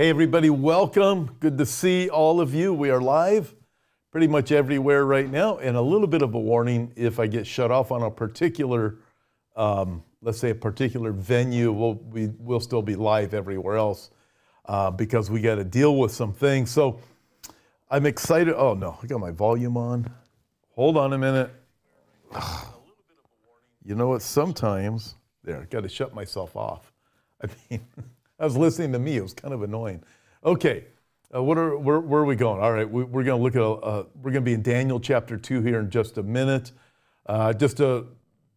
Hey, 0.00 0.08
everybody, 0.08 0.48
welcome. 0.48 1.36
Good 1.40 1.58
to 1.58 1.66
see 1.66 2.08
all 2.08 2.40
of 2.40 2.54
you. 2.54 2.72
We 2.72 2.88
are 2.88 3.02
live 3.02 3.54
pretty 4.10 4.28
much 4.28 4.50
everywhere 4.50 5.04
right 5.04 5.30
now. 5.30 5.58
And 5.58 5.76
a 5.76 5.80
little 5.82 6.06
bit 6.06 6.22
of 6.22 6.32
a 6.32 6.38
warning 6.40 6.90
if 6.96 7.20
I 7.20 7.26
get 7.26 7.46
shut 7.46 7.70
off 7.70 7.92
on 7.92 8.02
a 8.02 8.10
particular, 8.10 8.96
um, 9.56 10.02
let's 10.22 10.38
say, 10.38 10.52
a 10.52 10.54
particular 10.54 11.12
venue, 11.12 11.70
we'll, 11.70 11.96
we, 11.96 12.28
will 12.38 12.60
still 12.60 12.80
be 12.80 12.96
live 12.96 13.34
everywhere 13.34 13.76
else 13.76 14.08
uh, 14.64 14.90
because 14.90 15.30
we 15.30 15.42
got 15.42 15.56
to 15.56 15.64
deal 15.64 15.98
with 15.98 16.12
some 16.12 16.32
things. 16.32 16.70
So 16.70 16.98
I'm 17.90 18.06
excited. 18.06 18.54
Oh, 18.56 18.72
no, 18.72 18.96
I 19.02 19.06
got 19.06 19.20
my 19.20 19.32
volume 19.32 19.76
on. 19.76 20.10
Hold 20.76 20.96
on 20.96 21.12
a 21.12 21.18
minute. 21.18 21.50
You 23.84 23.94
know 23.96 24.08
what? 24.08 24.22
Sometimes, 24.22 25.16
there, 25.42 25.66
got 25.70 25.82
to 25.82 25.88
shut 25.90 26.14
myself 26.14 26.56
off. 26.56 26.90
I 27.42 27.48
mean, 27.70 27.80
I 28.40 28.44
was 28.44 28.56
listening 28.56 28.92
to 28.92 28.98
me. 28.98 29.18
It 29.18 29.22
was 29.22 29.34
kind 29.34 29.52
of 29.52 29.62
annoying. 29.62 30.02
Okay, 30.42 30.84
uh, 31.34 31.42
what 31.42 31.58
are, 31.58 31.76
where, 31.76 32.00
where, 32.00 32.22
are 32.22 32.24
we 32.24 32.36
going? 32.36 32.58
All 32.58 32.72
right, 32.72 32.90
we, 32.90 33.02
are 33.02 33.06
going 33.06 33.26
to 33.26 33.36
look 33.36 33.54
at, 33.54 33.60
uh, 33.60 34.04
we're 34.14 34.30
going 34.30 34.42
to 34.42 34.50
be 34.50 34.54
in 34.54 34.62
Daniel 34.62 34.98
chapter 34.98 35.36
2 35.36 35.60
here 35.60 35.80
in 35.80 35.90
just 35.90 36.16
a 36.16 36.22
minute. 36.22 36.72
Uh, 37.26 37.52
just 37.52 37.80
a 37.80 38.06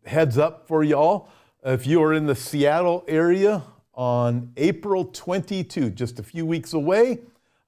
heads 0.05 0.37
up 0.37 0.69
for 0.69 0.85
y'all. 0.85 1.27
If 1.65 1.85
you 1.85 2.01
are 2.01 2.13
in 2.13 2.25
the 2.25 2.35
Seattle 2.35 3.03
area 3.09 3.61
on 3.93 4.53
April 4.55 5.03
22, 5.05 5.89
just 5.89 6.17
a 6.17 6.23
few 6.23 6.45
weeks 6.45 6.71
away, 6.71 7.19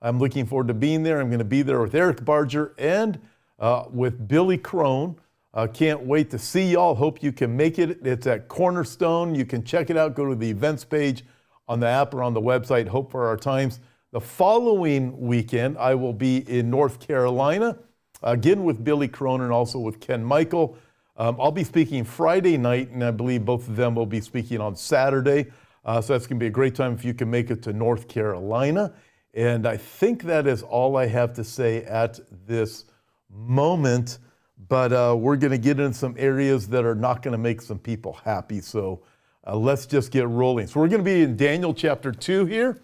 I'm 0.01 0.17
looking 0.17 0.45
forward 0.45 0.69
to 0.69 0.73
being 0.73 1.03
there. 1.03 1.19
I'm 1.19 1.27
going 1.27 1.39
to 1.39 1.45
be 1.45 1.63
there 1.63 1.81
with 1.81 1.95
Eric 1.95 2.23
Barger 2.23 2.73
and 2.77 3.19
uh, 3.59 3.85
with 3.91 4.25
Billy 4.29 4.57
Crone. 4.57 5.17
Uh, 5.53 5.67
can't 5.67 6.01
wait 6.01 6.29
to 6.31 6.39
see 6.39 6.71
y'all. 6.71 6.95
Hope 6.95 7.21
you 7.21 7.33
can 7.33 7.55
make 7.57 7.77
it. 7.77 7.99
It's 8.05 8.25
at 8.25 8.47
Cornerstone. 8.47 9.35
You 9.35 9.45
can 9.45 9.65
check 9.65 9.89
it 9.89 9.97
out. 9.97 10.15
Go 10.15 10.29
to 10.29 10.35
the 10.35 10.49
events 10.49 10.85
page 10.85 11.25
on 11.67 11.79
the 11.79 11.87
app 11.87 12.13
or 12.13 12.23
on 12.23 12.33
the 12.33 12.41
website, 12.41 12.87
Hope 12.87 13.11
for 13.11 13.27
Our 13.27 13.37
Times. 13.37 13.79
The 14.11 14.21
following 14.21 15.19
weekend, 15.19 15.77
I 15.77 15.95
will 15.95 16.13
be 16.13 16.37
in 16.49 16.69
North 16.69 16.99
Carolina, 16.99 17.77
again 18.23 18.63
with 18.63 18.83
Billy 18.83 19.07
Crone 19.07 19.41
and 19.41 19.51
also 19.51 19.79
with 19.79 19.99
Ken 19.99 20.23
Michael. 20.23 20.77
Um, 21.17 21.37
I'll 21.39 21.51
be 21.51 21.63
speaking 21.63 22.03
Friday 22.03 22.57
night, 22.57 22.91
and 22.91 23.03
I 23.03 23.11
believe 23.11 23.45
both 23.45 23.67
of 23.67 23.75
them 23.75 23.95
will 23.95 24.05
be 24.05 24.21
speaking 24.21 24.61
on 24.61 24.75
Saturday. 24.75 25.47
Uh, 25.83 26.01
so 26.01 26.13
that's 26.13 26.27
going 26.27 26.39
to 26.39 26.43
be 26.43 26.47
a 26.47 26.51
great 26.51 26.75
time 26.75 26.93
if 26.93 27.05
you 27.05 27.13
can 27.13 27.29
make 27.29 27.51
it 27.51 27.61
to 27.63 27.73
North 27.73 28.07
Carolina. 28.07 28.93
And 29.33 29.67
I 29.67 29.77
think 29.77 30.23
that 30.23 30.47
is 30.47 30.63
all 30.63 30.97
I 30.97 31.07
have 31.07 31.33
to 31.33 31.43
say 31.43 31.83
at 31.83 32.19
this 32.47 32.85
moment. 33.29 34.19
But 34.67 34.93
uh, 34.93 35.15
we're 35.17 35.35
going 35.35 35.51
to 35.51 35.57
get 35.57 35.79
in 35.79 35.93
some 35.93 36.15
areas 36.17 36.67
that 36.69 36.85
are 36.85 36.95
not 36.95 37.21
going 37.21 37.33
to 37.33 37.37
make 37.37 37.61
some 37.61 37.79
people 37.79 38.13
happy. 38.13 38.61
So 38.61 39.03
uh, 39.45 39.55
let's 39.55 39.85
just 39.85 40.11
get 40.11 40.27
rolling. 40.27 40.67
So 40.67 40.79
we're 40.79 40.87
going 40.87 41.03
to 41.03 41.05
be 41.05 41.21
in 41.21 41.37
Daniel 41.37 41.73
chapter 41.73 42.11
2 42.11 42.45
here. 42.45 42.79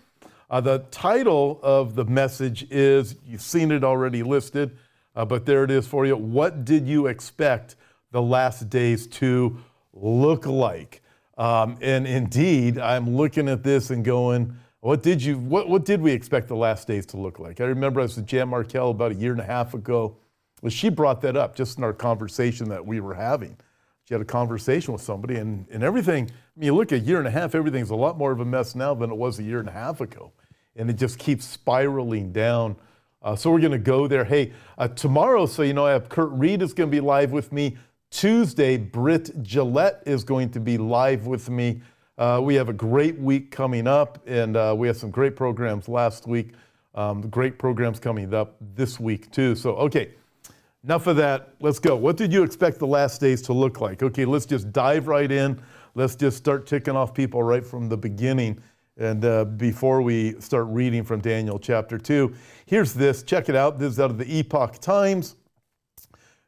Uh, 0.49 0.61
the 0.61 0.79
title 0.91 1.59
of 1.63 1.95
the 1.95 2.05
message 2.05 2.67
is 2.69 3.15
you've 3.25 3.41
seen 3.41 3.71
it 3.71 3.83
already 3.83 4.21
listed, 4.21 4.77
uh, 5.15 5.23
but 5.25 5.45
there 5.45 5.63
it 5.63 5.71
is 5.71 5.87
for 5.87 6.05
you. 6.05 6.15
What 6.15 6.65
did 6.65 6.87
you 6.87 7.07
expect 7.07 7.77
the 8.11 8.21
last 8.21 8.69
days 8.69 9.07
to 9.07 9.57
look 9.93 10.45
like? 10.45 11.01
Um, 11.37 11.77
and 11.81 12.05
indeed, 12.05 12.77
I'm 12.77 13.15
looking 13.15 13.47
at 13.47 13.63
this 13.63 13.89
and 13.89 14.03
going, 14.03 14.53
what 14.81 15.01
did 15.03 15.23
you 15.23 15.37
what, 15.37 15.69
what 15.69 15.85
did 15.85 16.01
we 16.01 16.11
expect 16.11 16.47
the 16.47 16.55
last 16.55 16.87
days 16.87 17.05
to 17.07 17.17
look 17.17 17.39
like? 17.39 17.61
I 17.61 17.65
remember 17.65 18.01
I 18.01 18.03
was 18.03 18.17
with 18.17 18.25
Jan 18.25 18.49
Markell 18.49 18.91
about 18.91 19.11
a 19.11 19.15
year 19.15 19.31
and 19.31 19.39
a 19.39 19.45
half 19.45 19.73
ago. 19.73 20.17
Well, 20.61 20.69
she 20.69 20.89
brought 20.89 21.21
that 21.21 21.37
up 21.37 21.55
just 21.55 21.77
in 21.77 21.83
our 21.83 21.93
conversation 21.93 22.67
that 22.69 22.85
we 22.85 22.99
were 22.99 23.13
having. 23.13 23.57
She 24.11 24.15
had 24.15 24.21
a 24.21 24.25
conversation 24.25 24.91
with 24.91 25.01
somebody, 25.01 25.37
and, 25.37 25.65
and 25.71 25.83
everything. 25.83 26.25
I 26.25 26.59
mean, 26.59 26.65
you 26.65 26.75
look 26.75 26.91
a 26.91 26.99
year 26.99 27.19
and 27.19 27.27
a 27.29 27.31
half, 27.31 27.55
everything's 27.55 27.91
a 27.91 27.95
lot 27.95 28.17
more 28.17 28.33
of 28.33 28.41
a 28.41 28.45
mess 28.45 28.75
now 28.75 28.93
than 28.93 29.09
it 29.09 29.15
was 29.15 29.39
a 29.39 29.43
year 29.43 29.61
and 29.61 29.69
a 29.69 29.71
half 29.71 30.01
ago. 30.01 30.33
And 30.75 30.89
it 30.89 30.97
just 30.97 31.17
keeps 31.17 31.45
spiraling 31.45 32.33
down. 32.33 32.75
Uh, 33.21 33.37
so 33.37 33.49
we're 33.49 33.61
going 33.61 33.71
to 33.71 33.77
go 33.77 34.07
there. 34.07 34.25
Hey, 34.25 34.51
uh, 34.77 34.89
tomorrow, 34.89 35.45
so 35.45 35.61
you 35.61 35.73
know, 35.73 35.85
I 35.85 35.91
have 35.91 36.09
Kurt 36.09 36.29
Reed 36.31 36.61
is 36.61 36.73
going 36.73 36.89
to 36.89 36.91
be 36.91 36.99
live 36.99 37.31
with 37.31 37.53
me. 37.53 37.77
Tuesday, 38.09 38.75
Britt 38.75 39.43
Gillette 39.43 40.03
is 40.05 40.25
going 40.25 40.49
to 40.49 40.59
be 40.59 40.77
live 40.77 41.25
with 41.25 41.49
me. 41.49 41.81
Uh, 42.17 42.41
we 42.43 42.55
have 42.55 42.67
a 42.67 42.73
great 42.73 43.17
week 43.17 43.49
coming 43.49 43.87
up, 43.87 44.21
and 44.27 44.57
uh, 44.57 44.75
we 44.77 44.87
have 44.87 44.97
some 44.97 45.09
great 45.09 45.37
programs 45.37 45.87
last 45.87 46.27
week. 46.27 46.49
Um, 46.95 47.21
great 47.29 47.57
programs 47.57 47.97
coming 48.01 48.33
up 48.33 48.57
this 48.75 48.99
week, 48.99 49.31
too. 49.31 49.55
So, 49.55 49.77
okay, 49.77 50.15
Enough 50.83 51.07
of 51.07 51.15
that. 51.17 51.53
Let's 51.59 51.77
go. 51.77 51.95
What 51.95 52.17
did 52.17 52.33
you 52.33 52.41
expect 52.41 52.79
the 52.79 52.87
last 52.87 53.21
days 53.21 53.43
to 53.43 53.53
look 53.53 53.81
like? 53.81 54.01
Okay, 54.01 54.25
let's 54.25 54.47
just 54.47 54.71
dive 54.71 55.07
right 55.07 55.31
in. 55.31 55.61
Let's 55.93 56.15
just 56.15 56.37
start 56.37 56.65
ticking 56.65 56.95
off 56.95 57.13
people 57.13 57.43
right 57.43 57.65
from 57.65 57.87
the 57.87 57.97
beginning. 57.97 58.59
And 58.97 59.23
uh, 59.23 59.45
before 59.45 60.01
we 60.01 60.39
start 60.39 60.65
reading 60.69 61.03
from 61.03 61.21
Daniel 61.21 61.59
chapter 61.59 61.99
2, 61.99 62.33
here's 62.65 62.93
this. 62.93 63.21
Check 63.21 63.47
it 63.47 63.55
out. 63.55 63.77
This 63.77 63.93
is 63.93 63.99
out 63.99 64.09
of 64.09 64.17
the 64.17 64.25
Epoch 64.39 64.79
Times. 64.79 65.35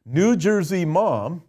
New 0.04 0.34
Jersey 0.34 0.84
mom, 0.84 1.44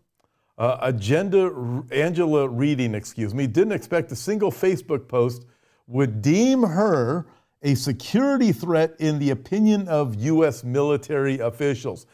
uh, 0.59 0.77
agenda, 0.81 1.83
Angela 1.91 2.47
Reading, 2.47 2.93
excuse 2.93 3.33
me, 3.33 3.47
didn't 3.47 3.73
expect 3.73 4.11
a 4.11 4.15
single 4.15 4.51
Facebook 4.51 5.07
post 5.07 5.45
would 5.87 6.21
deem 6.21 6.61
her 6.61 7.25
a 7.63 7.73
security 7.75 8.51
threat 8.51 8.95
in 8.99 9.17
the 9.17 9.31
opinion 9.31 9.87
of 9.87 10.15
U.S. 10.15 10.63
military 10.63 11.39
officials 11.39 12.05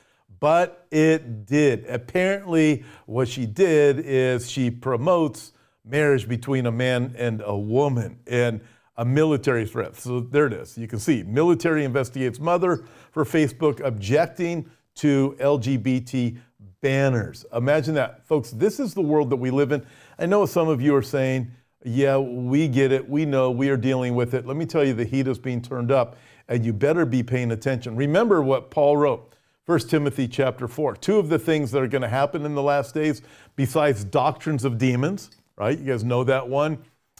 but 0.41 0.87
it 0.91 1.45
did. 1.45 1.85
Apparently, 1.85 2.83
what 3.05 3.29
she 3.29 3.45
did 3.45 3.99
is 3.99 4.51
she 4.51 4.69
promotes 4.69 5.53
marriage 5.85 6.27
between 6.27 6.65
a 6.65 6.71
man 6.71 7.15
and 7.17 7.41
a 7.45 7.57
woman 7.57 8.19
and 8.27 8.59
a 8.97 9.05
military 9.05 9.65
threat. 9.65 9.95
So 9.95 10.19
there 10.19 10.47
it 10.47 10.53
is. 10.53 10.77
You 10.77 10.87
can 10.87 10.99
see 10.99 11.23
military 11.23 11.85
investigates 11.85 12.39
mother 12.39 12.83
for 13.11 13.23
Facebook 13.23 13.79
objecting 13.85 14.69
to 14.95 15.37
LGBT 15.39 16.37
banners. 16.81 17.45
Imagine 17.53 17.93
that. 17.95 18.25
Folks, 18.25 18.49
this 18.51 18.79
is 18.79 18.93
the 18.95 19.01
world 19.01 19.29
that 19.29 19.37
we 19.37 19.51
live 19.51 19.71
in. 19.71 19.85
I 20.17 20.25
know 20.25 20.45
some 20.47 20.67
of 20.67 20.81
you 20.81 20.95
are 20.95 21.03
saying, 21.03 21.51
yeah, 21.83 22.17
we 22.17 22.67
get 22.67 22.91
it. 22.91 23.07
We 23.07 23.25
know 23.25 23.51
we 23.51 23.69
are 23.69 23.77
dealing 23.77 24.15
with 24.15 24.33
it. 24.33 24.45
Let 24.45 24.57
me 24.57 24.65
tell 24.65 24.83
you, 24.83 24.93
the 24.93 25.05
heat 25.05 25.27
is 25.27 25.39
being 25.39 25.61
turned 25.61 25.91
up, 25.91 26.17
and 26.47 26.65
you 26.65 26.73
better 26.73 27.05
be 27.05 27.23
paying 27.23 27.51
attention. 27.51 27.95
Remember 27.95 28.41
what 28.41 28.71
Paul 28.71 28.97
wrote 28.97 29.30
1 29.67 29.79
Timothy 29.87 30.27
chapter 30.27 30.67
4. 30.67 30.95
Two 30.95 31.19
of 31.19 31.29
the 31.29 31.37
things 31.37 31.69
that 31.71 31.83
are 31.83 31.87
going 31.87 32.01
to 32.01 32.07
happen 32.07 32.45
in 32.45 32.55
the 32.55 32.63
last 32.63 32.95
days, 32.95 33.21
besides 33.55 34.03
doctrines 34.03 34.65
of 34.65 34.79
demons, 34.79 35.29
right? 35.55 35.77
You 35.77 35.85
guys 35.85 36.03
know 36.03 36.23
that 36.23 36.49
one. 36.49 36.79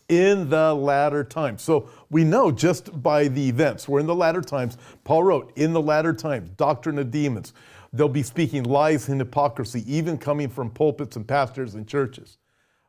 In 0.09 0.49
the 0.49 0.73
latter 0.73 1.23
times. 1.23 1.61
So 1.61 1.87
we 2.09 2.23
know 2.23 2.51
just 2.51 3.01
by 3.01 3.27
the 3.27 3.47
events, 3.47 3.87
we're 3.87 3.99
in 3.99 4.07
the 4.07 4.15
latter 4.15 4.41
times. 4.41 4.77
Paul 5.03 5.23
wrote, 5.23 5.53
in 5.55 5.71
the 5.71 5.81
latter 5.81 6.13
times, 6.13 6.49
doctrine 6.57 6.97
of 6.97 7.11
demons. 7.11 7.53
They'll 7.93 8.09
be 8.09 8.23
speaking 8.23 8.63
lies 8.63 9.07
and 9.07 9.21
hypocrisy, 9.21 9.85
even 9.87 10.17
coming 10.17 10.49
from 10.49 10.71
pulpits 10.71 11.15
and 11.15 11.27
pastors 11.27 11.75
and 11.75 11.87
churches. 11.87 12.39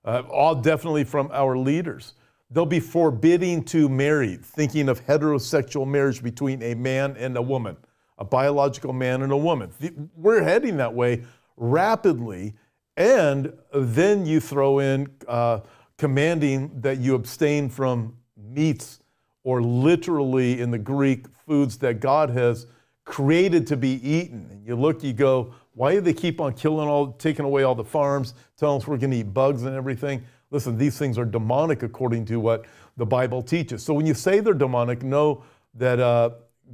Uh, 0.05 0.23
all 0.31 0.55
definitely 0.55 1.05
from 1.05 1.31
our 1.33 1.59
leaders. 1.59 2.15
They'll 2.51 2.67
be 2.67 2.81
forbidding 2.81 3.65
to 3.67 3.89
marry, 3.89 4.37
thinking 4.37 4.89
of 4.89 5.05
heterosexual 5.07 5.87
marriage 5.87 6.23
between 6.23 6.63
a 6.63 6.75
man 6.75 7.17
and 7.19 7.37
a 7.37 7.43
woman 7.43 7.77
a 8.19 8.25
biological 8.25 8.93
man 8.93 9.23
and 9.23 9.33
a 9.33 9.37
woman. 9.37 9.71
We're 10.17 10.43
heading 10.43 10.77
that 10.79 10.95
way 10.95 11.23
rapidly. 11.57 12.55
And 12.97 13.53
then 13.75 14.27
you 14.27 14.41
throw 14.41 14.79
in 14.79 15.09
uh, 15.27 15.61
commanding 15.97 16.81
that 16.81 16.99
you 16.99 17.15
abstain 17.15 17.69
from 17.69 18.17
meats 18.37 19.01
or 19.45 19.63
literally 19.63 20.61
in 20.61 20.71
the 20.71 20.79
Greek 20.79 21.27
foods 21.47 21.79
that 21.79 22.01
God 22.01 22.31
has 22.31 22.67
created 23.05 23.67
to 23.69 23.77
be 23.77 23.95
eaten. 24.09 24.47
And 24.51 24.67
you 24.67 24.77
look, 24.77 25.03
you 25.03 25.13
go, 25.13 25.55
why 25.75 25.95
do 25.95 26.01
they 26.01 26.13
keep 26.13 26.41
on 26.41 26.53
killing 26.53 26.89
all, 26.89 27.13
taking 27.13 27.45
away 27.45 27.63
all 27.63 27.75
the 27.75 27.85
farms, 27.85 28.35
telling 28.57 28.81
us 28.81 28.87
we're 28.87 28.99
going 28.99 29.11
to 29.11 29.17
eat 29.19 29.35
bugs 29.35 29.63
and 29.65 29.75
everything? 29.75 30.25
Listen, 30.51 30.77
these 30.77 30.99
things 30.99 31.19
are 31.19 31.25
demonic 31.25 31.83
according 31.83 32.27
to 32.27 32.39
what 32.39 32.67
the 32.97 33.07
Bible 33.07 33.43
teaches. 33.43 33.83
So 33.83 33.95
when 33.95 34.07
you 34.07 34.15
say 34.15 34.41
they're 34.41 34.53
demonic, 34.53 35.03
know 35.03 35.45
that 35.75 35.99
uh, 35.99 36.31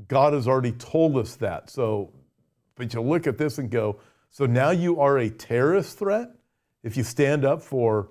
God 0.06 0.33
has 0.33 0.47
already 0.47 0.73
told 0.73 1.17
us 1.17 1.37
that. 1.37 1.71
So, 1.71 2.12
but 2.77 2.95
you 2.95 3.00
look 3.00 3.27
at 3.27 3.39
this 3.39 3.59
and 3.59 3.71
go, 3.71 4.00
so 4.31 4.47
now 4.47 4.71
you 4.71 5.00
are 5.00 5.19
a 5.19 5.31
terrorist 5.31 5.99
threat 5.99 6.31
if 6.83 6.97
you 6.97 7.03
stand 7.03 7.45
up 7.45 7.62
for 7.62 8.11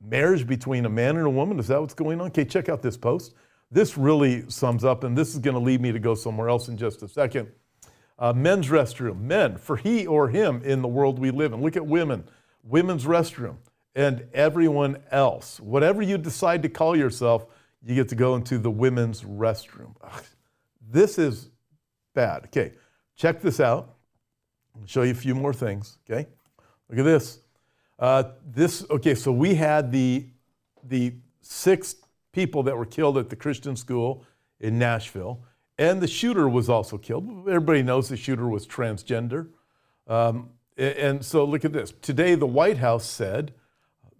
marriage 0.00 0.46
between 0.46 0.86
a 0.86 0.88
man 0.88 1.16
and 1.16 1.26
a 1.26 1.30
woman? 1.30 1.58
Is 1.58 1.68
that 1.68 1.80
what's 1.80 1.94
going 1.94 2.20
on? 2.20 2.28
Okay, 2.28 2.44
check 2.44 2.68
out 2.68 2.82
this 2.82 2.96
post. 2.96 3.34
This 3.70 3.96
really 3.96 4.48
sums 4.50 4.84
up, 4.84 5.04
and 5.04 5.16
this 5.16 5.34
is 5.34 5.38
going 5.38 5.54
to 5.54 5.60
lead 5.60 5.80
me 5.80 5.92
to 5.92 5.98
go 5.98 6.14
somewhere 6.14 6.48
else 6.48 6.68
in 6.68 6.76
just 6.76 7.02
a 7.02 7.08
second. 7.08 7.48
Uh, 8.18 8.32
men's 8.32 8.68
restroom, 8.68 9.20
men, 9.20 9.56
for 9.56 9.76
he 9.76 10.06
or 10.06 10.28
him 10.28 10.62
in 10.64 10.82
the 10.82 10.88
world 10.88 11.18
we 11.18 11.30
live 11.30 11.52
in. 11.52 11.62
Look 11.62 11.76
at 11.76 11.86
women, 11.86 12.24
women's 12.62 13.04
restroom, 13.04 13.56
and 13.94 14.26
everyone 14.34 14.98
else. 15.10 15.60
Whatever 15.60 16.02
you 16.02 16.18
decide 16.18 16.62
to 16.62 16.68
call 16.68 16.96
yourself, 16.96 17.46
you 17.82 17.94
get 17.94 18.08
to 18.08 18.14
go 18.14 18.34
into 18.34 18.58
the 18.58 18.70
women's 18.70 19.22
restroom. 19.22 19.94
This 20.90 21.18
is 21.18 21.50
bad. 22.14 22.44
Okay, 22.46 22.72
check 23.16 23.40
this 23.40 23.60
out. 23.60 23.94
I'll 24.74 24.86
show 24.86 25.02
you 25.02 25.12
a 25.12 25.14
few 25.14 25.34
more 25.34 25.52
things. 25.52 25.98
Okay, 26.08 26.28
look 26.88 26.98
at 26.98 27.04
this. 27.04 27.40
Uh, 27.98 28.24
this 28.44 28.84
okay. 28.90 29.14
So 29.14 29.30
we 29.30 29.54
had 29.54 29.92
the 29.92 30.26
the 30.82 31.14
six 31.42 31.96
people 32.32 32.62
that 32.64 32.76
were 32.76 32.86
killed 32.86 33.18
at 33.18 33.30
the 33.30 33.36
Christian 33.36 33.76
school 33.76 34.24
in 34.58 34.78
Nashville, 34.78 35.44
and 35.78 36.00
the 36.00 36.08
shooter 36.08 36.48
was 36.48 36.68
also 36.68 36.98
killed. 36.98 37.48
Everybody 37.48 37.82
knows 37.82 38.08
the 38.08 38.16
shooter 38.16 38.48
was 38.48 38.66
transgender. 38.66 39.48
Um, 40.08 40.50
and 40.76 41.24
so 41.24 41.44
look 41.44 41.64
at 41.64 41.72
this. 41.72 41.92
Today, 42.02 42.34
the 42.34 42.46
White 42.46 42.78
House 42.78 43.04
said 43.04 43.52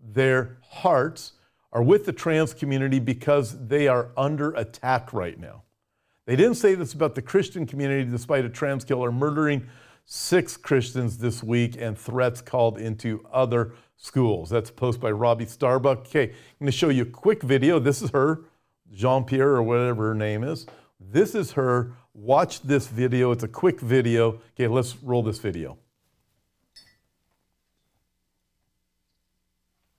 their 0.02 0.58
hearts 0.62 1.32
are 1.72 1.82
with 1.82 2.04
the 2.04 2.12
trans 2.12 2.52
community 2.52 2.98
because 2.98 3.66
they 3.66 3.88
are 3.88 4.10
under 4.16 4.52
attack 4.52 5.12
right 5.12 5.38
now. 5.38 5.62
They 6.30 6.36
didn't 6.36 6.58
say 6.58 6.76
this 6.76 6.92
about 6.92 7.16
the 7.16 7.22
Christian 7.22 7.66
community, 7.66 8.08
despite 8.08 8.44
a 8.44 8.48
trans 8.48 8.84
killer 8.84 9.10
murdering 9.10 9.66
six 10.04 10.56
Christians 10.56 11.18
this 11.18 11.42
week 11.42 11.76
and 11.76 11.98
threats 11.98 12.40
called 12.40 12.78
into 12.78 13.26
other 13.32 13.72
schools. 13.96 14.48
That's 14.48 14.70
a 14.70 14.72
post 14.72 15.00
by 15.00 15.10
Robbie 15.10 15.46
Starbuck. 15.46 16.06
Okay, 16.06 16.26
I'm 16.26 16.58
going 16.60 16.66
to 16.66 16.70
show 16.70 16.88
you 16.88 17.02
a 17.02 17.06
quick 17.06 17.42
video. 17.42 17.80
This 17.80 18.00
is 18.00 18.10
her, 18.10 18.44
Jean 18.92 19.24
Pierre 19.24 19.56
or 19.56 19.64
whatever 19.64 20.10
her 20.10 20.14
name 20.14 20.44
is. 20.44 20.66
This 21.00 21.34
is 21.34 21.50
her. 21.50 21.96
Watch 22.14 22.62
this 22.62 22.86
video. 22.86 23.32
It's 23.32 23.42
a 23.42 23.48
quick 23.48 23.80
video. 23.80 24.40
Okay, 24.54 24.68
let's 24.68 25.02
roll 25.02 25.24
this 25.24 25.40
video. 25.40 25.78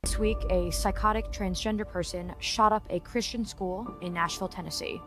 This 0.04 0.18
week, 0.18 0.38
a 0.50 0.72
psychotic 0.72 1.26
transgender 1.34 1.86
person 1.86 2.34
shot 2.40 2.72
up 2.72 2.88
a 2.90 3.02
Christian 3.02 3.44
school 3.44 3.86
in 4.02 4.14
Nashville, 4.14 4.48
Tennessee. 4.48 5.02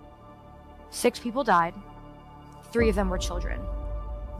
Six 0.94 1.18
people 1.18 1.42
died, 1.42 1.74
three 2.72 2.88
of 2.88 2.94
them 2.94 3.10
were 3.10 3.18
children. 3.18 3.60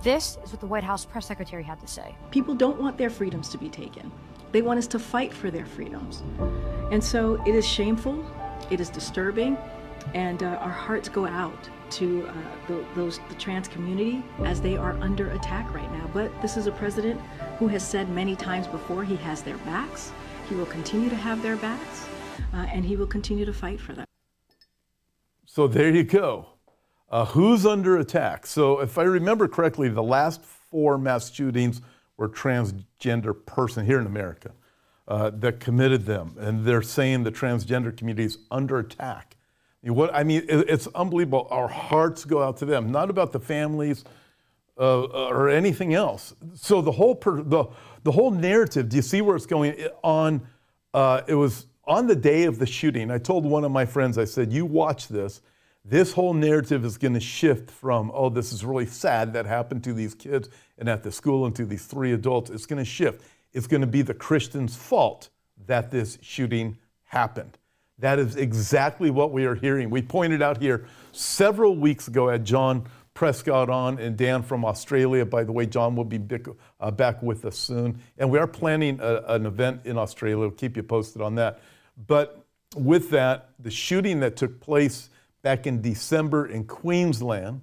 This 0.05 0.39
is 0.45 0.53
what 0.53 0.61
the 0.61 0.69
White 0.69 0.85
House 0.85 1.05
press 1.05 1.27
secretary 1.27 1.65
had 1.65 1.81
to 1.81 1.89
say. 1.89 2.15
People 2.31 2.55
don't 2.55 2.81
want 2.81 2.97
their 2.97 3.11
freedoms 3.11 3.49
to 3.49 3.59
be 3.59 3.69
taken. 3.69 4.13
They 4.53 4.63
want 4.63 4.79
us 4.79 4.87
to 4.87 5.01
fight 5.01 5.35
for 5.35 5.51
their 5.51 5.67
freedoms. 5.67 6.23
And 6.93 7.03
so 7.03 7.43
it 7.45 7.57
is 7.57 7.67
shameful, 7.67 8.25
it 8.71 8.79
is 8.79 8.89
disturbing, 8.89 9.59
and 10.15 10.45
uh, 10.45 10.59
our 10.61 10.71
hearts 10.71 11.09
go 11.09 11.27
out 11.27 11.69
to 11.91 12.29
uh, 12.29 12.33
the, 12.69 12.85
those 12.95 13.19
the 13.29 13.35
trans 13.35 13.67
community 13.67 14.23
as 14.45 14.61
they 14.61 14.77
are 14.77 14.93
under 15.01 15.33
attack 15.33 15.75
right 15.75 15.91
now. 15.91 16.09
But 16.15 16.31
this 16.41 16.57
is 16.57 16.69
a 16.69 16.73
president 16.73 17.21
who 17.59 17.67
has 17.67 17.83
said 17.83 18.09
many 18.11 18.37
times 18.37 18.69
before 18.69 19.03
he 19.03 19.17
has 19.17 19.43
their 19.43 19.59
backs. 19.59 20.13
He 20.49 20.55
will 20.55 20.67
continue 20.67 21.11
to 21.11 21.17
have 21.17 21.43
their 21.43 21.57
backs, 21.57 22.07
uh, 22.53 22.59
and 22.73 22.85
he 22.85 22.95
will 22.95 23.09
continue 23.09 23.45
to 23.45 23.53
fight 23.53 23.81
for 23.81 23.93
them. 23.93 24.07
So 25.55 25.69
there 25.69 25.89
you 25.89 26.03
go. 26.03 26.49
Uh, 27.09 27.27
who's 27.27 27.65
under 27.65 27.97
attack? 27.97 28.45
So 28.45 28.81
if 28.81 28.99
I 28.99 29.05
remember 29.05 29.47
correctly, 29.47 29.89
the 29.89 30.03
last 30.03 30.43
four 30.43 30.99
mass 30.99 31.31
shootings 31.31 31.81
were 32.17 32.29
transgender 32.29 33.47
person 33.47 33.87
here 33.87 34.01
in 34.01 34.07
America 34.07 34.51
uh, 35.07 35.31
that 35.31 35.61
committed 35.61 36.07
them, 36.07 36.35
and 36.41 36.65
they're 36.65 36.83
saying 36.83 37.23
the 37.23 37.31
transgender 37.31 37.97
community 37.97 38.25
is 38.25 38.39
under 38.51 38.81
attack. 38.81 39.37
What 39.83 40.13
I 40.13 40.25
mean, 40.25 40.43
it's 40.49 40.89
unbelievable. 40.89 41.47
Our 41.53 41.69
hearts 41.69 42.25
go 42.25 42.43
out 42.43 42.57
to 42.57 42.65
them, 42.65 42.91
not 42.91 43.09
about 43.09 43.31
the 43.31 43.39
families 43.39 44.03
uh, 44.77 45.03
or 45.05 45.51
anything 45.51 45.95
else. 45.95 46.35
So 46.55 46.83
the 46.83 46.91
whole 46.91 47.15
per, 47.15 47.45
the 47.45 47.67
the 48.03 48.11
whole 48.11 48.33
narrative. 48.33 48.89
Do 48.89 48.97
you 48.97 49.03
see 49.03 49.21
where 49.21 49.37
it's 49.37 49.47
going? 49.47 49.77
On 50.03 50.49
uh, 50.93 51.21
it 51.29 51.37
was 51.37 51.67
on 51.87 52.07
the 52.07 52.17
day 52.17 52.45
of 52.45 52.59
the 52.59 52.67
shooting. 52.67 53.11
I 53.11 53.19
told 53.19 53.45
one 53.45 53.65
of 53.65 53.73
my 53.73 53.87
friends. 53.87 54.19
I 54.19 54.25
said, 54.25 54.53
"You 54.53 54.65
watch 54.67 55.09
this." 55.09 55.41
this 55.85 56.13
whole 56.13 56.33
narrative 56.33 56.85
is 56.85 56.97
going 56.97 57.15
to 57.15 57.21
shift 57.21 57.71
from, 57.71 58.11
oh, 58.15 58.31
this 58.31 58.53
is 58.53 58.65
really 58.65 58.87
sad 58.87 59.35
that 59.35 59.45
happened 59.45 59.85
to 59.85 59.93
these 59.93 60.15
kids 60.15 60.49
and 60.79 60.89
at 60.89 61.03
the 61.03 61.13
school 61.13 61.45
and 61.45 61.55
to 61.57 61.67
these 61.67 61.85
three 61.85 62.13
adults. 62.13 62.51
It's 62.51 62.67
going 62.67 62.79
to 62.79 62.85
shift. 62.85 63.23
It's 63.53 63.67
going 63.67 63.83
to 63.83 63.87
be 63.87 64.03
the 64.03 64.15
Christians' 64.15 64.75
fault 64.75 65.29
that 65.67 65.91
this 65.91 66.19
shooting 66.23 66.79
happened. 67.05 67.59
That 67.99 68.19
is 68.19 68.37
exactly 68.37 69.11
what 69.11 69.31
we 69.31 69.45
are 69.45 69.55
hearing. 69.55 69.91
We 69.91 70.03
pointed 70.03 70.43
out 70.43 70.61
here 70.61 70.87
several 71.13 71.77
weeks 71.77 72.09
ago 72.09 72.31
at 72.31 72.45
John 72.45 72.87
Prescott 73.13 73.71
on 73.71 73.99
and 74.01 74.17
Dan 74.17 74.43
from 74.43 74.65
Australia. 74.65 75.25
By 75.25 75.45
the 75.45 75.53
way, 75.53 75.67
John 75.67 75.95
will 75.95 76.05
be 76.05 76.21
uh, 76.81 76.91
back 76.91 77.23
with 77.23 77.45
us 77.45 77.57
soon. 77.57 78.01
And 78.19 78.31
we 78.31 78.39
are 78.39 78.49
planning 78.49 78.99
a, 79.01 79.23
an 79.29 79.47
event 79.47 79.83
in 79.85 79.97
Australia. 79.97 80.39
We'll 80.39 80.51
keep 80.51 80.77
you 80.77 80.83
posted 80.83 81.23
on 81.23 81.37
that. 81.37 81.61
But 81.97 82.45
with 82.77 83.11
that, 83.11 83.51
the 83.59 83.71
shooting 83.71 84.21
that 84.21 84.37
took 84.37 84.61
place 84.61 85.11
back 85.43 85.67
in 85.67 85.81
December 85.81 86.47
in 86.47 86.65
Queensland. 86.65 87.61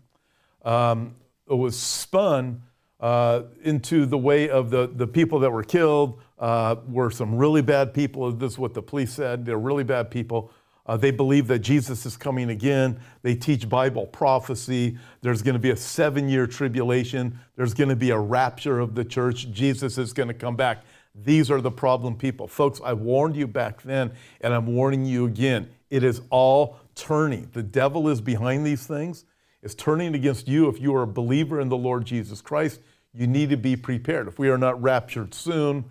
Um, 0.63 1.15
was 1.55 1.77
spun 1.77 2.61
uh, 2.99 3.43
into 3.63 4.05
the 4.05 4.17
way 4.17 4.49
of 4.49 4.69
the, 4.69 4.87
the 4.87 5.07
people 5.07 5.39
that 5.39 5.51
were 5.51 5.63
killed 5.63 6.21
uh, 6.39 6.75
were 6.87 7.11
some 7.11 7.35
really 7.35 7.61
bad 7.61 7.93
people. 7.93 8.31
This 8.31 8.53
is 8.53 8.59
what 8.59 8.73
the 8.73 8.81
police 8.81 9.13
said. 9.13 9.45
They're 9.45 9.57
really 9.57 9.83
bad 9.83 10.11
people. 10.11 10.51
Uh, 10.85 10.97
they 10.97 11.11
believe 11.11 11.47
that 11.47 11.59
Jesus 11.59 12.05
is 12.05 12.17
coming 12.17 12.49
again. 12.49 12.99
They 13.21 13.35
teach 13.35 13.69
Bible 13.69 14.07
prophecy. 14.07 14.97
There's 15.21 15.41
going 15.41 15.53
to 15.53 15.59
be 15.59 15.69
a 15.69 15.75
seven 15.75 16.27
year 16.27 16.47
tribulation. 16.47 17.39
There's 17.55 17.73
going 17.73 17.89
to 17.89 17.95
be 17.95 18.09
a 18.09 18.19
rapture 18.19 18.79
of 18.79 18.95
the 18.95 19.05
church. 19.05 19.51
Jesus 19.51 19.97
is 19.97 20.13
going 20.13 20.27
to 20.27 20.33
come 20.33 20.55
back. 20.55 20.83
These 21.13 21.51
are 21.51 21.61
the 21.61 21.71
problem 21.71 22.15
people. 22.15 22.47
Folks, 22.47 22.79
I 22.83 22.93
warned 22.93 23.35
you 23.35 23.47
back 23.47 23.81
then, 23.81 24.13
and 24.39 24.53
I'm 24.53 24.67
warning 24.67 25.05
you 25.05 25.25
again. 25.25 25.69
It 25.89 26.03
is 26.03 26.21
all 26.29 26.77
turning. 26.95 27.49
The 27.53 27.63
devil 27.63 28.07
is 28.07 28.21
behind 28.21 28.65
these 28.65 28.87
things, 28.87 29.25
It's 29.61 29.75
turning 29.75 30.15
against 30.15 30.47
you. 30.47 30.69
If 30.69 30.79
you 30.79 30.95
are 30.95 31.03
a 31.03 31.07
believer 31.07 31.59
in 31.59 31.69
the 31.69 31.77
Lord 31.77 32.05
Jesus 32.05 32.41
Christ, 32.41 32.81
you 33.13 33.27
need 33.27 33.49
to 33.49 33.57
be 33.57 33.75
prepared. 33.75 34.27
If 34.27 34.39
we 34.39 34.49
are 34.49 34.57
not 34.57 34.81
raptured 34.81 35.33
soon, 35.33 35.85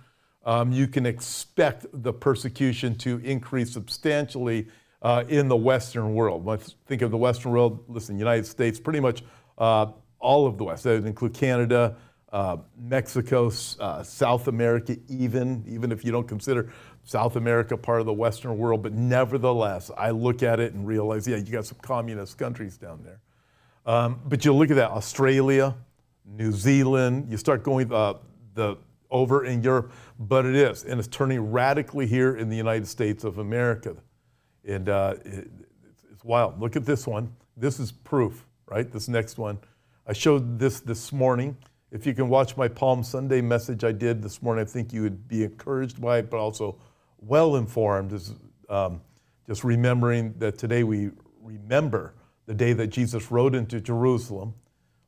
um, 0.44 0.72
you 0.72 0.88
can 0.88 1.05
expect 1.06 1.87
the 1.93 2.12
persecution 2.12 2.94
to 2.96 3.19
increase 3.19 3.73
substantially 3.73 4.69
uh, 5.02 5.25
in 5.28 5.49
the 5.49 5.56
Western 5.56 6.14
world. 6.14 6.49
I 6.49 6.56
think 6.87 7.02
of 7.02 7.11
the 7.11 7.16
Western 7.16 7.52
world, 7.52 7.84
listen, 7.88 8.19
United 8.19 8.46
States, 8.46 8.81
pretty 8.81 9.00
much 9.00 9.23
uh, 9.58 9.87
all 10.19 10.46
of 10.46 10.58
the 10.58 10.64
West. 10.64 10.84
That 10.84 10.94
would 10.94 11.06
include 11.06 11.34
Canada, 11.34 11.96
uh, 12.32 12.58
Mexico, 12.76 13.50
uh, 13.80 14.02
South 14.02 14.48
America, 14.48 14.96
even, 15.08 15.64
even 15.68 15.90
if 15.90 16.04
you 16.04 16.12
don't 16.12 16.28
consider 16.28 16.70
South 17.02 17.36
America 17.36 17.76
part 17.76 18.00
of 18.00 18.06
the 18.06 18.12
Western 18.12 18.56
world, 18.56 18.82
but 18.82 18.92
nevertheless, 18.92 19.90
I 19.96 20.10
look 20.10 20.42
at 20.42 20.60
it 20.60 20.72
and 20.72 20.86
realize, 20.86 21.26
yeah, 21.26 21.36
you 21.36 21.50
got 21.50 21.66
some 21.66 21.78
communist 21.82 22.38
countries 22.38 22.76
down 22.76 23.02
there. 23.02 23.20
Um, 23.86 24.20
but 24.26 24.44
you 24.44 24.52
look 24.52 24.70
at 24.70 24.76
that, 24.76 24.90
Australia, 24.90 25.74
New 26.24 26.52
Zealand, 26.52 27.26
you 27.30 27.36
start 27.36 27.64
going 27.64 27.92
uh, 27.92 28.14
the, 28.54 28.76
over 29.10 29.44
in 29.44 29.62
Europe, 29.62 29.92
but 30.18 30.46
it 30.46 30.54
is, 30.54 30.84
and 30.84 31.00
it's 31.00 31.08
turning 31.08 31.50
radically 31.50 32.06
here 32.06 32.36
in 32.36 32.48
the 32.48 32.56
United 32.56 32.86
States 32.86 33.24
of 33.24 33.38
America. 33.38 33.96
And 34.64 34.88
uh, 34.88 35.14
it, 35.24 35.50
it's 36.12 36.22
wild. 36.22 36.60
Look 36.60 36.76
at 36.76 36.84
this 36.84 37.06
one. 37.06 37.34
This 37.56 37.80
is 37.80 37.90
proof, 37.90 38.46
right? 38.66 38.90
This 38.90 39.08
next 39.08 39.38
one. 39.38 39.58
I 40.06 40.12
showed 40.12 40.58
this 40.58 40.80
this 40.80 41.12
morning. 41.12 41.56
If 41.92 42.06
you 42.06 42.14
can 42.14 42.28
watch 42.28 42.56
my 42.56 42.68
Palm 42.68 43.02
Sunday 43.02 43.40
message 43.40 43.82
I 43.82 43.90
did 43.90 44.23
this 44.23 44.42
morning, 44.42 44.64
I 44.64 44.68
think 44.68 44.92
you 44.92 45.02
would 45.02 45.26
be 45.26 45.42
encouraged 45.42 46.00
by 46.00 46.18
it, 46.18 46.30
but 46.30 46.38
also 46.38 46.76
well 47.18 47.56
informed. 47.56 48.12
Is 48.12 48.32
um, 48.68 49.00
just 49.47 49.64
remembering 49.64 50.35
that 50.38 50.56
today 50.56 50.85
we 50.85 51.11
remember 51.42 52.14
the 52.47 52.54
day 52.54 52.73
that 52.75 52.88
Jesus 52.88 53.32
rode 53.32 53.56
into 53.56 53.80
Jerusalem 53.80 54.54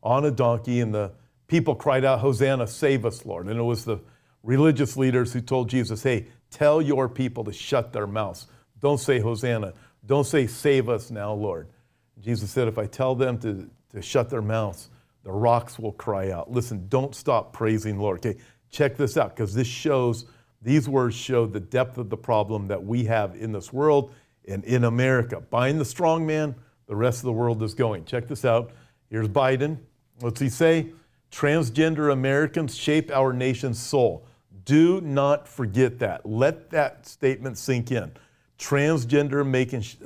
on 0.03 0.25
a 0.25 0.33
donkey, 0.33 0.81
and 0.81 0.93
the 0.93 1.13
people 1.47 1.77
cried 1.77 2.05
out, 2.05 2.19
Hosanna, 2.19 2.67
save 2.67 3.07
us, 3.07 3.25
Lord. 3.25 3.47
And 3.47 3.59
it 3.59 3.63
was 3.63 3.85
the 3.85 4.01
religious 4.43 4.97
leaders 4.97 5.33
who 5.33 5.41
told 5.41 5.69
Jesus, 5.69 6.03
Hey, 6.03 6.27
tell 6.51 6.83
your 6.83 7.09
people 7.09 7.45
to 7.45 7.53
shut 7.53 7.93
their 7.93 8.09
mouths. 8.09 8.47
Don't 8.81 8.99
say 8.99 9.21
Hosanna. 9.21 9.75
Don't 10.05 10.27
say, 10.27 10.49
Save 10.49 10.89
us 10.89 11.13
now, 11.13 11.33
Lord. 11.33 11.69
Jesus 12.21 12.51
said, 12.51 12.67
If 12.67 12.77
I 12.77 12.87
tell 12.87 13.15
them 13.15 13.39
to, 13.39 13.71
to 13.93 14.03
shut 14.03 14.31
their 14.31 14.43
mouths, 14.43 14.89
the 15.25 15.33
rocks 15.33 15.79
will 15.79 15.93
cry 15.93 16.31
out. 16.31 16.51
Listen, 16.51 16.87
don't 16.89 17.15
stop 17.15 17.53
praising 17.53 17.99
Lord. 17.99 18.19
Okay, 18.25 18.39
check 18.71 18.97
this 18.97 19.17
out 19.17 19.37
because 19.37 19.55
this 19.55 19.67
shows, 19.67 20.27
these 20.61 20.89
words 20.89 21.15
show 21.15 21.47
the 21.47 21.61
depth 21.61 21.99
of 21.99 22.11
the 22.11 22.17
problem 22.17 22.67
that 22.69 22.83
we 22.83 23.05
have 23.05 23.37
in 23.37 23.53
this 23.53 23.73
world 23.73 24.13
and 24.49 24.65
in 24.65 24.85
America. 24.85 25.41
Bind 25.41 25.81
the 25.81 25.85
strong 25.85 26.27
man, 26.27 26.55
the 26.87 26.97
rest 26.97 27.19
of 27.19 27.25
the 27.25 27.33
world 27.33 27.63
is 27.63 27.75
going. 27.75 28.05
Check 28.05 28.29
this 28.29 28.45
out. 28.45 28.73
Here's 29.11 29.29
Biden. 29.29 29.79
What's 30.21 30.41
he 30.41 30.49
say? 30.49 30.93
Transgender 31.31 32.13
Americans 32.13 32.77
shape 32.77 33.11
our 33.11 33.33
nation's 33.33 33.81
soul. 33.81 34.27
Do 34.65 35.01
not 35.01 35.49
forget 35.49 35.99
that. 36.01 36.27
Let 36.27 36.71
that 36.71 37.07
statement 37.07 37.59
sink 37.59 37.91
in. 37.91 38.13
Transgender 38.59 39.41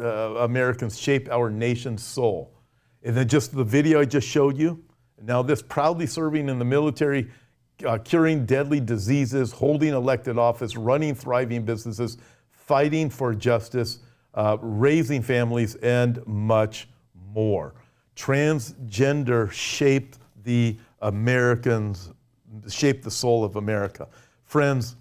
uh, 0.01 0.05
Americans 0.41 0.99
shape 0.99 1.29
our 1.31 1.51
nation's 1.51 2.03
soul. 2.03 2.55
And 3.03 3.17
then 3.17 3.29
just 3.29 3.55
the 3.55 3.65
video 3.65 4.01
I 4.01 4.05
just 4.05 4.27
showed 4.27 4.57
you, 4.57 4.83
now, 5.23 5.43
this 5.43 5.63
proudly 5.63 6.07
serving 6.07 6.49
in 6.49 6.59
the 6.59 6.65
military, 6.65 7.31
uh, 7.87 7.99
curing 7.99 8.45
deadly 8.45 8.81
diseases, 8.81 9.51
holding 9.51 9.95
elected 9.95 10.39
office, 10.39 10.77
running 10.77 11.15
thriving 11.15 11.65
businesses, 11.65 12.19
fighting 12.51 13.09
for 13.09 13.35
justice, 13.35 14.01
uh, 14.35 14.59
raising 14.61 15.23
families, 15.23 15.75
and 15.77 16.25
much 16.27 16.89
more. 17.33 17.75
Transgender 18.15 19.51
shaped 19.51 20.19
the 20.45 20.77
Americans, 21.01 22.11
shaped 22.69 23.03
the 23.03 23.11
soul 23.11 23.43
of 23.43 23.57
America. 23.57 24.09
Friends, 24.45 24.97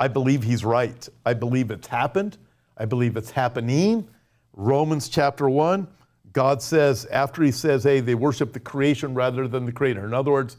I 0.00 0.08
believe 0.08 0.42
he's 0.42 0.64
right. 0.64 1.08
I 1.24 1.34
believe 1.34 1.70
it's 1.70 1.88
happened. 1.88 2.38
I 2.76 2.84
believe 2.84 3.16
it's 3.16 3.30
happening. 3.30 4.08
Romans 4.52 5.08
chapter 5.08 5.48
1 5.48 5.86
God 6.32 6.62
says, 6.62 7.06
after 7.06 7.42
he 7.42 7.50
says, 7.50 7.84
hey, 7.84 8.00
they 8.00 8.14
worship 8.14 8.52
the 8.52 8.60
creation 8.60 9.14
rather 9.14 9.48
than 9.48 9.66
the 9.66 9.72
creator. 9.72 10.04
In 10.04 10.14
other 10.14 10.30
words, 10.30 10.56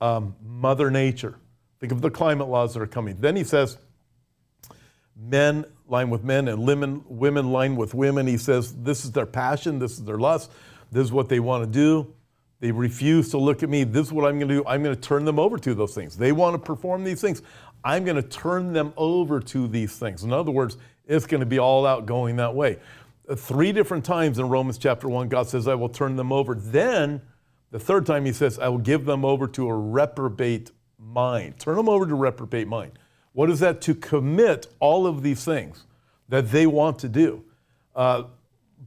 um, 0.00 0.34
Mother 0.44 0.90
Nature. 0.90 1.36
Think 1.80 1.92
of 1.92 2.00
the 2.00 2.10
climate 2.10 2.48
laws 2.48 2.74
that 2.74 2.80
are 2.80 2.86
coming. 2.86 3.16
Then 3.18 3.36
he 3.36 3.44
says, 3.44 3.78
men 5.16 5.64
line 5.88 6.10
with 6.10 6.24
men 6.24 6.48
and 6.48 6.64
women, 6.64 7.04
women 7.08 7.52
line 7.52 7.76
with 7.76 7.94
women. 7.94 8.26
He 8.26 8.38
says, 8.38 8.74
this 8.82 9.04
is 9.04 9.12
their 9.12 9.26
passion, 9.26 9.78
this 9.78 9.92
is 9.92 10.04
their 10.04 10.18
lust, 10.18 10.50
this 10.90 11.04
is 11.04 11.12
what 11.12 11.28
they 11.28 11.40
want 11.40 11.64
to 11.64 11.70
do. 11.70 12.14
They 12.60 12.70
refuse 12.70 13.30
to 13.30 13.38
look 13.38 13.64
at 13.64 13.68
me. 13.68 13.82
This 13.82 14.06
is 14.06 14.12
what 14.12 14.24
I'm 14.24 14.38
going 14.38 14.48
to 14.48 14.54
do. 14.54 14.64
I'm 14.66 14.84
going 14.84 14.94
to 14.94 15.00
turn 15.00 15.24
them 15.24 15.40
over 15.40 15.58
to 15.58 15.74
those 15.74 15.94
things. 15.96 16.16
They 16.16 16.30
want 16.30 16.54
to 16.54 16.58
perform 16.58 17.02
these 17.02 17.20
things. 17.20 17.42
I'm 17.82 18.04
going 18.04 18.14
to 18.14 18.22
turn 18.22 18.72
them 18.72 18.92
over 18.96 19.40
to 19.40 19.66
these 19.66 19.96
things. 19.96 20.22
In 20.22 20.32
other 20.32 20.52
words, 20.52 20.76
it's 21.06 21.26
going 21.26 21.40
to 21.40 21.46
be 21.46 21.58
all 21.58 21.84
out 21.84 22.06
going 22.06 22.36
that 22.36 22.54
way. 22.54 22.78
Three 23.36 23.72
different 23.72 24.04
times 24.04 24.38
in 24.38 24.48
Romans 24.48 24.78
chapter 24.78 25.08
1, 25.08 25.28
God 25.28 25.48
says, 25.48 25.68
I 25.68 25.74
will 25.74 25.88
turn 25.88 26.16
them 26.16 26.32
over. 26.32 26.54
Then, 26.54 27.22
the 27.70 27.78
third 27.78 28.04
time, 28.04 28.24
He 28.24 28.32
says, 28.32 28.58
I 28.58 28.68
will 28.68 28.78
give 28.78 29.04
them 29.04 29.24
over 29.24 29.46
to 29.48 29.68
a 29.68 29.74
reprobate 29.74 30.70
mind. 30.98 31.58
Turn 31.58 31.76
them 31.76 31.88
over 31.88 32.06
to 32.06 32.14
reprobate 32.14 32.66
mind. 32.66 32.98
What 33.32 33.48
is 33.48 33.60
that? 33.60 33.80
To 33.82 33.94
commit 33.94 34.66
all 34.80 35.06
of 35.06 35.22
these 35.22 35.44
things 35.44 35.84
that 36.28 36.50
they 36.50 36.66
want 36.66 36.98
to 37.00 37.08
do. 37.08 37.44
Uh, 37.94 38.24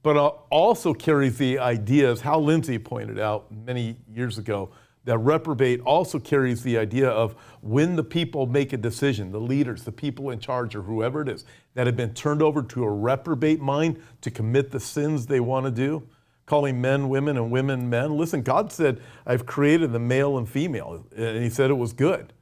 but 0.03 0.17
uh, 0.17 0.27
also 0.49 0.93
carries 0.93 1.37
the 1.37 1.59
idea, 1.59 2.11
as 2.11 2.21
Hal 2.21 2.43
Lindsey 2.43 2.77
pointed 2.77 3.19
out 3.19 3.51
many 3.51 3.95
years 4.13 4.37
ago, 4.37 4.71
that 5.05 5.17
reprobate 5.19 5.79
also 5.81 6.19
carries 6.19 6.63
the 6.63 6.77
idea 6.77 7.09
of 7.09 7.35
when 7.61 7.95
the 7.95 8.03
people 8.03 8.47
make 8.47 8.73
a 8.73 8.77
decision, 8.77 9.31
the 9.31 9.39
leaders, 9.39 9.83
the 9.83 9.91
people 9.91 10.31
in 10.31 10.39
charge, 10.39 10.75
or 10.75 10.81
whoever 10.81 11.21
it 11.21 11.29
is, 11.29 11.45
that 11.75 11.85
have 11.85 11.95
been 11.95 12.13
turned 12.13 12.41
over 12.41 12.63
to 12.63 12.83
a 12.83 12.89
reprobate 12.89 13.61
mind 13.61 14.01
to 14.21 14.31
commit 14.31 14.71
the 14.71 14.79
sins 14.79 15.27
they 15.27 15.39
want 15.39 15.65
to 15.65 15.71
do, 15.71 16.01
calling 16.45 16.81
men 16.81 17.09
women 17.09 17.37
and 17.37 17.51
women 17.51 17.89
men. 17.89 18.17
Listen, 18.17 18.41
God 18.41 18.71
said, 18.71 18.99
I've 19.25 19.45
created 19.45 19.91
the 19.91 19.99
male 19.99 20.37
and 20.37 20.49
female, 20.49 21.05
and 21.15 21.43
He 21.43 21.49
said 21.49 21.69
it 21.69 21.75
was 21.75 21.93
good. 21.93 22.33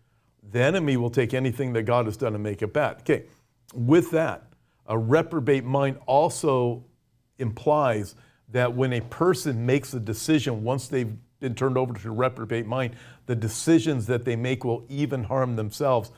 The 0.52 0.62
enemy 0.62 0.98
will 0.98 1.10
take 1.10 1.34
anything 1.34 1.74
that 1.74 1.84
God 1.84 2.06
has 2.06 2.16
done 2.16 2.36
and 2.36 2.44
make 2.44 2.62
it 2.62 2.74
bad. 2.74 2.98
Okay, 3.02 3.24
with 3.74 4.12
that, 4.12 4.46
a 4.86 4.98
reprobate 4.98 5.66
mind 5.66 5.98
also 6.06 6.86
implies 7.40 8.16
that 8.50 8.74
when 8.74 8.94
a 8.94 9.02
person 9.02 9.66
makes 9.66 9.94
a 9.94 10.00
decision 10.00 10.64
once 10.64 10.88
they've 10.88 11.16
been 11.40 11.56
turned 11.56 11.78
over 11.78 11.94
to 11.94 12.08
a 12.08 12.12
reprobate 12.12 12.68
mind, 12.68 12.96
the 13.26 13.36
decisions 13.36 14.06
that 14.06 14.26
they 14.26 14.36
make 14.36 14.64
will 14.64 14.86
even 14.90 15.24
harm 15.24 15.56
themselves, 15.56 16.12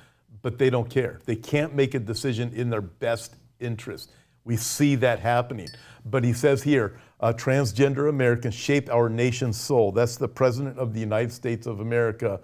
but 0.46 0.60
they 0.60 0.70
don't 0.70 0.92
care. 0.92 1.20
They 1.26 1.36
can't 1.36 1.74
make 1.74 1.96
a 1.96 2.00
decision 2.00 2.54
in 2.54 2.70
their 2.70 2.80
best 2.80 3.34
interest. 3.60 4.12
We 4.44 4.58
see 4.58 4.94
that 4.98 5.18
happening. 5.18 5.70
But 6.06 6.24
he 6.24 6.34
says 6.34 6.62
here, 6.62 7.00
uh, 7.20 7.34
transgender 7.34 8.10
Americans 8.10 8.54
shape 8.54 8.88
our 8.92 9.10
nation's 9.10 9.60
soul. 9.60 9.92
That's 9.92 10.18
the 10.18 10.28
President 10.28 10.78
of 10.78 10.94
the 10.94 11.00
United 11.00 11.32
States 11.32 11.66
of 11.66 11.80
America. 11.80 12.42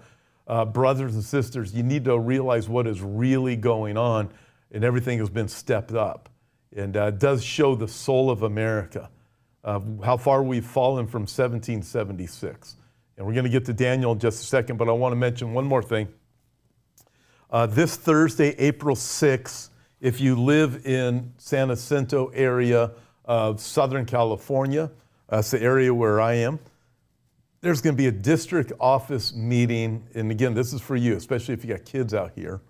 Uh, 0.48 0.64
brothers 0.64 1.14
and 1.14 1.22
sisters, 1.22 1.74
you 1.74 1.84
need 1.84 2.04
to 2.06 2.18
realize 2.18 2.68
what 2.68 2.88
is 2.88 3.00
really 3.00 3.54
going 3.54 3.96
on, 3.96 4.32
and 4.72 4.82
everything 4.82 5.20
has 5.20 5.30
been 5.30 5.46
stepped 5.46 5.92
up. 5.92 6.28
And 6.74 6.96
uh, 6.96 7.12
does 7.12 7.44
show 7.44 7.76
the 7.76 7.86
soul 7.86 8.32
of 8.32 8.42
America 8.42 9.10
uh, 9.62 9.78
how 10.02 10.16
far 10.16 10.42
we've 10.42 10.66
fallen 10.66 11.06
from 11.06 11.20
1776. 11.20 12.74
And 13.16 13.24
we're 13.24 13.34
going 13.34 13.44
to 13.44 13.48
get 13.48 13.64
to 13.66 13.72
Daniel 13.72 14.10
in 14.10 14.18
just 14.18 14.42
a 14.42 14.46
second, 14.46 14.76
but 14.76 14.88
I 14.88 14.92
want 14.92 15.12
to 15.12 15.16
mention 15.16 15.54
one 15.54 15.66
more 15.66 15.84
thing. 15.84 16.08
Uh, 17.52 17.66
this 17.66 17.96
Thursday, 17.96 18.54
April 18.56 18.96
6th, 18.96 19.68
if 20.00 20.22
you 20.22 20.36
live 20.36 20.86
in 20.86 21.34
San 21.36 21.68
Jacinto 21.68 22.28
area 22.28 22.92
of 23.26 23.60
Southern 23.60 24.06
California, 24.06 24.90
that's 25.28 25.50
the 25.50 25.60
area 25.60 25.92
where 25.92 26.18
I 26.18 26.32
am, 26.32 26.58
there's 27.60 27.82
going 27.82 27.94
to 27.94 27.98
be 27.98 28.06
a 28.06 28.12
district 28.12 28.72
office 28.80 29.34
meeting. 29.34 30.08
And 30.14 30.30
again, 30.30 30.54
this 30.54 30.72
is 30.72 30.80
for 30.80 30.96
you, 30.96 31.14
especially 31.14 31.52
if 31.52 31.62
you 31.62 31.74
got 31.74 31.84
kids 31.84 32.14
out 32.14 32.32
here, 32.34 32.62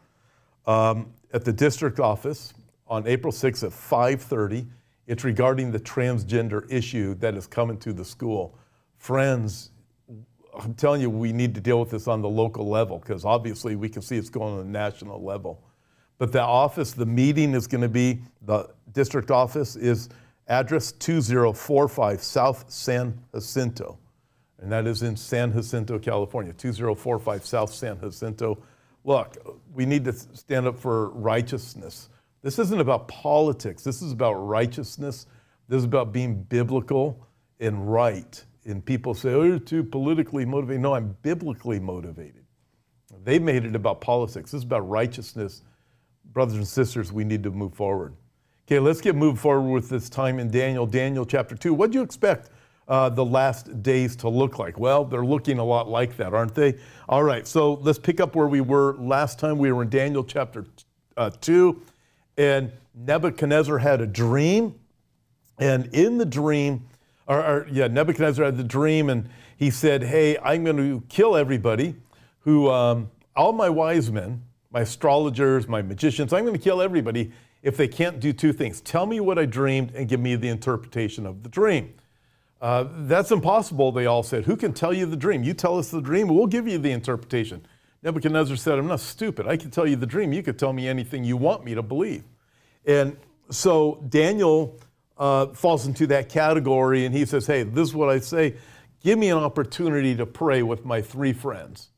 um, 0.67 1.13
at 1.33 1.45
the 1.45 1.53
district 1.53 2.01
office 2.01 2.53
on 2.89 3.07
April 3.07 3.33
6th 3.33 3.63
at 3.63 3.71
5:30. 3.71 4.67
It's 5.07 5.23
regarding 5.23 5.71
the 5.71 5.79
transgender 5.79 6.67
issue 6.69 7.15
that 7.15 7.37
is 7.37 7.47
coming 7.47 7.79
to 7.79 7.93
the 7.93 8.05
school. 8.05 8.59
Friends, 8.97 9.71
I'm 10.59 10.75
telling 10.75 11.01
you, 11.01 11.09
we 11.09 11.33
need 11.33 11.55
to 11.55 11.61
deal 11.61 11.81
with 11.81 11.91
this 11.91 12.09
on 12.09 12.21
the 12.21 12.29
local 12.29 12.69
level 12.69 12.99
because 12.99 13.25
obviously 13.25 13.77
we 13.77 13.89
can 13.89 14.03
see 14.03 14.17
it's 14.17 14.29
going 14.29 14.55
on 14.55 14.59
the 14.59 14.65
national 14.65 15.23
level. 15.23 15.63
But 16.19 16.33
the 16.33 16.43
office, 16.43 16.93
the 16.93 17.07
meeting 17.07 17.55
is 17.55 17.67
going 17.67 17.81
to 17.81 17.89
be, 17.89 18.21
the 18.43 18.69
district 18.93 19.31
office 19.31 19.77
is 19.77 20.09
address 20.49 20.93
2045 20.93 22.23
South 22.23 22.65
San 22.69 23.19
Jacinto. 23.35 23.99
And 24.59 24.71
that 24.71 24.87
is 24.87 25.03
in 25.03 25.17
San 25.17 25.53
Jacinto, 25.53 25.99
California, 25.99 26.53
2045 26.53 27.45
South 27.45 27.73
San 27.73 27.99
Jacinto. 27.99 28.63
Look, 29.05 29.37
we 29.75 29.87
need 29.87 30.05
to 30.05 30.13
stand 30.13 30.67
up 30.67 30.79
for 30.79 31.11
righteousness. 31.11 32.11
This 32.43 32.59
isn't 32.59 32.81
about 32.81 33.09
politics. 33.09 33.83
This 33.83 34.03
is 34.03 34.13
about 34.13 34.35
righteousness. 34.35 35.27
This 35.69 35.79
is 35.79 35.85
about 35.85 36.13
being 36.13 36.43
biblical 36.45 37.27
and 37.59 37.93
right. 37.93 38.45
And 38.65 38.85
people 38.85 39.15
say, 39.15 39.31
oh, 39.31 39.43
you're 39.43 39.59
too 39.59 39.83
politically 39.83 40.45
motivated. 40.45 40.83
No, 40.83 40.95
I'm 40.95 41.17
biblically 41.23 41.81
motivated. 41.81 42.45
They 43.25 43.39
made 43.39 43.65
it 43.65 43.75
about 43.75 44.01
politics. 44.01 44.53
This 44.53 44.61
is 44.61 44.65
about 44.65 44.89
righteousness. 44.89 45.63
Brothers 46.33 46.57
and 46.57 46.67
sisters, 46.67 47.13
we 47.13 47.25
need 47.25 47.43
to 47.43 47.51
move 47.51 47.75
forward. 47.75 48.15
Okay, 48.67 48.79
let's 48.79 49.01
get 49.01 49.17
moved 49.17 49.41
forward 49.41 49.71
with 49.71 49.89
this 49.89 50.09
time 50.09 50.39
in 50.39 50.51
Daniel, 50.51 50.87
Daniel 50.87 51.27
chapter 51.27 51.57
2. 51.57 51.75
What 51.75 51.91
do 51.91 51.99
you 51.99 52.05
expect 52.05 52.51
uh, 52.89 53.09
the 53.09 53.25
last 53.25 53.83
days 53.83 54.17
to 54.17 54.29
look 54.29 54.59
like? 54.59 54.79
Well, 54.79 55.05
they're 55.05 55.25
looking 55.25 55.59
a 55.59 55.65
lot 55.65 55.89
like 55.89 56.17
that, 56.17 56.33
aren't 56.33 56.55
they? 56.55 56.79
All 57.09 57.25
right, 57.25 57.47
so 57.47 57.75
let's 57.75 57.99
pick 57.99 58.21
up 58.21 58.35
where 58.35 58.47
we 58.47 58.61
were 58.61 58.95
last 58.95 59.39
time. 59.39 59.59
We 59.59 59.73
were 59.73 59.83
in 59.83 59.91
Daniel 59.91 60.25
chapter 60.25 60.65
uh, 61.17 61.31
2 61.41 61.83
and 62.37 62.73
Nebuchadnezzar 62.95 63.79
had 63.79 64.01
a 64.01 64.07
dream. 64.07 64.79
And 65.59 65.87
in 65.95 66.19
the 66.19 66.25
dream, 66.25 66.89
or, 67.33 67.41
or, 67.41 67.69
yeah, 67.71 67.87
Nebuchadnezzar 67.87 68.45
had 68.45 68.57
the 68.57 68.65
dream, 68.65 69.09
and 69.09 69.29
he 69.57 69.71
said, 69.71 70.03
Hey, 70.03 70.37
I'm 70.39 70.65
going 70.65 70.77
to 70.77 71.03
kill 71.09 71.37
everybody 71.37 71.97
who, 72.41 72.71
um, 72.71 73.11
all 73.35 73.53
my 73.53 73.69
wise 73.69 74.11
men, 74.11 74.43
my 74.71 74.81
astrologers, 74.81 75.67
my 75.67 75.83
magicians, 75.83 76.33
I'm 76.33 76.45
going 76.45 76.57
to 76.57 76.63
kill 76.63 76.83
everybody 76.83 77.33
if 77.63 77.77
they 77.77 77.89
can't 77.89 78.19
do 78.19 78.33
two 78.33 78.53
things 78.53 78.81
tell 78.81 79.07
me 79.07 79.21
what 79.21 79.39
I 79.39 79.47
dreamed 79.47 79.95
and 79.95 80.09
give 80.09 80.21
me 80.21 80.35
the 80.35 80.49
interpretation 80.49 81.27
of 81.27 81.43
the 81.43 81.49
dream. 81.49 81.95
Uh, 82.61 82.87
that's 83.07 83.31
impossible, 83.31 83.93
they 83.93 84.07
all 84.07 84.23
said. 84.23 84.45
Who 84.45 84.57
can 84.57 84.73
tell 84.73 84.93
you 84.93 85.07
the 85.07 85.17
dream? 85.17 85.43
You 85.43 85.55
tell 85.55 85.79
us 85.79 85.91
the 85.91 86.01
dream, 86.01 86.29
we'll 86.29 86.47
give 86.47 86.69
you 86.69 86.79
the 86.79 86.91
interpretation. 86.91 87.65
Nebuchadnezzar 88.03 88.57
said, 88.57 88.79
I'm 88.79 88.89
not 88.89 89.01
stupid. 89.01 89.47
I 89.47 89.57
can 89.57 89.71
tell 89.71 89.87
you 89.87 89.97
the 89.97 90.07
dream. 90.07 90.33
You 90.33 90.43
could 90.43 90.59
tell 90.59 90.73
me 90.73 90.89
anything 90.89 91.23
you 91.23 91.37
want 91.37 91.65
me 91.65 91.75
to 91.75 91.83
believe. 91.83 92.25
And 92.85 93.17
so 93.51 94.05
Daniel 94.09 94.77
uh, 95.23 95.47
falls 95.55 95.87
into 95.87 96.05
that 96.09 96.29
category 96.29 97.07
and 97.07 97.15
he 97.15 97.25
says, 97.25 97.47
Hey, 97.47 97.63
this 97.63 97.89
is 97.89 97.95
what 97.95 98.11
I 98.11 98.19
say. 98.19 98.57
Give 99.05 99.17
me 99.17 99.31
an 99.31 99.39
opportunity 99.39 100.17
to 100.17 100.27
pray 100.27 100.65
with 100.65 100.85
my 100.85 101.01
three 101.01 101.33
friends. 101.33 101.91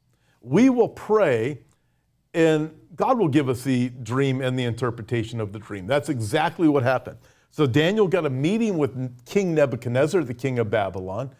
We 0.42 0.68
will 0.68 0.90
pray, 0.90 1.60
and 2.34 2.70
God 2.94 3.18
will 3.18 3.28
give 3.28 3.48
us 3.48 3.62
the 3.62 3.88
dream 3.88 4.42
and 4.42 4.58
the 4.58 4.64
interpretation 4.64 5.40
of 5.40 5.54
the 5.54 5.58
dream. 5.58 5.86
That's 5.86 6.10
exactly 6.10 6.68
what 6.68 6.82
happened. 6.82 7.16
So 7.50 7.66
Daniel 7.66 8.08
got 8.08 8.26
a 8.26 8.30
meeting 8.30 8.76
with 8.76 9.24
King 9.24 9.54
Nebuchadnezzar, 9.54 10.22
the 10.24 10.34
king 10.34 10.58
of 10.58 10.70
Babylon. 10.70 11.30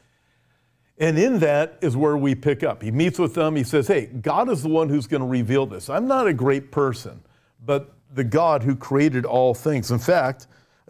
And 0.96 1.18
in 1.18 1.38
that 1.40 1.76
is 1.82 1.98
where 1.98 2.16
we 2.16 2.34
pick 2.34 2.62
up. 2.62 2.82
He 2.82 2.92
meets 2.92 3.18
with 3.18 3.34
them. 3.34 3.56
He 3.56 3.64
says, 3.64 3.88
Hey, 3.88 4.06
God 4.06 4.48
is 4.48 4.62
the 4.62 4.70
one 4.70 4.88
who's 4.88 5.06
going 5.06 5.22
to 5.22 5.28
reveal 5.28 5.66
this. 5.66 5.90
I'm 5.90 6.06
not 6.06 6.26
a 6.26 6.32
great 6.32 6.72
person, 6.72 7.22
but 7.62 7.92
the 8.14 8.24
God 8.24 8.62
who 8.62 8.74
created 8.74 9.26
all 9.26 9.52
things. 9.52 9.90
In 9.90 9.98
fact, 9.98 10.46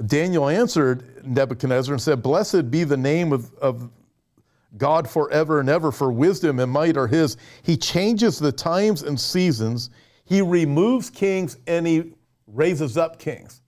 Daniel 0.07 0.49
answered 0.49 1.25
Nebuchadnezzar 1.25 1.95
and 1.95 2.03
said, 2.03 2.23
Blessed 2.23 2.71
be 2.71 2.85
the 2.85 2.97
name 2.97 3.33
of, 3.33 3.55
of 3.55 3.91
God 4.77 5.09
forever 5.09 5.61
and 5.61 5.69
ever, 5.69 5.93
for 5.93 6.11
wisdom 6.11 6.59
and 6.59 6.71
might 6.71 6.97
are 6.97 7.07
his. 7.07 7.37
He 7.63 7.77
changes 7.77 8.39
the 8.39 8.51
times 8.51 9.03
and 9.03 9.19
seasons. 9.19 9.91
He 10.25 10.41
removes 10.41 11.11
kings 11.11 11.59
and 11.67 11.87
he 11.87 12.15
raises 12.47 12.97
up 12.97 13.19
kings. 13.19 13.63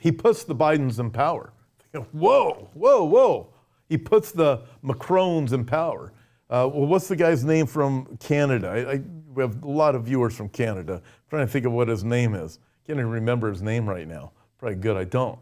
He 0.00 0.12
puts 0.12 0.44
the 0.44 0.54
Bidens 0.54 0.98
in 0.98 1.10
power. 1.10 1.52
Whoa, 2.12 2.70
whoa, 2.74 3.04
whoa. 3.04 3.52
He 3.88 3.98
puts 3.98 4.30
the 4.30 4.62
Macrons 4.84 5.52
in 5.52 5.64
power. 5.64 6.12
Uh, 6.48 6.68
well, 6.72 6.86
what's 6.86 7.08
the 7.08 7.16
guy's 7.16 7.44
name 7.44 7.66
from 7.66 8.16
Canada? 8.18 8.68
I, 8.68 8.92
I, 8.92 9.02
we 9.34 9.42
have 9.42 9.62
a 9.64 9.68
lot 9.68 9.94
of 9.94 10.04
viewers 10.04 10.36
from 10.36 10.48
Canada. 10.48 10.94
I'm 10.94 11.28
trying 11.28 11.46
to 11.46 11.52
think 11.52 11.66
of 11.66 11.72
what 11.72 11.88
his 11.88 12.04
name 12.04 12.34
is. 12.34 12.60
Can't 12.86 12.98
even 12.98 13.10
remember 13.10 13.50
his 13.50 13.62
name 13.62 13.88
right 13.88 14.06
now. 14.06 14.32
Probably 14.58 14.76
good 14.76 14.96
I 14.96 15.04
don't. 15.04 15.38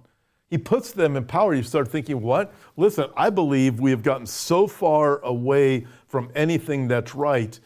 He 0.49 0.57
puts 0.57 0.93
them 0.93 1.17
in 1.17 1.25
power. 1.25 1.55
You 1.55 1.63
start 1.63 1.89
thinking, 1.89 2.23
what? 2.23 2.55
Listen, 2.77 3.11
I 3.17 3.31
believe 3.31 3.81
we 3.81 3.91
have 3.91 4.03
gotten 4.03 4.27
so 4.27 4.67
far 4.67 5.19
away 5.21 5.87
from 6.07 6.31
anything 6.35 6.89
that's 6.89 7.15
right. 7.15 7.59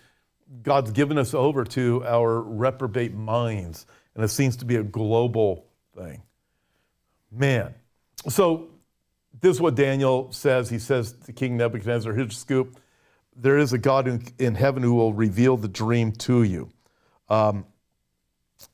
God's 0.62 0.90
given 0.90 1.16
us 1.16 1.32
over 1.32 1.64
to 1.64 2.04
our 2.04 2.42
reprobate 2.42 3.14
minds, 3.14 3.86
and 4.14 4.24
it 4.24 4.28
seems 4.28 4.56
to 4.56 4.64
be 4.64 4.76
a 4.76 4.82
global 4.82 5.66
thing. 5.96 6.22
Man. 7.30 7.74
So 8.28 8.68
this 9.40 9.56
is 9.56 9.60
what 9.60 9.74
Daniel 9.74 10.30
says. 10.32 10.68
He 10.68 10.78
says 10.78 11.12
to 11.24 11.32
King 11.32 11.56
Nebuchadnezzar, 11.56 12.12
here's 12.12 12.32
a 12.32 12.38
scoop. 12.38 12.78
There 13.34 13.58
is 13.58 13.72
a 13.72 13.78
God 13.78 14.06
in, 14.06 14.22
in 14.38 14.54
heaven 14.54 14.82
who 14.82 14.94
will 14.94 15.14
reveal 15.14 15.56
the 15.56 15.68
dream 15.68 16.12
to 16.12 16.42
you. 16.42 16.70
Um, 17.28 17.64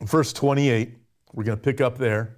verse 0.03 0.33
28, 0.33 0.95
we're 1.33 1.45
going 1.45 1.57
to 1.57 1.63
pick 1.63 1.81
up 1.81 1.97
there. 1.97 2.37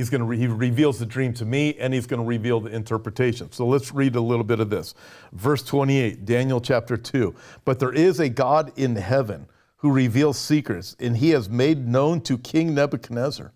He's 0.00 0.08
going 0.08 0.20
to 0.20 0.24
re- 0.24 0.38
he 0.38 0.46
reveals 0.46 0.98
the 0.98 1.04
dream 1.04 1.34
to 1.34 1.44
me 1.44 1.74
and 1.74 1.92
he's 1.92 2.06
going 2.06 2.22
to 2.22 2.26
reveal 2.26 2.58
the 2.58 2.74
interpretation. 2.74 3.52
So 3.52 3.66
let's 3.66 3.92
read 3.92 4.16
a 4.16 4.20
little 4.22 4.44
bit 4.44 4.58
of 4.58 4.70
this. 4.70 4.94
Verse 5.32 5.62
28, 5.62 6.24
Daniel 6.24 6.58
chapter 6.58 6.96
2. 6.96 7.34
But 7.66 7.80
there 7.80 7.92
is 7.92 8.18
a 8.18 8.30
God 8.30 8.72
in 8.76 8.96
heaven 8.96 9.46
who 9.76 9.92
reveals 9.92 10.38
secrets, 10.38 10.96
and 11.00 11.18
he 11.18 11.32
has 11.32 11.50
made 11.50 11.86
known 11.86 12.22
to 12.22 12.38
King 12.38 12.74
Nebuchadnezzar 12.74 13.52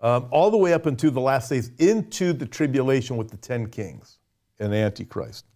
um, 0.00 0.28
all 0.30 0.50
the 0.50 0.56
way 0.56 0.72
up 0.72 0.86
into 0.86 1.10
the 1.10 1.20
last 1.20 1.48
days, 1.48 1.70
into 1.78 2.32
the 2.32 2.46
tribulation 2.46 3.16
with 3.16 3.30
the 3.30 3.36
10 3.36 3.68
kings 3.68 4.18
and 4.58 4.74
Antichrist. 4.74 5.46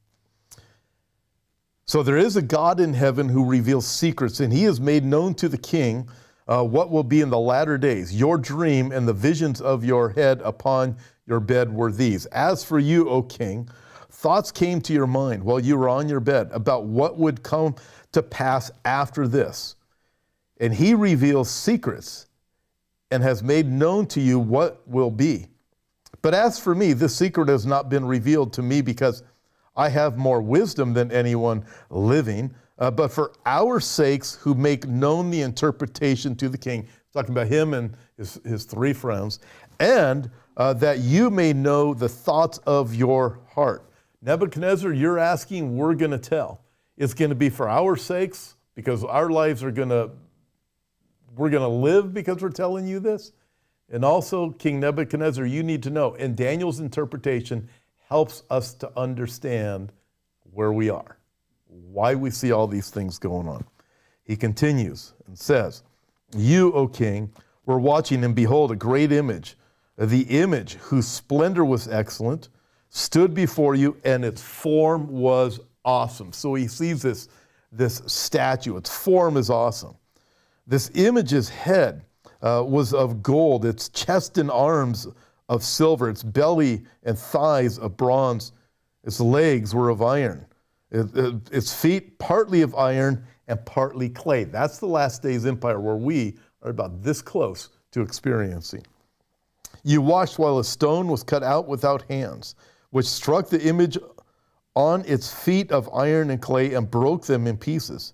So 1.85 2.03
there 2.03 2.17
is 2.17 2.37
a 2.37 2.43
God 2.43 2.79
in 2.79 2.95
heaven 2.95 3.29
who 3.29 3.45
reveals 3.45 3.87
secrets, 3.87 4.41
and 4.41 4.53
he 4.53 4.63
has 4.65 4.81
made 4.81 5.05
known 5.05 5.35
to 5.35 5.49
the 5.49 5.59
king 5.59 6.09
uh, 6.47 6.63
what 6.65 6.91
will 6.91 7.05
be 7.05 7.21
in 7.21 7.31
the 7.31 7.39
latter 7.39 7.77
days. 7.77 8.15
Your 8.15 8.39
dream 8.39 8.93
and 8.93 9.07
the 9.07 9.13
visions 9.13 9.61
of 9.61 9.85
your 9.85 10.11
head 10.11 10.41
upon 10.43 10.97
your 11.27 11.41
bed 11.41 11.73
were 11.73 11.93
these. 11.93 12.27
As 12.27 12.65
for 12.65 12.79
you, 12.79 13.09
O 13.09 13.23
king, 13.23 13.69
thoughts 14.11 14.51
came 14.51 14.81
to 14.83 14.93
your 14.93 15.07
mind 15.07 15.43
while 15.43 15.61
you 15.61 15.77
were 15.77 15.89
on 15.89 16.09
your 16.09 16.21
bed 16.21 16.49
about 16.53 16.85
what 16.85 17.19
would 17.19 17.43
come 17.43 17.75
to 18.13 18.23
pass 18.23 18.71
after 18.85 19.27
this. 19.27 19.77
And 20.61 20.75
he 20.75 20.95
reveals 20.95 21.51
secrets 21.51 22.27
and 23.11 23.23
has 23.23 23.43
made 23.43 23.67
known 23.67 24.07
to 24.07 24.21
you 24.21 24.39
what 24.39 24.87
will 24.89 25.11
be. 25.11 25.47
But 26.23 26.35
as 26.35 26.59
for 26.59 26.75
me, 26.75 26.93
this 26.93 27.17
secret 27.17 27.49
has 27.49 27.67
not 27.67 27.89
been 27.89 28.05
revealed 28.05 28.53
to 28.55 28.63
me 28.63 28.83
because 28.83 29.23
I 29.77 29.89
have 29.89 30.19
more 30.19 30.43
wisdom 30.43 30.93
than 30.93 31.11
anyone 31.11 31.65
living. 31.89 32.55
Uh, 32.79 32.91
but 32.91 33.11
for 33.13 33.33
our 33.47 33.81
sakes 33.81 34.35
who 34.35 34.55
make 34.55 34.87
known 34.87 35.31
the 35.31 35.43
interpretation 35.43 36.35
to 36.37 36.49
the 36.49 36.59
king, 36.59 36.87
talking 37.13 37.33
about 37.33 37.47
him 37.47 37.75
and 37.75 37.95
his, 38.17 38.41
his 38.45 38.65
three 38.65 38.93
friends, 38.93 39.41
and 39.79 40.31
uh, 40.57 40.73
that 40.75 40.99
you 40.99 41.31
may 41.31 41.53
know 41.53 41.95
the 41.95 42.09
thoughts 42.09 42.59
of 42.59 42.95
your 42.95 43.41
heart. 43.53 43.91
Nebuchadnezzar, 44.23 44.93
you're 44.93 45.19
asking, 45.19 45.77
we're 45.77 45.95
going 45.95 46.11
to 46.11 46.19
tell. 46.19 46.61
It's 46.99 47.15
going 47.15 47.31
to 47.31 47.35
be 47.35 47.49
for 47.49 47.69
our 47.69 47.97
sakes 47.97 48.57
because 48.75 49.03
our 49.05 49.31
lives 49.31 49.63
are 49.63 49.71
going 49.71 49.89
to, 49.89 50.11
we're 51.37 51.51
going 51.51 51.63
to 51.63 51.69
live 51.69 52.13
because 52.13 52.43
we're 52.43 52.51
telling 52.51 52.87
you 52.87 53.01
this. 53.01 53.33
And 53.91 54.05
also, 54.05 54.51
King 54.51 54.81
Nebuchadnezzar, 54.81 55.45
you 55.47 55.63
need 55.63 55.83
to 55.83 55.91
know. 55.91 56.15
And 56.15 56.37
Daniel's 56.37 56.81
interpretation 56.81 57.69
helps 58.09 58.43
us 58.51 58.75
to 58.75 58.91
understand 58.97 59.93
where 60.53 60.73
we 60.73 60.91
are, 60.91 61.19
why 61.67 62.15
we 62.15 62.31
see 62.31 62.53
all 62.53 62.67
these 62.67 62.91
things 62.91 63.19
going 63.19 63.49
on. 63.49 63.65
He 64.25 64.37
continues 64.37 65.15
and 65.27 65.37
says, 65.37 65.83
You, 66.37 66.73
O 66.73 66.87
king, 66.87 67.33
were 67.67 67.81
watching, 67.81 68.25
and 68.25 68.35
behold, 68.35 68.71
a 68.71 68.77
great 68.77 69.13
image, 69.13 69.57
the 69.97 70.23
image 70.23 70.75
whose 70.75 71.07
splendor 71.07 71.65
was 71.65 71.89
excellent, 71.89 72.49
stood 72.91 73.35
before 73.35 73.75
you, 73.75 73.97
and 74.05 74.25
its 74.25 74.43
form 74.43 75.09
was 75.09 75.61
awesome. 75.85 76.33
So 76.33 76.55
he 76.55 76.67
sees 76.67 77.03
this, 77.03 77.29
this 77.71 78.03
statue, 78.07 78.77
its 78.77 78.91
form 78.91 79.37
is 79.37 79.51
awesome. 79.51 79.97
This 80.71 80.89
image's 80.95 81.49
head 81.49 82.05
uh, 82.43 82.65
was 82.65 82.95
of 82.95 83.25
gold, 83.25 83.65
its 83.65 83.89
chest 83.89 84.39
and 84.39 84.53
arms 84.53 85.09
of 85.49 85.65
silver, 85.65 86.09
its 86.09 86.23
belly 86.23 86.85
and 87.03 87.19
thighs 87.19 87.77
of 87.77 87.97
bronze, 87.97 88.53
its 89.03 89.19
legs 89.19 89.75
were 89.75 89.89
of 89.89 90.01
iron, 90.01 90.47
it, 90.93 91.13
it, 91.17 91.35
its 91.51 91.75
feet 91.75 92.21
partly 92.21 92.63
of 92.63 92.77
iron 92.77 93.27
and 93.49 93.67
partly 93.67 94.09
clay. 94.09 94.45
That's 94.45 94.79
the 94.79 94.87
last 94.87 95.25
days 95.25 95.45
empire 95.45 95.81
where 95.81 95.97
we 95.97 96.39
are 96.63 96.71
about 96.71 97.03
this 97.03 97.21
close 97.21 97.71
to 97.91 98.01
experiencing. 98.01 98.85
You 99.83 100.01
watched 100.01 100.39
while 100.39 100.61
a 100.61 100.65
stone 100.65 101.09
was 101.09 101.25
cut 101.25 101.43
out 101.43 101.67
without 101.67 102.03
hands, 102.09 102.55
which 102.91 103.07
struck 103.07 103.49
the 103.49 103.61
image 103.61 103.99
on 104.77 105.05
its 105.05 105.35
feet 105.35 105.73
of 105.73 105.93
iron 105.93 106.31
and 106.31 106.41
clay 106.41 106.75
and 106.75 106.89
broke 106.89 107.27
them 107.27 107.49
in 107.49 107.57
pieces. 107.57 108.13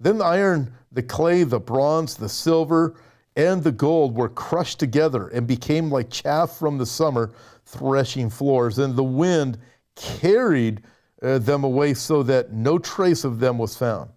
Then 0.00 0.18
the 0.18 0.24
iron, 0.24 0.72
the 0.92 1.02
clay, 1.02 1.42
the 1.44 1.60
bronze, 1.60 2.16
the 2.16 2.28
silver, 2.28 2.96
and 3.36 3.62
the 3.62 3.72
gold 3.72 4.16
were 4.16 4.28
crushed 4.28 4.78
together 4.78 5.28
and 5.28 5.46
became 5.46 5.90
like 5.90 6.10
chaff 6.10 6.56
from 6.56 6.78
the 6.78 6.86
summer 6.86 7.32
threshing 7.64 8.30
floors. 8.30 8.78
And 8.78 8.96
the 8.96 9.04
wind 9.04 9.58
carried 9.94 10.82
uh, 11.22 11.38
them 11.38 11.64
away 11.64 11.94
so 11.94 12.22
that 12.24 12.52
no 12.52 12.78
trace 12.78 13.24
of 13.24 13.40
them 13.40 13.58
was 13.58 13.76
found. 13.76 14.10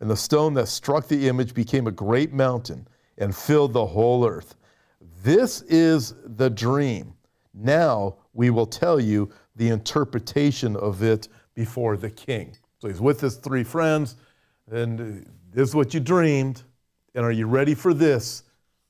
And 0.00 0.10
the 0.10 0.16
stone 0.16 0.54
that 0.54 0.68
struck 0.68 1.08
the 1.08 1.28
image 1.28 1.54
became 1.54 1.86
a 1.86 1.92
great 1.92 2.32
mountain 2.32 2.88
and 3.18 3.34
filled 3.34 3.72
the 3.72 3.86
whole 3.86 4.26
earth. 4.26 4.54
This 5.22 5.62
is 5.62 6.14
the 6.24 6.48
dream. 6.48 7.12
Now 7.52 8.16
we 8.32 8.50
will 8.50 8.66
tell 8.66 8.98
you 8.98 9.30
the 9.56 9.68
interpretation 9.68 10.76
of 10.76 11.02
it 11.02 11.28
before 11.54 11.96
the 11.96 12.10
king. 12.10 12.56
So 12.78 12.88
he's 12.88 13.00
with 13.00 13.20
his 13.20 13.36
three 13.36 13.64
friends, 13.64 14.16
and 14.70 15.26
this 15.52 15.68
is 15.68 15.74
what 15.74 15.94
you 15.94 16.00
dreamed. 16.00 16.62
And 17.14 17.24
are 17.24 17.32
you 17.32 17.46
ready 17.46 17.74
for 17.74 17.92
this, 17.92 18.44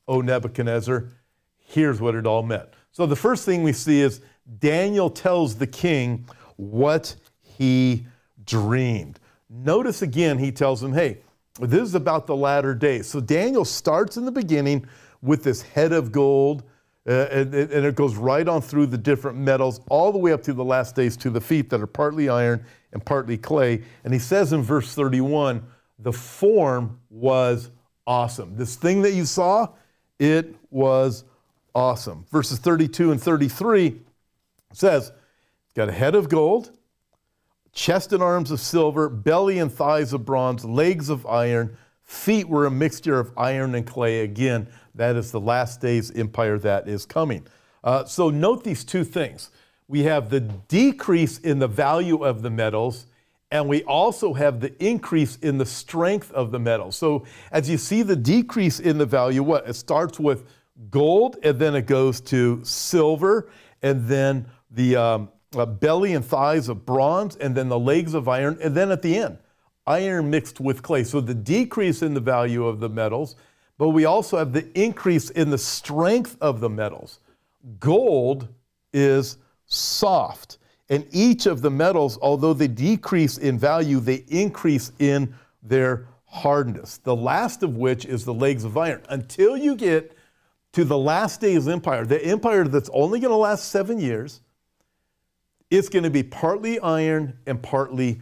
O 0.07 0.21
Nebuchadnezzar? 0.21 1.09
Here's 1.57 2.01
what 2.01 2.15
it 2.15 2.27
all 2.27 2.43
meant. 2.43 2.69
So 2.93 3.07
the 3.07 3.17
first 3.17 3.45
thing 3.45 3.63
we 3.63 3.73
see 3.73 4.01
is 4.01 4.21
Daniel 4.59 5.09
tells 5.09 5.57
the 5.57 5.67
king 5.67 6.27
what 6.57 7.15
he 7.41 8.07
dreamed. 8.45 9.21
Notice 9.49 10.03
again, 10.03 10.39
he 10.39 10.53
tells 10.53 10.83
him, 10.83 10.93
hey, 10.93 11.19
this 11.61 11.83
is 11.83 11.95
about 11.95 12.27
the 12.27 12.37
latter 12.37 12.75
days. 12.75 13.07
So 13.07 13.21
Daniel 13.21 13.65
starts 13.65 14.17
in 14.17 14.25
the 14.25 14.33
beginning 14.33 14.87
with 15.23 15.43
this 15.45 15.63
head 15.63 15.93
of 15.93 16.13
gold, 16.13 16.63
uh, 17.09 17.13
and, 17.31 17.55
and, 17.55 17.87
it 17.87 17.95
goes 17.95 18.15
right 18.15 18.47
on 18.47 18.61
through 18.61 18.87
the 18.87 18.99
different 18.99 19.39
metals, 19.39 19.81
all 19.89 20.13
the 20.13 20.19
way 20.19 20.33
up 20.33 20.43
to 20.43 20.53
the 20.53 20.65
last 20.65 20.95
days 20.95 21.17
to 21.17 21.31
the 21.31 21.41
feet 21.41 21.71
that 21.71 21.81
are 21.81 21.87
partly 21.87 22.29
iron 22.29 22.63
and 22.93 23.05
partly 23.05 23.39
clay. 23.39 23.83
And 24.05 24.13
he 24.13 24.19
says 24.19 24.53
in 24.53 24.63
verse 24.63 24.95
31 24.95 25.65
the 25.99 26.13
form 26.13 27.01
was 27.09 27.71
awesome. 28.07 28.57
This 28.57 28.77
thing 28.77 29.03
that 29.03 29.13
you 29.13 29.25
saw, 29.25 29.69
it 30.19 30.55
was 30.71 31.25
awesome. 31.75 32.27
Verses 32.31 32.59
32 32.59 33.13
and 33.13 33.23
33 33.23 34.01
says, 34.73 35.09
It's 35.09 35.75
got 35.75 35.89
a 35.89 35.93
head 35.93 36.15
of 36.15 36.29
gold, 36.29 36.71
chest 37.73 38.13
and 38.13 38.23
arms 38.23 38.51
of 38.51 38.61
silver, 38.61 39.09
belly 39.09 39.59
and 39.59 39.73
thighs 39.73 40.13
of 40.13 40.25
bronze, 40.25 40.65
legs 40.65 41.09
of 41.09 41.27
iron, 41.27 41.77
feet 42.03 42.49
were 42.49 42.67
a 42.67 42.71
mixture 42.71 43.21
of 43.21 43.33
iron 43.37 43.75
and 43.75 43.87
clay. 43.87 44.23
Again, 44.23 44.69
that 44.95 45.17
is 45.17 45.31
the 45.31 45.41
last 45.41 45.81
days 45.81 46.11
empire 46.11 46.59
that 46.59 46.89
is 46.89 47.07
coming. 47.07 47.47
Uh, 47.83 48.05
so 48.05 48.31
note 48.31 48.65
these 48.65 48.85
two 48.85 49.05
things. 49.05 49.51
We 49.89 50.03
have 50.05 50.31
the 50.31 50.41
decrease 50.41 51.39
in 51.39 51.59
the 51.59 51.69
value 51.69 52.25
of 52.25 52.43
the 52.43 52.51
metals, 52.51 53.07
and 53.51 53.69
we 53.69 53.83
also 53.85 54.35
have 54.35 54.61
the 54.61 54.73
increase 54.85 55.37
in 55.37 55.59
the 55.59 55.67
strength 55.67 56.31
of 56.33 56.53
the 56.53 56.59
metals. 56.59 56.97
So 56.97 57.25
as 57.51 57.69
you 57.69 57.79
see 57.79 58.03
the 58.03 58.17
decrease 58.17 58.79
in 58.79 58.99
the 58.99 59.07
value, 59.07 59.43
what? 59.43 59.69
It 59.69 59.75
starts 59.75 60.21
with 60.21 60.45
gold, 60.91 61.37
and 61.43 61.59
then 61.59 61.75
it 61.75 61.87
goes 61.87 62.21
to 62.23 62.61
silver, 62.63 63.51
and 63.83 64.07
then 64.07 64.47
the 64.71 64.97
um, 64.97 65.29
uh, 65.57 65.67
belly 65.67 66.15
and 66.15 66.25
thighs 66.25 66.69
of 66.69 66.87
bronze, 66.87 67.37
and 67.37 67.57
then 67.57 67.69
the 67.69 67.79
legs 67.79 68.15
of 68.15 68.29
iron, 68.29 68.59
and 68.63 68.75
then 68.77 68.93
at 68.93 69.03
the 69.03 69.17
end, 69.17 69.39
iron 69.87 70.31
mixed 70.31 70.61
with 70.61 70.83
clay. 70.83 71.03
So 71.03 71.21
the 71.21 71.35
decrease 71.35 72.03
in 72.03 72.15
the 72.15 72.21
value 72.21 72.65
of 72.65 72.79
the 72.79 72.89
metals, 72.89 73.35
but 73.81 73.89
we 73.89 74.05
also 74.05 74.37
have 74.37 74.53
the 74.53 74.69
increase 74.79 75.31
in 75.31 75.49
the 75.49 75.57
strength 75.57 76.37
of 76.43 76.61
the 76.61 76.69
metals. 76.69 77.21
Gold 77.79 78.47
is 78.93 79.39
soft, 79.65 80.59
and 80.91 81.07
each 81.13 81.47
of 81.47 81.63
the 81.63 81.71
metals, 81.71 82.19
although 82.21 82.53
they 82.53 82.69
decrease 82.69 83.39
in 83.39 83.59
value, 83.59 83.99
they 83.99 84.23
increase 84.29 84.93
in 84.99 85.35
their 85.63 86.09
hardness. 86.27 86.99
The 86.99 87.17
last 87.17 87.63
of 87.63 87.79
which 87.79 88.05
is 88.05 88.27
the 88.27 88.35
legs 88.35 88.65
of 88.65 88.77
iron. 88.77 89.01
Until 89.09 89.57
you 89.57 89.75
get 89.75 90.15
to 90.73 90.85
the 90.85 90.99
last 90.99 91.41
days 91.41 91.67
empire, 91.67 92.05
the 92.05 92.23
empire 92.23 92.69
that's 92.69 92.91
only 92.93 93.19
going 93.19 93.33
to 93.33 93.37
last 93.37 93.71
seven 93.71 93.99
years, 93.99 94.43
it's 95.71 95.89
going 95.89 96.05
to 96.05 96.11
be 96.11 96.23
partly 96.23 96.79
iron 96.81 97.39
and 97.47 97.63
partly 97.63 98.21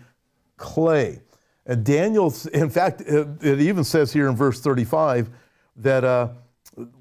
clay. 0.57 1.21
And 1.67 1.85
Daniel, 1.85 2.33
in 2.53 2.71
fact, 2.71 3.01
it 3.01 3.61
even 3.61 3.83
says 3.83 4.13
here 4.13 4.29
in 4.29 4.37
verse 4.37 4.61
35 4.61 5.31
that 5.79 6.05
uh, 6.05 6.29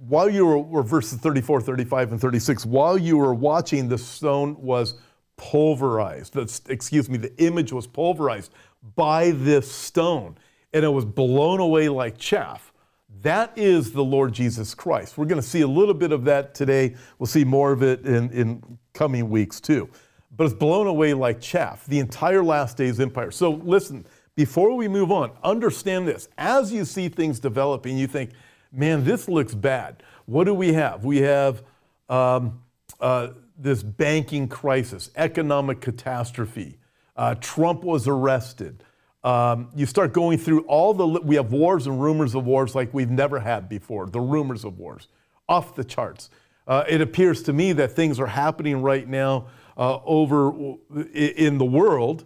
while 0.08 0.30
you 0.30 0.46
were, 0.46 0.84
verses 0.84 1.20
34, 1.20 1.62
35, 1.62 2.12
and 2.14 2.22
36, 2.22 2.66
while 2.66 2.98
you 2.98 3.18
were 3.18 3.34
watching, 3.34 3.90
the 3.90 3.98
stone 3.98 4.56
was 4.62 4.96
pulverized. 5.36 6.34
The, 6.34 6.62
excuse 6.70 7.10
me, 7.10 7.18
the 7.18 7.36
image 7.42 7.72
was 7.72 7.88
pulverized 7.88 8.52
by 8.96 9.32
this 9.32 9.72
stone, 9.72 10.38
and 10.74 10.84
it 10.84 10.90
was 10.90 11.06
blown 11.06 11.60
away 11.60 11.90
like 11.90 12.18
chaff. 12.18 12.74
That 13.22 13.52
is 13.56 13.92
the 13.92 14.04
Lord 14.04 14.34
Jesus 14.34 14.76
Christ. 14.76 15.18
We're 15.18 15.26
going 15.26 15.42
to 15.42 15.48
see 15.48 15.62
a 15.62 15.68
little 15.68 15.94
bit 15.94 16.12
of 16.12 16.24
that 16.26 16.54
today. 16.54 16.96
We'll 17.18 17.28
see 17.28 17.44
more 17.44 17.72
of 17.72 17.82
it 17.82 18.06
in, 18.06 18.30
in 18.32 18.78
coming 18.94 19.30
weeks 19.30 19.60
too. 19.60 19.90
But 20.36 20.46
it's 20.46 20.54
blown 20.54 20.86
away 20.88 21.14
like 21.14 21.42
chaff, 21.42 21.86
the 21.88 22.00
entire 22.00 22.44
last 22.44 22.78
days 22.78 23.00
empire. 23.00 23.32
So 23.32 23.52
listen, 23.52 24.06
before 24.36 24.76
we 24.76 24.88
move 24.88 25.12
on, 25.12 25.32
understand 25.44 26.08
this. 26.08 26.30
As 26.38 26.72
you 26.72 26.86
see 26.86 27.10
things 27.10 27.40
developing, 27.40 27.98
you 27.98 28.06
think, 28.06 28.32
man, 28.72 29.04
this 29.04 29.28
looks 29.28 29.54
bad. 29.54 30.04
What 30.26 30.44
do 30.44 30.54
we 30.54 30.74
have? 30.74 31.06
We 31.06 31.18
have 31.20 31.64
um, 32.10 32.62
uh, 33.00 33.30
this 33.58 33.84
banking 33.84 34.48
crisis, 34.48 35.10
economic 35.16 35.82
catastrophe. 35.82 36.78
Uh, 37.16 37.36
Trump 37.40 37.84
was 37.84 38.08
arrested. 38.08 38.84
Um, 39.24 39.70
you 39.76 39.86
start 39.86 40.14
going 40.14 40.38
through 40.38 40.62
all 40.62 40.94
the, 40.94 41.06
we 41.06 41.36
have 41.36 41.52
wars 41.52 41.88
and 41.88 42.02
rumors 42.02 42.36
of 42.36 42.46
wars 42.46 42.76
like 42.76 42.94
we've 42.94 43.10
never 43.10 43.40
had 43.40 43.68
before, 43.68 44.08
the 44.08 44.22
rumors 44.22 44.64
of 44.64 44.78
wars, 44.78 45.08
off 45.50 45.76
the 45.76 45.84
charts. 45.84 46.30
Uh, 46.68 46.84
it 46.88 47.02
appears 47.02 47.42
to 47.44 47.54
me 47.54 47.74
that 47.74 47.94
things 47.94 48.20
are 48.20 48.28
happening 48.28 48.82
right 48.82 49.08
now 49.08 49.48
uh, 49.78 50.00
over 50.06 50.76
in 51.14 51.58
the 51.58 51.66
world 51.66 52.26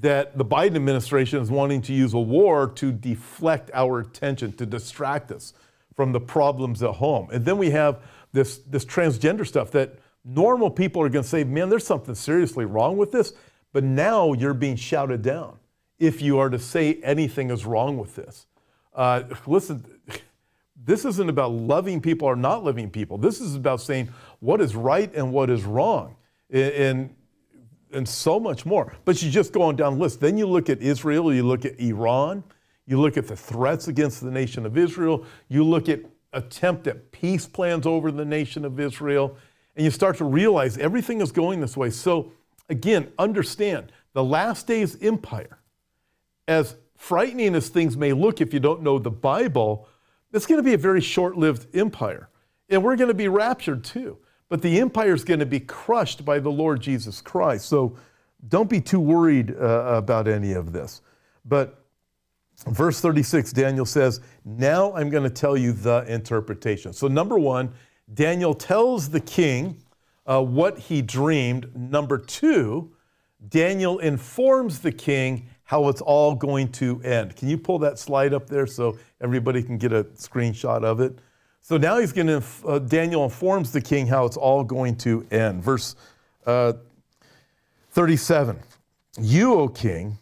that 0.00 0.36
the 0.36 0.44
Biden 0.44 0.76
administration 0.76 1.40
is 1.40 1.50
wanting 1.50 1.80
to 1.82 1.92
use 1.92 2.12
a 2.12 2.18
war 2.18 2.68
to 2.68 2.92
deflect 2.92 3.70
our 3.72 4.00
attention, 4.00 4.52
to 4.54 4.66
distract 4.66 5.32
us 5.32 5.54
from 5.94 6.12
the 6.12 6.20
problems 6.20 6.82
at 6.82 6.96
home. 6.96 7.28
And 7.32 7.44
then 7.44 7.56
we 7.56 7.70
have 7.70 8.02
this, 8.32 8.58
this 8.58 8.84
transgender 8.84 9.46
stuff 9.46 9.70
that 9.70 9.98
normal 10.24 10.70
people 10.70 11.00
are 11.02 11.08
going 11.08 11.22
to 11.22 11.28
say, 11.28 11.44
man, 11.44 11.70
there's 11.70 11.86
something 11.86 12.14
seriously 12.14 12.66
wrong 12.66 12.96
with 12.96 13.12
this. 13.12 13.32
But 13.72 13.84
now 13.84 14.32
you're 14.32 14.54
being 14.54 14.76
shouted 14.76 15.22
down 15.22 15.58
if 15.98 16.20
you 16.20 16.38
are 16.38 16.50
to 16.50 16.58
say 16.58 16.94
anything 17.02 17.50
is 17.50 17.64
wrong 17.64 17.96
with 17.98 18.14
this. 18.16 18.46
Uh, 18.94 19.22
listen, 19.46 19.84
this 20.84 21.04
isn't 21.04 21.28
about 21.28 21.52
loving 21.52 22.00
people 22.00 22.28
or 22.28 22.36
not 22.36 22.64
loving 22.64 22.90
people. 22.90 23.18
This 23.18 23.40
is 23.40 23.54
about 23.54 23.80
saying 23.80 24.08
what 24.40 24.60
is 24.60 24.74
right 24.76 25.12
and 25.14 25.32
what 25.32 25.50
is 25.50 25.64
wrong. 25.64 26.16
And 26.50 26.72
and 26.72 27.16
so 28.04 28.40
much 28.40 28.66
more. 28.66 28.92
But 29.04 29.22
you 29.22 29.30
just 29.30 29.52
go 29.52 29.62
on 29.62 29.76
down 29.76 29.94
the 29.94 30.00
list. 30.00 30.20
Then 30.20 30.36
you 30.36 30.46
look 30.46 30.68
at 30.68 30.82
Israel, 30.82 31.32
you 31.32 31.44
look 31.44 31.64
at 31.64 31.78
Iran, 31.78 32.42
you 32.86 33.00
look 33.00 33.16
at 33.16 33.28
the 33.28 33.36
threats 33.36 33.88
against 33.88 34.22
the 34.22 34.30
nation 34.30 34.66
of 34.66 34.76
Israel, 34.76 35.24
you 35.48 35.64
look 35.64 35.88
at 35.88 36.00
attempt 36.32 36.86
at 36.86 37.12
peace 37.12 37.46
plans 37.46 37.86
over 37.86 38.10
the 38.10 38.24
nation 38.24 38.64
of 38.64 38.78
Israel, 38.78 39.36
and 39.74 39.84
you 39.84 39.90
start 39.90 40.16
to 40.18 40.24
realize 40.24 40.76
everything 40.78 41.20
is 41.20 41.32
going 41.32 41.60
this 41.60 41.76
way. 41.76 41.90
So 41.90 42.32
again, 42.68 43.12
understand 43.18 43.92
the 44.12 44.24
last 44.24 44.66
days 44.66 44.96
empire, 45.02 45.58
as 46.48 46.76
frightening 46.96 47.54
as 47.54 47.68
things 47.68 47.96
may 47.96 48.12
look 48.12 48.40
if 48.40 48.52
you 48.54 48.60
don't 48.60 48.82
know 48.82 48.98
the 48.98 49.10
Bible, 49.10 49.88
it's 50.32 50.46
going 50.46 50.58
to 50.58 50.62
be 50.62 50.74
a 50.74 50.78
very 50.78 51.00
short-lived 51.00 51.74
empire. 51.74 52.28
And 52.68 52.82
we're 52.82 52.96
going 52.96 53.08
to 53.08 53.14
be 53.14 53.28
raptured 53.28 53.84
too. 53.84 54.18
But 54.48 54.62
the 54.62 54.78
empire 54.80 55.14
is 55.14 55.24
going 55.24 55.40
to 55.40 55.46
be 55.46 55.60
crushed 55.60 56.24
by 56.24 56.38
the 56.38 56.50
Lord 56.50 56.80
Jesus 56.80 57.20
Christ. 57.20 57.66
So 57.66 57.96
don't 58.48 58.70
be 58.70 58.80
too 58.80 59.00
worried 59.00 59.56
uh, 59.56 59.96
about 59.96 60.28
any 60.28 60.52
of 60.52 60.72
this. 60.72 61.02
But 61.44 61.84
verse 62.68 63.00
36, 63.00 63.52
Daniel 63.52 63.86
says, 63.86 64.20
Now 64.44 64.92
I'm 64.94 65.10
going 65.10 65.24
to 65.24 65.30
tell 65.30 65.56
you 65.56 65.72
the 65.72 66.04
interpretation. 66.08 66.92
So, 66.92 67.08
number 67.08 67.38
one, 67.38 67.72
Daniel 68.14 68.54
tells 68.54 69.08
the 69.08 69.20
king 69.20 69.82
uh, 70.26 70.42
what 70.42 70.78
he 70.78 71.02
dreamed. 71.02 71.74
Number 71.74 72.18
two, 72.18 72.92
Daniel 73.48 73.98
informs 73.98 74.80
the 74.80 74.92
king 74.92 75.48
how 75.64 75.88
it's 75.88 76.00
all 76.00 76.34
going 76.34 76.70
to 76.70 77.02
end. 77.02 77.34
Can 77.34 77.48
you 77.48 77.58
pull 77.58 77.78
that 77.80 77.98
slide 77.98 78.32
up 78.32 78.48
there 78.48 78.66
so 78.66 78.96
everybody 79.20 79.62
can 79.62 79.78
get 79.78 79.92
a 79.92 80.04
screenshot 80.04 80.84
of 80.84 81.00
it? 81.00 81.18
So 81.68 81.76
now 81.76 81.98
he's 81.98 82.12
going 82.12 82.28
to, 82.28 82.44
uh, 82.64 82.78
Daniel 82.78 83.24
informs 83.24 83.72
the 83.72 83.80
king 83.80 84.06
how 84.06 84.24
it's 84.24 84.36
all 84.36 84.62
going 84.62 84.94
to 84.98 85.26
end. 85.32 85.64
Verse 85.64 85.96
uh, 86.46 86.74
37 87.90 88.56
You, 89.18 89.52
O 89.52 89.66
king, 89.66 90.16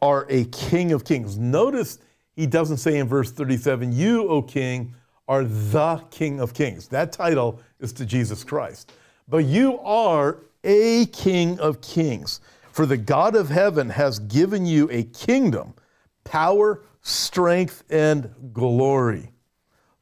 are 0.00 0.28
a 0.30 0.44
king 0.44 0.92
of 0.92 1.04
kings. 1.04 1.38
Notice 1.38 1.98
he 2.36 2.46
doesn't 2.46 2.76
say 2.76 2.98
in 2.98 3.08
verse 3.08 3.32
37, 3.32 3.90
You, 3.90 4.28
O 4.28 4.40
king, 4.40 4.94
are 5.26 5.42
the 5.42 6.04
king 6.12 6.38
of 6.38 6.54
kings. 6.54 6.86
That 6.86 7.10
title 7.10 7.58
is 7.80 7.92
to 7.94 8.06
Jesus 8.06 8.44
Christ. 8.44 8.92
But 9.26 9.38
you 9.38 9.80
are 9.80 10.38
a 10.62 11.06
king 11.06 11.58
of 11.58 11.80
kings. 11.80 12.40
For 12.70 12.86
the 12.86 12.96
God 12.96 13.34
of 13.34 13.48
heaven 13.48 13.90
has 13.90 14.20
given 14.20 14.64
you 14.64 14.88
a 14.92 15.02
kingdom, 15.02 15.74
power, 16.22 16.84
strength, 17.02 17.82
and 17.90 18.32
glory. 18.52 19.32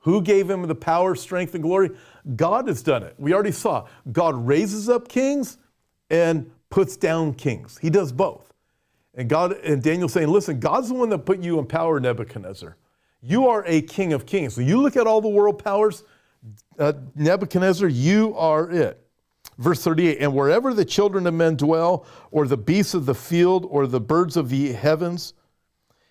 Who 0.05 0.21
gave 0.21 0.51
him 0.51 0.67
the 0.67 0.75
power, 0.75 1.15
strength, 1.15 1.55
and 1.55 1.63
glory? 1.63 1.91
God 2.37 2.69
has 2.69 2.83
done 2.83 3.03
it. 3.03 3.15
We 3.17 3.33
already 3.33 3.53
saw. 3.53 3.87
God 4.13 4.47
raises 4.47 4.91
up 4.91 5.09
kings 5.09 5.57
and 6.11 6.51
puts 6.69 6.97
down 6.99 7.33
kings. 7.33 7.79
He 7.79 7.89
does 7.89 8.13
both. 8.13 8.53
And 9.15 9.31
God 9.31 9.53
and 9.65 9.83
Daniel 9.83 10.09
saying, 10.09 10.29
listen, 10.29 10.61
God's 10.61 10.89
the 10.89 10.95
one 10.95 11.09
that 11.09 11.21
put 11.21 11.41
you 11.41 11.59
in 11.59 11.67
power, 11.67 12.01
Nebuchadnezzar. 12.01 12.77
You 13.23 13.49
are 13.49 13.65
a 13.67 13.81
king 13.81 14.13
of 14.13 14.27
kings. 14.27 14.55
So 14.55 14.61
you 14.61 14.83
look 14.83 14.97
at 14.97 15.07
all 15.07 15.23
the 15.23 15.29
world 15.29 15.63
powers, 15.63 16.05
uh, 16.79 16.93
Nebuchadnezzar, 17.15 17.89
you 17.89 18.35
are 18.37 18.71
it. 18.71 19.01
Verse 19.57 19.83
38 19.83 20.19
And 20.19 20.35
wherever 20.35 20.75
the 20.75 20.85
children 20.85 21.27
of 21.27 21.33
men 21.33 21.57
dwell, 21.57 22.05
or 22.31 22.47
the 22.47 22.59
beasts 22.59 22.93
of 22.93 23.07
the 23.07 23.15
field, 23.15 23.67
or 23.71 23.87
the 23.87 24.01
birds 24.01 24.37
of 24.37 24.51
the 24.51 24.73
heavens, 24.73 25.33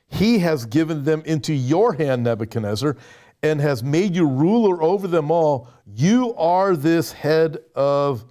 he 0.07 0.39
has 0.39 0.65
given 0.65 1.03
them 1.03 1.21
into 1.25 1.53
your 1.53 1.93
hand, 1.93 2.23
Nebuchadnezzar, 2.23 2.97
and 3.43 3.59
has 3.59 3.83
made 3.83 4.15
you 4.15 4.25
ruler 4.25 4.81
over 4.81 5.07
them 5.07 5.29
all. 5.29 5.67
You 5.85 6.33
are 6.35 6.75
this 6.75 7.11
head 7.11 7.57
of 7.75 8.25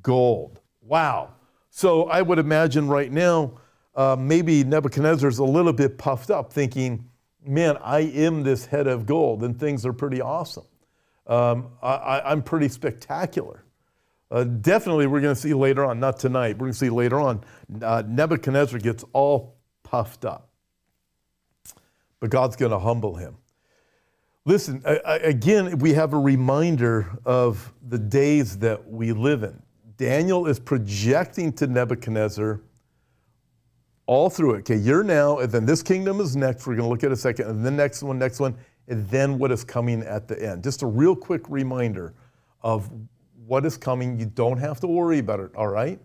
gold. 0.00 0.60
Wow. 0.80 1.34
So 1.70 2.04
I 2.04 2.22
would 2.22 2.38
imagine 2.38 2.86
right 2.86 3.10
now, 3.10 3.58
uh, 3.96 4.16
maybe 4.18 4.62
Nebuchadnezzar's 4.62 5.38
a 5.38 5.44
little 5.44 5.72
bit 5.72 5.98
puffed 5.98 6.30
up, 6.30 6.52
thinking, 6.52 7.10
man, 7.44 7.76
I 7.82 8.00
am 8.00 8.44
this 8.44 8.64
head 8.64 8.86
of 8.86 9.06
gold, 9.06 9.42
and 9.42 9.58
things 9.58 9.84
are 9.84 9.92
pretty 9.92 10.20
awesome. 10.20 10.64
Um, 11.26 11.70
I, 11.82 12.32
am 12.32 12.42
pretty 12.42 12.68
spectacular. 12.68 13.64
Uh, 14.30 14.44
definitely, 14.44 15.06
we're 15.06 15.20
going 15.20 15.34
to 15.34 15.40
see 15.40 15.54
later 15.54 15.84
on, 15.84 15.98
not 15.98 16.18
tonight, 16.18 16.56
we're 16.56 16.66
going 16.66 16.72
to 16.72 16.78
see 16.78 16.90
later 16.90 17.20
on, 17.20 17.42
uh, 17.82 18.02
Nebuchadnezzar 18.06 18.78
gets 18.78 19.04
all 19.12 19.56
puffed 19.82 20.24
up. 20.24 20.48
But 22.20 22.30
God's 22.30 22.56
going 22.56 22.72
to 22.72 22.78
humble 22.78 23.16
him. 23.16 23.36
Listen, 24.46 24.82
again, 25.06 25.78
we 25.78 25.94
have 25.94 26.12
a 26.12 26.18
reminder 26.18 27.18
of 27.24 27.72
the 27.88 27.98
days 27.98 28.58
that 28.58 28.86
we 28.86 29.10
live 29.12 29.42
in. 29.42 29.58
Daniel 29.96 30.46
is 30.46 30.60
projecting 30.60 31.50
to 31.54 31.66
Nebuchadnezzar 31.66 32.60
all 34.04 34.28
through 34.28 34.56
it. 34.56 34.58
Okay, 34.58 34.76
you're 34.76 35.02
now, 35.02 35.38
and 35.38 35.50
then 35.50 35.64
this 35.64 35.82
kingdom 35.82 36.20
is 36.20 36.36
next. 36.36 36.66
We're 36.66 36.76
going 36.76 36.86
to 36.86 36.90
look 36.90 37.04
at 37.04 37.10
a 37.10 37.16
second, 37.16 37.48
and 37.48 37.64
then 37.64 37.74
next 37.74 38.02
one, 38.02 38.18
next 38.18 38.38
one, 38.38 38.54
and 38.86 39.08
then 39.08 39.38
what 39.38 39.50
is 39.50 39.64
coming 39.64 40.02
at 40.02 40.28
the 40.28 40.42
end. 40.46 40.62
Just 40.62 40.82
a 40.82 40.86
real 40.86 41.16
quick 41.16 41.48
reminder 41.48 42.12
of 42.60 42.90
what 43.46 43.64
is 43.64 43.78
coming. 43.78 44.20
You 44.20 44.26
don't 44.26 44.58
have 44.58 44.78
to 44.80 44.86
worry 44.86 45.20
about 45.20 45.40
it, 45.40 45.54
all 45.56 45.68
right? 45.68 45.98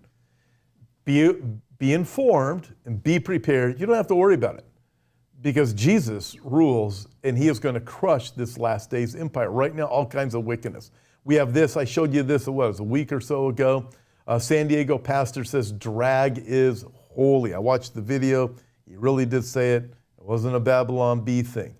Be, 1.03 1.33
be 1.77 1.91
informed 1.91 2.73
and 2.85 3.03
be 3.03 3.19
prepared. 3.19 3.81
You 3.81 3.85
don't 3.85 3.97
have 3.97 4.07
to 4.07 4.15
worry 4.15 4.35
about 4.35 4.55
it 4.55 4.68
because 5.41 5.73
Jesus 5.73 6.35
rules 6.43 7.07
and 7.23 7.37
he 7.37 7.47
is 7.47 7.59
going 7.59 7.75
to 7.75 7.81
crush 7.81 8.31
this 8.31 8.57
last 8.57 8.89
days 8.89 9.15
empire. 9.15 9.51
Right 9.51 9.73
now, 9.73 9.85
all 9.85 10.05
kinds 10.05 10.35
of 10.35 10.43
wickedness. 10.45 10.91
We 11.23 11.35
have 11.35 11.53
this, 11.53 11.77
I 11.77 11.85
showed 11.85 12.13
you 12.13 12.23
this, 12.23 12.47
it 12.47 12.51
was 12.51 12.79
a 12.79 12.83
week 12.83 13.11
or 13.11 13.21
so 13.21 13.47
ago. 13.47 13.89
A 14.27 14.39
San 14.39 14.67
Diego 14.67 14.97
pastor 14.97 15.43
says 15.43 15.71
drag 15.71 16.43
is 16.45 16.85
holy. 16.93 17.53
I 17.53 17.59
watched 17.59 17.93
the 17.93 18.01
video, 18.01 18.53
he 18.87 18.95
really 18.95 19.25
did 19.25 19.43
say 19.43 19.73
it. 19.73 19.83
It 19.83 20.25
wasn't 20.25 20.55
a 20.55 20.59
Babylon 20.59 21.21
Bee 21.21 21.41
thing. 21.41 21.75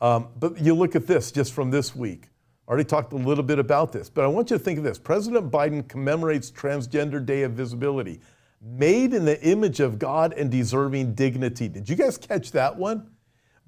Um, 0.00 0.28
but 0.38 0.60
you 0.60 0.74
look 0.74 0.96
at 0.96 1.06
this 1.06 1.30
just 1.30 1.52
from 1.52 1.70
this 1.70 1.94
week. 1.94 2.28
I 2.66 2.70
already 2.70 2.84
talked 2.84 3.12
a 3.12 3.16
little 3.16 3.44
bit 3.44 3.58
about 3.58 3.92
this, 3.92 4.08
but 4.08 4.24
I 4.24 4.26
want 4.26 4.50
you 4.50 4.58
to 4.58 4.62
think 4.62 4.78
of 4.78 4.84
this. 4.84 4.98
President 4.98 5.50
Biden 5.50 5.86
commemorates 5.86 6.50
Transgender 6.50 7.24
Day 7.24 7.42
of 7.42 7.52
Visibility 7.52 8.20
made 8.64 9.12
in 9.12 9.24
the 9.24 9.40
image 9.42 9.80
of 9.80 9.98
God 9.98 10.32
and 10.32 10.50
deserving 10.50 11.14
dignity. 11.14 11.68
Did 11.68 11.88
you 11.88 11.96
guys 11.96 12.16
catch 12.16 12.52
that 12.52 12.76
one? 12.76 13.10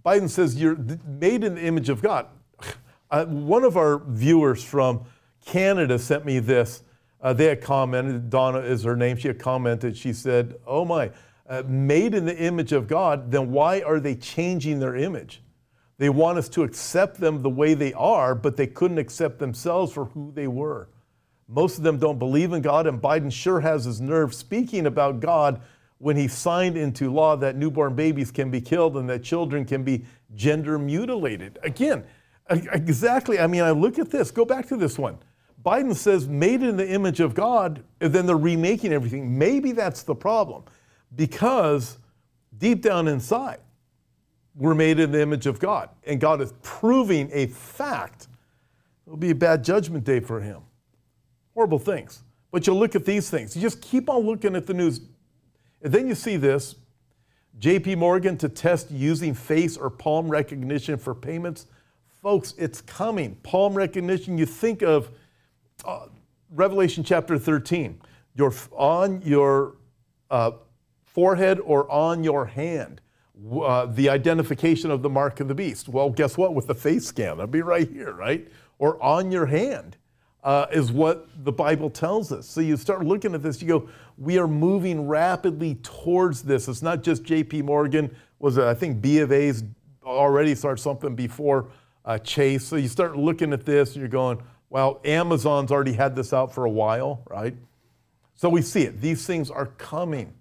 Biden 0.05 0.31
says 0.31 0.61
you're 0.61 0.77
made 1.05 1.45
in 1.45 1.57
the 1.57 1.63
image 1.63 1.89
of 1.89 2.03
God. 2.03 2.27
Uh, 3.09 3.25
one 3.25 3.63
of 3.63 3.77
our 3.77 4.03
viewers 4.05 4.65
from 4.65 5.05
Canada 5.45 5.97
sent 5.97 6.25
me 6.25 6.41
this. 6.41 6.83
Uh, 7.21 7.33
they 7.33 7.45
had 7.45 7.61
commented, 7.61 8.29
Donna 8.29 8.59
is 8.59 8.83
her 8.83 8.97
name, 8.97 9.17
she 9.17 9.29
had 9.29 9.39
commented, 9.39 9.97
she 9.97 10.13
said, 10.13 10.57
Oh 10.67 10.85
my, 10.85 11.13
uh, 11.49 11.63
made 11.69 12.15
in 12.15 12.25
the 12.27 12.37
image 12.37 12.73
of 12.73 12.89
God, 12.89 13.31
then 13.31 13.53
why 13.53 13.81
are 13.83 14.01
they 14.01 14.17
changing 14.17 14.81
their 14.81 14.97
image? 14.97 15.41
They 15.99 16.09
want 16.09 16.39
us 16.39 16.49
to 16.51 16.65
accept 16.65 17.21
them 17.21 17.43
the 17.43 17.49
way 17.49 17.75
they 17.75 17.93
are, 17.95 18.35
but 18.35 18.57
they 18.57 18.67
couldn't 18.67 18.99
accept 18.99 19.39
themselves 19.39 19.93
for 19.93 20.07
who 20.07 20.33
they 20.35 20.49
were. 20.49 20.89
Most 21.49 21.79
of 21.79 21.85
them 21.85 21.99
don't 21.99 22.19
believe 22.19 22.53
in 22.53 22.63
God, 22.63 22.87
and 22.87 23.01
Biden 23.01 23.33
sure 23.33 23.61
has 23.61 23.85
his 23.85 24.01
nerve 24.01 24.35
speaking 24.35 24.87
about 24.87 25.21
God 25.21 25.61
when 25.99 26.17
he 26.17 26.29
signed 26.29 26.77
into 26.77 27.13
law 27.13 27.37
that 27.37 27.57
newborn 27.57 27.95
babies 27.95 28.31
can 28.31 28.51
be 28.51 28.61
killed 28.61 28.97
and 28.97 29.09
that 29.09 29.23
children 29.23 29.65
can 29.65 29.83
be 29.83 30.05
gender 30.35 30.79
mutilated. 30.79 31.59
Again, 31.63 32.05
exactly. 32.51 33.39
I 33.39 33.47
mean, 33.47 33.63
I 33.63 33.71
look 33.71 33.99
at 33.99 34.11
this, 34.11 34.31
go 34.31 34.45
back 34.45 34.67
to 34.69 34.77
this 34.77 34.99
one. 34.99 35.19
Biden 35.65 35.95
says 35.95 36.29
made 36.29 36.63
in 36.63 36.77
the 36.77 36.89
image 36.89 37.21
of 37.21 37.35
God, 37.35 37.83
and 38.01 38.13
then 38.13 38.27
they're 38.27 38.37
remaking 38.37 38.93
everything. 38.93 39.37
Maybe 39.37 39.73
that's 39.73 40.03
the 40.03 40.15
problem 40.15 40.65
because 41.15 41.99
deep 42.59 42.83
down 42.83 43.09
inside, 43.09 43.61
we're 44.55 44.75
made 44.75 45.01
in 45.01 45.13
the 45.13 45.21
image 45.21 45.47
of 45.47 45.59
God, 45.59 45.91
and 46.05 46.21
God 46.21 46.41
is 46.41 46.53
proving 46.63 47.29
a 47.33 47.47
fact. 47.47 48.29
It'll 49.07 49.17
be 49.17 49.31
a 49.31 49.35
bad 49.35 49.65
judgment 49.65 50.05
day 50.05 50.21
for 50.21 50.41
him. 50.41 50.63
Horrible 51.57 51.79
things. 51.79 52.23
But 52.53 52.67
you 52.67 52.75
look 52.75 52.95
at 52.95 53.07
these 53.07 53.31
things. 53.31 53.57
You 53.57 53.63
just 53.63 53.81
keep 53.81 54.11
on 54.11 54.27
looking 54.27 54.55
at 54.55 54.67
the 54.67 54.75
news. 54.75 55.01
And 55.81 55.91
then 55.91 56.07
you 56.07 56.15
see 56.15 56.37
this 56.37 56.77
JP 57.59 57.97
Morgan 57.97 58.37
to 58.39 58.51
test 58.51 58.91
using 58.91 59.33
face 59.33 59.79
or 59.79 59.89
palm 59.89 60.29
recognition 60.29 60.99
for 60.99 61.15
payments. 61.15 61.67
Folks, 62.23 62.53
it's 62.59 62.83
coming. 62.83 63.37
Palm 63.37 63.73
recognition, 63.73 64.37
you 64.37 64.45
think 64.45 64.83
of 64.83 65.09
uh, 65.87 66.09
Revelation 66.51 67.03
chapter 67.03 67.39
13. 67.39 68.03
You're 68.35 68.53
on 68.73 69.23
your 69.23 69.77
uh, 70.31 70.51
forehead 71.05 71.59
or 71.61 71.91
on 71.91 72.23
your 72.23 72.45
hand 72.45 73.01
uh, 73.63 73.87
the 73.87 74.11
identification 74.11 74.91
of 74.91 75.01
the 75.01 75.09
mark 75.09 75.41
of 75.41 75.49
the 75.49 75.55
beast. 75.55 75.89
Well, 75.89 76.11
guess 76.11 76.37
what? 76.37 76.55
With 76.55 76.67
the 76.67 76.75
face 76.75 77.07
scan, 77.07 77.39
that'd 77.39 77.51
be 77.51 77.63
right 77.63 77.89
here, 77.89 78.13
right? 78.13 78.47
Or 78.79 79.03
on 79.03 79.33
your 79.33 79.47
hand 79.47 79.97
uh, 80.47 80.67
is 80.71 80.93
what 80.93 81.29
the 81.45 81.51
Bible 81.51 81.91
tells 81.91 82.31
us. 82.31 82.49
So 82.49 82.61
you 82.61 82.77
start 82.77 83.05
looking 83.05 83.35
at 83.35 83.43
this, 83.43 83.61
you 83.61 83.67
go, 83.67 83.89
we 84.17 84.39
are 84.39 84.47
moving 84.47 85.09
rapidly 85.09 85.75
towards 85.83 86.45
this. 86.45 86.69
It's 86.69 86.83
not 86.83 87.03
just 87.03 87.25
J.P. 87.25 87.63
Morgan. 87.63 88.15
Was 88.39 88.57
it, 88.57 88.63
I 88.63 88.73
think 88.73 89.01
B 89.03 89.19
of 89.19 89.33
A's 89.33 89.65
already 90.05 90.55
started 90.55 90.81
something 90.81 91.17
before 91.17 91.73
uh, 92.05 92.19
Chase. 92.19 92.65
So 92.65 92.77
you 92.77 92.87
start 92.87 93.17
looking 93.17 93.53
at 93.53 93.67
this 93.67 93.95
and 93.95 93.97
you're 93.97 94.09
going, 94.09 94.41
well, 94.71 95.01
Amazon's 95.05 95.73
already 95.73 95.93
had 95.93 96.15
this 96.15 96.33
out 96.33 96.55
for 96.55 96.65
a 96.65 96.71
while, 96.71 97.25
right? 97.29 97.57
So 98.37 98.49
we 98.49 98.63
see 98.63 98.83
it. 98.83 99.01
These 99.01 99.27
things 99.27 99.51
are 99.51 99.67
coming. 99.67 100.33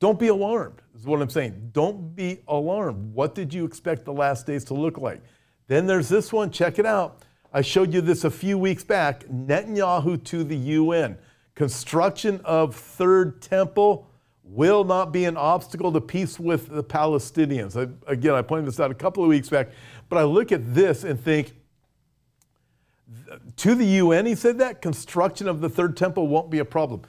Don't 0.00 0.18
be 0.18 0.28
alarmed, 0.28 0.82
is 0.94 1.06
what 1.06 1.22
I'm 1.22 1.30
saying. 1.30 1.70
Don't 1.72 2.14
be 2.14 2.40
alarmed. 2.46 3.14
What 3.14 3.34
did 3.34 3.54
you 3.54 3.64
expect 3.64 4.04
the 4.04 4.12
last 4.12 4.46
days 4.46 4.64
to 4.64 4.74
look 4.74 4.98
like? 4.98 5.22
Then 5.66 5.86
there's 5.86 6.10
this 6.10 6.30
one, 6.30 6.50
check 6.50 6.78
it 6.78 6.84
out. 6.84 7.22
I 7.52 7.62
showed 7.62 7.92
you 7.92 8.00
this 8.00 8.24
a 8.24 8.30
few 8.30 8.58
weeks 8.58 8.84
back 8.84 9.24
Netanyahu 9.24 10.22
to 10.24 10.44
the 10.44 10.56
UN. 10.56 11.18
Construction 11.54 12.40
of 12.44 12.74
third 12.74 13.42
temple 13.42 14.06
will 14.44 14.84
not 14.84 15.12
be 15.12 15.24
an 15.24 15.36
obstacle 15.36 15.92
to 15.92 16.00
peace 16.00 16.38
with 16.38 16.68
the 16.68 16.82
Palestinians. 16.82 17.76
I, 17.76 17.90
again, 18.10 18.34
I 18.34 18.42
pointed 18.42 18.66
this 18.66 18.80
out 18.80 18.90
a 18.90 18.94
couple 18.94 19.22
of 19.22 19.28
weeks 19.28 19.48
back, 19.48 19.68
but 20.08 20.18
I 20.18 20.24
look 20.24 20.52
at 20.52 20.74
this 20.74 21.04
and 21.04 21.20
think, 21.20 21.54
to 23.56 23.74
the 23.74 23.84
UN, 23.84 24.26
he 24.26 24.34
said 24.34 24.58
that 24.58 24.80
construction 24.80 25.48
of 25.48 25.60
the 25.60 25.68
third 25.68 25.96
temple 25.96 26.28
won't 26.28 26.50
be 26.50 26.60
a 26.60 26.64
problem 26.64 27.02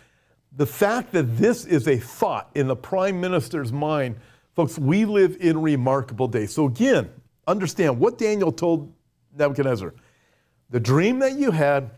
the 0.55 0.65
fact 0.65 1.11
that 1.13 1.37
this 1.37 1.65
is 1.65 1.87
a 1.87 1.97
thought 1.97 2.49
in 2.55 2.67
the 2.67 2.75
prime 2.75 3.19
minister's 3.21 3.71
mind, 3.71 4.17
folks, 4.55 4.77
we 4.77 5.05
live 5.05 5.37
in 5.39 5.61
remarkable 5.61 6.27
days. 6.27 6.53
So, 6.53 6.65
again, 6.65 7.09
understand 7.47 7.97
what 7.99 8.17
Daniel 8.17 8.51
told 8.51 8.93
Nebuchadnezzar. 9.37 9.93
The 10.71 10.79
dream 10.79 11.19
that 11.19 11.33
you 11.33 11.51
had, 11.51 11.91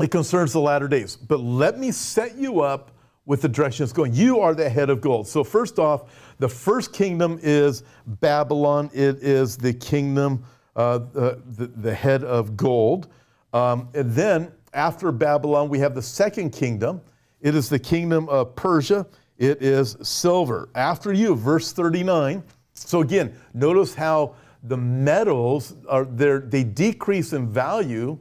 it 0.00 0.10
concerns 0.10 0.52
the 0.52 0.60
latter 0.60 0.88
days. 0.88 1.16
But 1.16 1.40
let 1.40 1.78
me 1.78 1.90
set 1.90 2.36
you 2.36 2.60
up 2.60 2.92
with 3.26 3.42
the 3.42 3.48
direction 3.48 3.84
it's 3.84 3.92
going. 3.92 4.14
You 4.14 4.40
are 4.40 4.54
the 4.54 4.68
head 4.68 4.88
of 4.88 5.00
gold. 5.00 5.26
So, 5.26 5.42
first 5.42 5.78
off, 5.78 6.34
the 6.38 6.48
first 6.48 6.92
kingdom 6.92 7.38
is 7.42 7.82
Babylon, 8.06 8.90
it 8.94 9.22
is 9.22 9.56
the 9.56 9.72
kingdom, 9.72 10.44
uh, 10.76 10.98
the, 11.12 11.42
the, 11.76 11.94
head 11.94 12.24
of 12.24 12.56
gold. 12.56 13.08
Um, 13.52 13.88
and 13.94 14.12
then, 14.12 14.52
after 14.72 15.10
Babylon, 15.10 15.68
we 15.68 15.78
have 15.80 15.94
the 15.94 16.02
second 16.02 16.50
kingdom 16.52 17.00
it 17.40 17.54
is 17.54 17.68
the 17.68 17.78
kingdom 17.78 18.28
of 18.28 18.56
Persia. 18.56 19.06
It 19.38 19.62
is 19.62 19.96
silver. 20.02 20.68
After 20.74 21.12
you, 21.12 21.34
verse 21.34 21.72
39. 21.72 22.42
So 22.72 23.00
again, 23.00 23.34
notice 23.54 23.94
how 23.94 24.34
the 24.62 24.76
metals 24.76 25.74
are 25.88 26.04
there, 26.04 26.40
they 26.40 26.64
decrease 26.64 27.32
in 27.32 27.50
value 27.50 28.18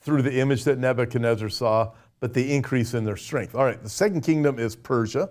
through 0.00 0.22
the 0.22 0.38
image 0.38 0.64
that 0.64 0.78
Nebuchadnezzar 0.78 1.48
saw, 1.48 1.92
but 2.20 2.34
they 2.34 2.50
increase 2.50 2.94
in 2.94 3.04
their 3.04 3.16
strength. 3.16 3.54
All 3.54 3.64
right, 3.64 3.82
the 3.82 3.88
second 3.88 4.22
kingdom 4.22 4.58
is 4.58 4.74
Persia, 4.74 5.30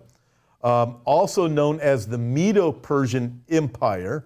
um, 0.63 0.97
also 1.05 1.47
known 1.47 1.79
as 1.79 2.07
the 2.07 2.17
Medo 2.17 2.71
Persian 2.71 3.41
Empire. 3.49 4.25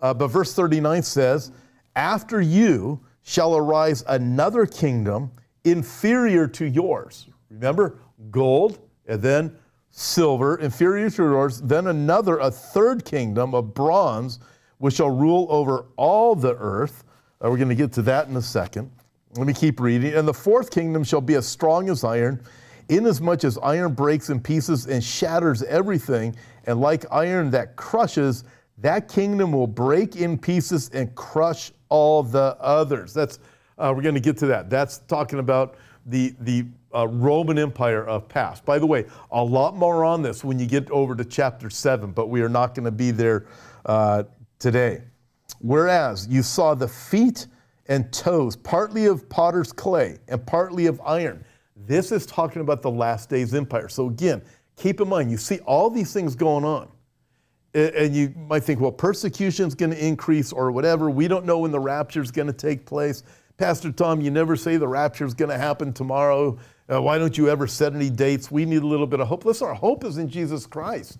Uh, 0.00 0.14
but 0.14 0.28
verse 0.28 0.54
39 0.54 1.02
says, 1.02 1.52
After 1.94 2.40
you 2.40 3.00
shall 3.22 3.56
arise 3.56 4.02
another 4.08 4.66
kingdom 4.66 5.30
inferior 5.64 6.46
to 6.48 6.64
yours. 6.64 7.28
Remember, 7.50 7.98
gold, 8.30 8.78
and 9.06 9.20
then 9.20 9.56
silver, 9.90 10.56
inferior 10.56 11.10
to 11.10 11.22
yours, 11.24 11.60
then 11.60 11.88
another, 11.88 12.38
a 12.38 12.50
third 12.50 13.04
kingdom 13.04 13.54
of 13.54 13.74
bronze, 13.74 14.38
which 14.80 14.94
shall 14.94 15.10
rule 15.10 15.46
over 15.50 15.86
all 15.96 16.34
the 16.34 16.56
earth. 16.56 17.04
Uh, 17.42 17.50
we're 17.50 17.56
going 17.56 17.68
to 17.68 17.74
get 17.74 17.92
to 17.92 18.02
that 18.02 18.28
in 18.28 18.36
a 18.36 18.42
second. 18.42 18.90
Let 19.36 19.46
me 19.46 19.52
keep 19.52 19.78
reading. 19.78 20.14
And 20.14 20.26
the 20.26 20.34
fourth 20.34 20.70
kingdom 20.70 21.04
shall 21.04 21.20
be 21.20 21.34
as 21.34 21.46
strong 21.46 21.88
as 21.88 22.02
iron, 22.02 22.42
inasmuch 22.88 23.44
as 23.44 23.58
iron 23.58 23.92
breaks 23.92 24.30
in 24.30 24.40
pieces 24.40 24.86
and 24.86 25.04
shatters 25.04 25.62
everything, 25.62 26.34
and 26.64 26.80
like 26.80 27.04
iron 27.12 27.50
that 27.52 27.76
crushes, 27.76 28.44
that 28.78 29.08
kingdom 29.08 29.52
will 29.52 29.66
break 29.66 30.16
in 30.16 30.36
pieces 30.36 30.88
and 30.90 31.14
crush 31.14 31.70
all 31.90 32.22
the 32.22 32.56
others. 32.58 33.14
That's 33.14 33.38
uh, 33.78 33.92
we're 33.94 34.02
going 34.02 34.14
to 34.14 34.20
get 34.20 34.36
to 34.38 34.46
that. 34.46 34.68
That's 34.68 34.98
talking 34.98 35.38
about 35.38 35.76
the 36.06 36.34
the 36.40 36.64
uh, 36.94 37.06
Roman 37.06 37.58
Empire 37.58 38.04
of 38.04 38.28
past. 38.28 38.64
By 38.64 38.78
the 38.78 38.86
way, 38.86 39.04
a 39.30 39.44
lot 39.44 39.76
more 39.76 40.04
on 40.04 40.22
this 40.22 40.42
when 40.42 40.58
you 40.58 40.66
get 40.66 40.90
over 40.90 41.14
to 41.14 41.24
chapter 41.24 41.70
7, 41.70 42.10
but 42.12 42.28
we 42.28 42.40
are 42.40 42.48
not 42.48 42.74
going 42.74 42.86
to 42.86 42.90
be 42.90 43.10
there 43.10 43.46
uh, 43.86 44.24
today. 44.60 45.02
Whereas 45.58 46.28
you 46.28 46.44
saw 46.44 46.74
the 46.74 46.86
feet 46.86 47.48
and 47.86 48.12
toes, 48.12 48.54
partly 48.54 49.06
of 49.06 49.28
potter's 49.28 49.72
clay 49.72 50.18
and 50.28 50.46
partly 50.46 50.86
of 50.86 51.00
iron. 51.04 51.44
This 51.74 52.12
is 52.12 52.24
talking 52.24 52.62
about 52.62 52.82
the 52.82 52.90
last 52.90 53.28
days 53.28 53.52
empire. 53.52 53.88
So 53.88 54.06
again, 54.06 54.42
keep 54.76 55.00
in 55.00 55.08
mind, 55.08 55.30
you 55.30 55.36
see 55.36 55.58
all 55.60 55.90
these 55.90 56.12
things 56.12 56.36
going 56.36 56.64
on. 56.64 56.88
And 57.72 58.14
you 58.14 58.34
might 58.48 58.64
think, 58.64 58.80
well, 58.80 58.92
persecution 58.92 59.66
is 59.66 59.74
going 59.74 59.90
to 59.90 60.04
increase 60.06 60.52
or 60.52 60.72
whatever. 60.72 61.08
We 61.08 61.28
don't 61.28 61.44
know 61.44 61.58
when 61.58 61.70
the 61.70 61.78
rapture 61.78 62.20
is 62.20 62.30
going 62.30 62.48
to 62.48 62.52
take 62.52 62.84
place. 62.84 63.22
Pastor 63.58 63.92
Tom, 63.92 64.20
you 64.20 64.30
never 64.30 64.56
say 64.56 64.76
the 64.76 64.88
rapture 64.88 65.24
is 65.24 65.34
going 65.34 65.50
to 65.50 65.58
happen 65.58 65.92
tomorrow. 65.92 66.58
Uh, 66.92 67.00
why 67.00 67.18
don't 67.18 67.38
you 67.38 67.48
ever 67.48 67.68
set 67.68 67.94
any 67.94 68.10
dates? 68.10 68.50
We 68.50 68.64
need 68.64 68.82
a 68.82 68.86
little 68.86 69.06
bit 69.06 69.20
of 69.20 69.28
hope. 69.28 69.44
Listen, 69.44 69.68
our 69.68 69.74
hope 69.74 70.02
is 70.04 70.18
in 70.18 70.28
Jesus 70.28 70.66
Christ. 70.66 71.18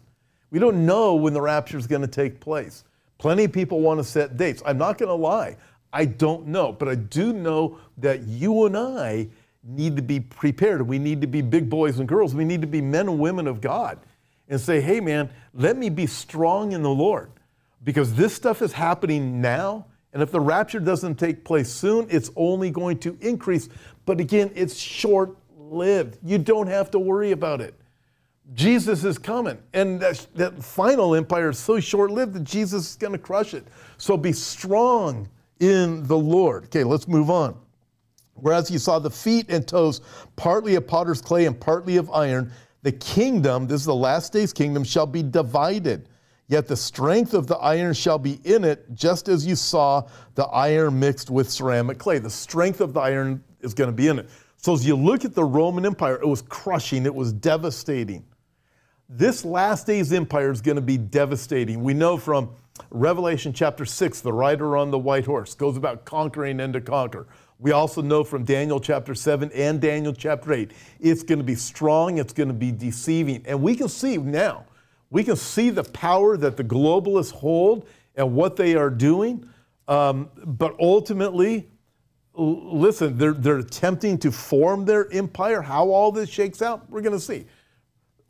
We 0.51 0.59
don't 0.59 0.85
know 0.85 1.15
when 1.15 1.35
the 1.35 1.41
rapture 1.41 1.79
is 1.79 1.87
going 1.87 2.03
to 2.03 2.09
take 2.09 2.41
place. 2.41 2.85
Plenty 3.21 3.45
of 3.45 3.53
people 3.53 3.81
want 3.81 4.01
to 4.01 4.05
set 4.05 4.39
dates. 4.39 4.63
I'm 4.65 4.79
not 4.79 4.97
going 4.97 5.11
to 5.11 5.15
lie. 5.15 5.59
I 5.93 6.07
don't 6.07 6.47
know. 6.47 6.73
But 6.73 6.89
I 6.89 6.95
do 6.95 7.35
know 7.35 7.79
that 7.99 8.23
you 8.23 8.65
and 8.65 8.75
I 8.75 9.29
need 9.63 9.95
to 9.97 10.03
be 10.03 10.21
prepared. 10.21 10.81
We 10.81 10.99
need 10.99 11.21
to 11.21 11.27
be 11.27 11.43
big 11.43 11.69
boys 11.69 11.99
and 11.99 12.09
girls. 12.09 12.35
We 12.35 12.47
need 12.47 12.63
to 12.63 12.67
be 12.67 12.81
men 12.81 13.11
and 13.11 13.19
women 13.19 13.47
of 13.47 13.61
God 13.61 13.99
and 14.49 14.59
say, 14.59 14.81
hey, 14.81 15.01
man, 15.01 15.29
let 15.53 15.77
me 15.77 15.91
be 15.91 16.07
strong 16.07 16.73
in 16.73 16.83
the 16.83 16.89
Lord 16.89 17.31
because 17.85 18.15
this 18.15 18.33
stuff 18.33 18.63
is 18.63 18.73
happening 18.73 19.43
now. 19.43 19.85
And 20.15 20.23
if 20.23 20.33
the 20.33 20.41
rapture 20.41 20.81
doesn't 20.81 21.17
take 21.17 21.45
place 21.45 21.71
soon, 21.71 22.07
it's 22.09 22.31
only 22.37 22.71
going 22.71 23.01
to 23.01 23.19
increase. 23.21 23.69
But 24.07 24.19
again, 24.19 24.51
it's 24.55 24.79
short 24.79 25.37
lived. 25.59 26.17
You 26.25 26.39
don't 26.39 26.69
have 26.69 26.91
to 26.93 26.99
worry 26.99 27.33
about 27.33 27.61
it. 27.61 27.75
Jesus 28.55 29.05
is 29.05 29.19
coming. 29.19 29.59
And 29.73 30.01
that, 30.01 30.27
that 30.35 30.63
final 30.63 31.15
empire 31.15 31.51
is 31.51 31.59
so 31.59 31.81
short 31.81 32.11
lived 32.11 32.35
that 32.35 32.45
Jesus 32.45 32.91
is 32.91 32.97
going 32.97 33.13
to 33.13 33.19
crush 33.19 33.55
it. 33.55 33.67
So 33.99 34.17
be 34.17 34.33
strong 34.33 35.29
in 35.61 36.07
the 36.07 36.19
Lord. 36.19 36.65
Okay, 36.65 36.85
let's 36.85 37.07
move 37.07 37.31
on. 37.31 37.57
Whereas 38.35 38.71
you 38.71 38.79
saw 38.79 38.99
the 38.99 39.11
feet 39.11 39.51
and 39.51 39.67
toes, 39.67 40.01
partly 40.37 40.75
of 40.75 40.87
potter's 40.87 41.21
clay 41.21 41.47
and 41.47 41.59
partly 41.59 41.97
of 41.97 42.11
iron, 42.11 42.51
the 42.83 42.93
kingdom, 42.93 43.67
this 43.67 43.81
is 43.81 43.87
the 43.87 43.95
last 43.95 44.33
day's 44.33 44.53
kingdom, 44.53 44.83
shall 44.83 45.07
be 45.07 45.23
divided. 45.23 46.09
Yet 46.49 46.67
the 46.67 46.77
strength 46.77 47.35
of 47.35 47.47
the 47.47 47.57
iron 47.59 47.95
shall 47.95 48.19
be 48.19 48.41
in 48.45 48.65
it, 48.65 48.93
just 48.95 49.29
as 49.29 49.47
you 49.47 49.55
saw 49.55 50.09
the 50.35 50.47
iron 50.47 50.99
mixed 50.99 51.31
with 51.31 51.49
ceramic 51.49 51.99
clay. 51.99 52.19
The 52.19 52.31
strength 52.31 52.81
of 52.81 52.93
the 52.93 53.01
iron 53.01 53.45
is 53.61 53.75
going 53.75 53.89
to 53.89 53.95
be 53.95 54.09
in 54.09 54.19
it. 54.19 54.29
So 54.57 54.75
as 54.75 54.85
you 54.85 54.97
look 54.97 55.25
at 55.25 55.35
the 55.35 55.45
Roman 55.45 55.87
Empire, 55.87 56.17
it 56.21 56.27
was 56.27 56.43
crushing, 56.43 57.07
it 57.07 57.15
was 57.15 57.33
devastating. 57.33 58.25
This 59.13 59.45
last 59.45 59.89
days 59.89 60.13
empire 60.13 60.53
is 60.53 60.61
going 60.61 60.77
to 60.77 60.81
be 60.81 60.97
devastating. 60.97 61.83
We 61.83 61.95
know 61.95 62.17
from 62.17 62.51
Revelation 62.91 63.53
chapter 63.53 63.85
6, 63.85 64.21
the 64.21 64.33
rider 64.33 64.77
on 64.77 64.93
the 64.93 65.01
white 65.01 65.25
horse 65.25 65.53
goes 65.53 65.77
about 65.77 66.05
conquering 66.05 66.61
and 66.61 66.73
to 66.75 66.81
conquer. 66.81 67.27
We 67.59 67.73
also 67.73 68.03
know 68.03 68.23
from 68.23 68.45
Daniel 68.45 68.79
chapter 68.79 69.17
7 69.17 69.51
and 69.51 69.81
Daniel 69.81 70.13
chapter 70.13 70.53
8, 70.53 70.71
it's 71.01 71.25
going 71.25 71.41
to 71.41 71.45
be 71.45 71.57
strong, 71.57 72.19
it's 72.19 72.33
going 72.33 72.51
to 72.51 72.55
be 72.55 72.71
deceiving. 72.71 73.43
And 73.47 73.61
we 73.61 73.75
can 73.75 73.89
see 73.89 74.17
now, 74.17 74.65
we 75.11 75.25
can 75.25 75.35
see 75.35 75.71
the 75.71 75.83
power 75.83 76.37
that 76.37 76.57
the 76.57 76.63
globalists 76.63 77.33
hold 77.33 77.89
and 78.15 78.33
what 78.37 78.55
they 78.55 78.77
are 78.77 78.91
doing. 78.91 79.45
Um, 79.89 80.31
but 80.47 80.77
ultimately, 80.79 81.69
listen, 82.33 83.19
they're, 83.19 83.33
they're 83.33 83.59
attempting 83.59 84.19
to 84.19 84.31
form 84.31 84.85
their 84.85 85.13
empire. 85.13 85.63
How 85.63 85.89
all 85.89 86.13
this 86.13 86.31
shakes 86.31 86.63
out, 86.63 86.89
we're 86.89 87.03
going 87.03 87.19
to 87.19 87.21
see. 87.21 87.47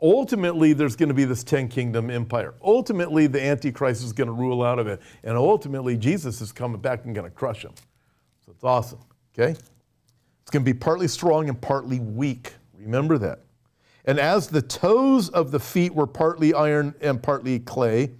Ultimately, 0.02 0.72
there's 0.72 0.96
going 0.96 1.10
to 1.10 1.14
be 1.14 1.24
this 1.24 1.44
10 1.44 1.68
kingdom 1.68 2.10
empire. 2.10 2.54
Ultimately, 2.62 3.26
the 3.26 3.42
Antichrist 3.42 4.02
is 4.02 4.12
going 4.12 4.28
to 4.28 4.32
rule 4.32 4.62
out 4.62 4.78
of 4.78 4.86
it. 4.86 5.00
And 5.24 5.36
ultimately, 5.36 5.96
Jesus 5.96 6.40
is 6.40 6.52
coming 6.52 6.80
back 6.80 7.04
and 7.04 7.14
going 7.14 7.28
to 7.28 7.34
crush 7.34 7.64
him. 7.64 7.72
So 8.46 8.52
it's 8.52 8.64
awesome. 8.64 9.00
Okay? 9.34 9.50
It's 9.50 10.50
going 10.50 10.64
to 10.64 10.72
be 10.72 10.78
partly 10.78 11.06
strong 11.06 11.48
and 11.50 11.60
partly 11.60 12.00
weak. 12.00 12.54
Remember 12.78 13.18
that. 13.18 13.40
And 14.06 14.18
as 14.18 14.48
the 14.48 14.62
toes 14.62 15.28
of 15.28 15.50
the 15.50 15.60
feet 15.60 15.94
were 15.94 16.06
partly 16.06 16.54
iron 16.54 16.94
and 17.02 17.22
partly 17.22 17.58
clay, 17.58 18.12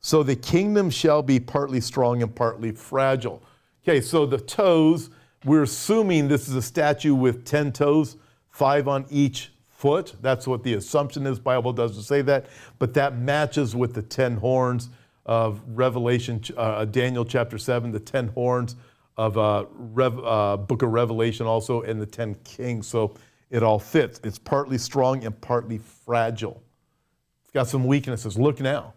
so 0.00 0.22
the 0.22 0.36
kingdom 0.36 0.90
shall 0.90 1.22
be 1.22 1.40
partly 1.40 1.80
strong 1.80 2.22
and 2.22 2.34
partly 2.34 2.72
fragile. 2.72 3.42
Okay, 3.82 4.02
so 4.02 4.26
the 4.26 4.38
toes, 4.38 5.08
we're 5.46 5.62
assuming 5.62 6.28
this 6.28 6.46
is 6.46 6.54
a 6.54 6.62
statue 6.62 7.14
with 7.14 7.46
10 7.46 7.72
toes, 7.72 8.18
five 8.50 8.86
on 8.86 9.06
each 9.08 9.53
foot. 9.84 10.14
That's 10.22 10.46
what 10.46 10.62
the 10.62 10.72
assumption 10.72 11.26
is. 11.26 11.38
Bible 11.38 11.74
doesn't 11.74 12.04
say 12.04 12.22
that, 12.22 12.46
but 12.78 12.94
that 12.94 13.18
matches 13.18 13.76
with 13.76 13.92
the 13.92 14.00
10 14.00 14.38
horns 14.38 14.88
of 15.26 15.60
Revelation, 15.66 16.42
uh, 16.56 16.86
Daniel 16.86 17.22
chapter 17.22 17.58
7, 17.58 17.92
the 17.92 18.00
10 18.00 18.28
horns 18.28 18.76
of 19.18 19.36
uh, 19.36 19.66
Rev, 19.72 20.24
uh, 20.24 20.56
Book 20.56 20.80
of 20.80 20.88
Revelation 20.88 21.44
also, 21.44 21.82
and 21.82 22.00
the 22.00 22.06
Ten 22.06 22.34
Kings. 22.44 22.86
So 22.86 23.14
it 23.50 23.62
all 23.62 23.78
fits. 23.78 24.22
It's 24.24 24.38
partly 24.38 24.78
strong 24.78 25.22
and 25.22 25.38
partly 25.42 25.76
fragile. 25.76 26.62
It's 27.42 27.52
got 27.52 27.68
some 27.68 27.86
weaknesses. 27.86 28.38
Look 28.38 28.60
now. 28.60 28.94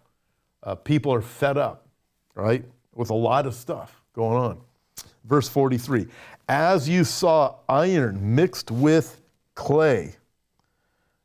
Uh, 0.64 0.76
people 0.76 1.14
are 1.14 1.22
fed 1.22 1.58
up, 1.58 1.90
right, 2.34 2.64
with 2.96 3.10
a 3.10 3.14
lot 3.14 3.46
of 3.46 3.54
stuff 3.56 4.02
going 4.14 4.38
on. 4.38 4.62
Verse 5.26 5.50
43 5.50 6.08
As 6.48 6.88
you 6.88 7.04
saw 7.04 7.56
iron 7.68 8.36
mixed 8.36 8.72
with 8.72 9.20
clay, 9.54 10.16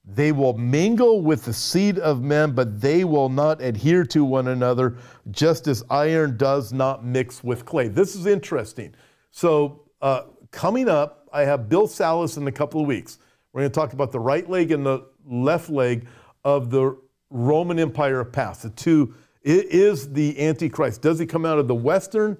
they 0.04 0.32
will 0.32 0.54
mingle 0.54 1.20
with 1.20 1.44
the 1.44 1.52
seed 1.52 1.98
of 1.98 2.22
men, 2.22 2.52
but 2.52 2.80
they 2.80 3.04
will 3.04 3.28
not 3.28 3.62
adhere 3.62 4.04
to 4.06 4.24
one 4.24 4.48
another, 4.48 4.96
just 5.30 5.68
as 5.68 5.84
iron 5.90 6.36
does 6.36 6.72
not 6.72 7.04
mix 7.04 7.44
with 7.44 7.64
clay. 7.64 7.88
This 7.88 8.16
is 8.16 8.26
interesting. 8.26 8.94
So, 9.30 9.82
uh, 10.00 10.22
coming 10.50 10.88
up, 10.88 11.28
I 11.32 11.42
have 11.42 11.68
Bill 11.68 11.86
Salus 11.86 12.36
in 12.36 12.46
a 12.48 12.52
couple 12.52 12.80
of 12.80 12.86
weeks. 12.86 13.18
We're 13.52 13.60
going 13.60 13.70
to 13.70 13.74
talk 13.74 13.92
about 13.92 14.12
the 14.12 14.20
right 14.20 14.48
leg 14.48 14.72
and 14.72 14.84
the 14.84 15.06
left 15.24 15.70
leg 15.70 16.06
of 16.44 16.70
the 16.70 16.98
Roman 17.30 17.78
Empire 17.78 18.24
past. 18.24 18.62
The 18.62 18.70
two 18.70 19.14
it 19.42 19.66
is 19.66 20.12
the 20.12 20.40
Antichrist. 20.40 21.02
Does 21.02 21.18
he 21.18 21.26
come 21.26 21.44
out 21.44 21.58
of 21.58 21.66
the 21.66 21.74
Western 21.74 22.38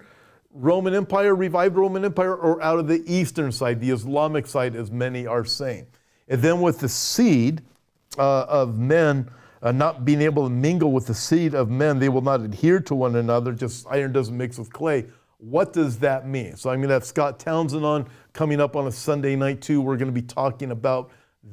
Roman 0.53 0.95
Empire, 0.95 1.35
revived 1.35 1.77
Roman 1.77 2.05
Empire, 2.05 2.37
or 2.37 2.63
out 2.63 2.79
of 2.79 2.87
the 2.87 3.03
Eastern 3.13 3.51
side, 3.51 3.81
the 3.81 3.91
Islamic 3.91 4.47
side, 4.47 4.77
as 4.77 4.91
many 4.91 5.27
are 5.27 5.45
saying? 5.45 5.87
And 6.29 6.41
then 6.41 6.61
with 6.61 6.81
the 6.81 6.89
seed 6.89 7.63
uh, 8.19 8.43
of 8.45 8.79
men 8.79 9.31
uh, 9.63 9.73
not 9.73 10.05
being 10.05 10.21
able 10.21 10.45
to 10.45 10.51
mingle 10.51 10.93
with 10.93 11.07
the 11.07 11.15
seed 11.15 11.55
of 11.55 11.71
men, 11.71 11.99
they 11.99 12.09
will 12.09 12.23
not 12.23 12.41
adhere 12.41 12.81
to 12.81 12.95
one 12.95 13.17
another, 13.17 13.53
just 13.53 13.87
iron 13.89 14.13
doesn't 14.13 14.37
mix 14.37 14.59
with 14.59 14.73
clay. 14.73 15.07
What 15.39 15.73
does 15.73 15.99
that 15.99 16.27
mean? 16.27 16.57
So 16.57 16.71
I'm 16.71 16.79
going 16.79 16.89
to 16.89 16.95
have 16.95 17.05
Scott 17.05 17.41
Townsend 17.41 17.85
on 17.85 18.09
coming 18.33 18.61
up 18.61 18.77
on 18.77 18.87
a 18.87 18.93
Sunday 18.93 19.35
night 19.35 19.61
too. 19.61 19.81
We're 19.81 19.97
going 19.97 20.13
to 20.13 20.13
be 20.13 20.23
talking 20.23 20.71
about 20.71 21.11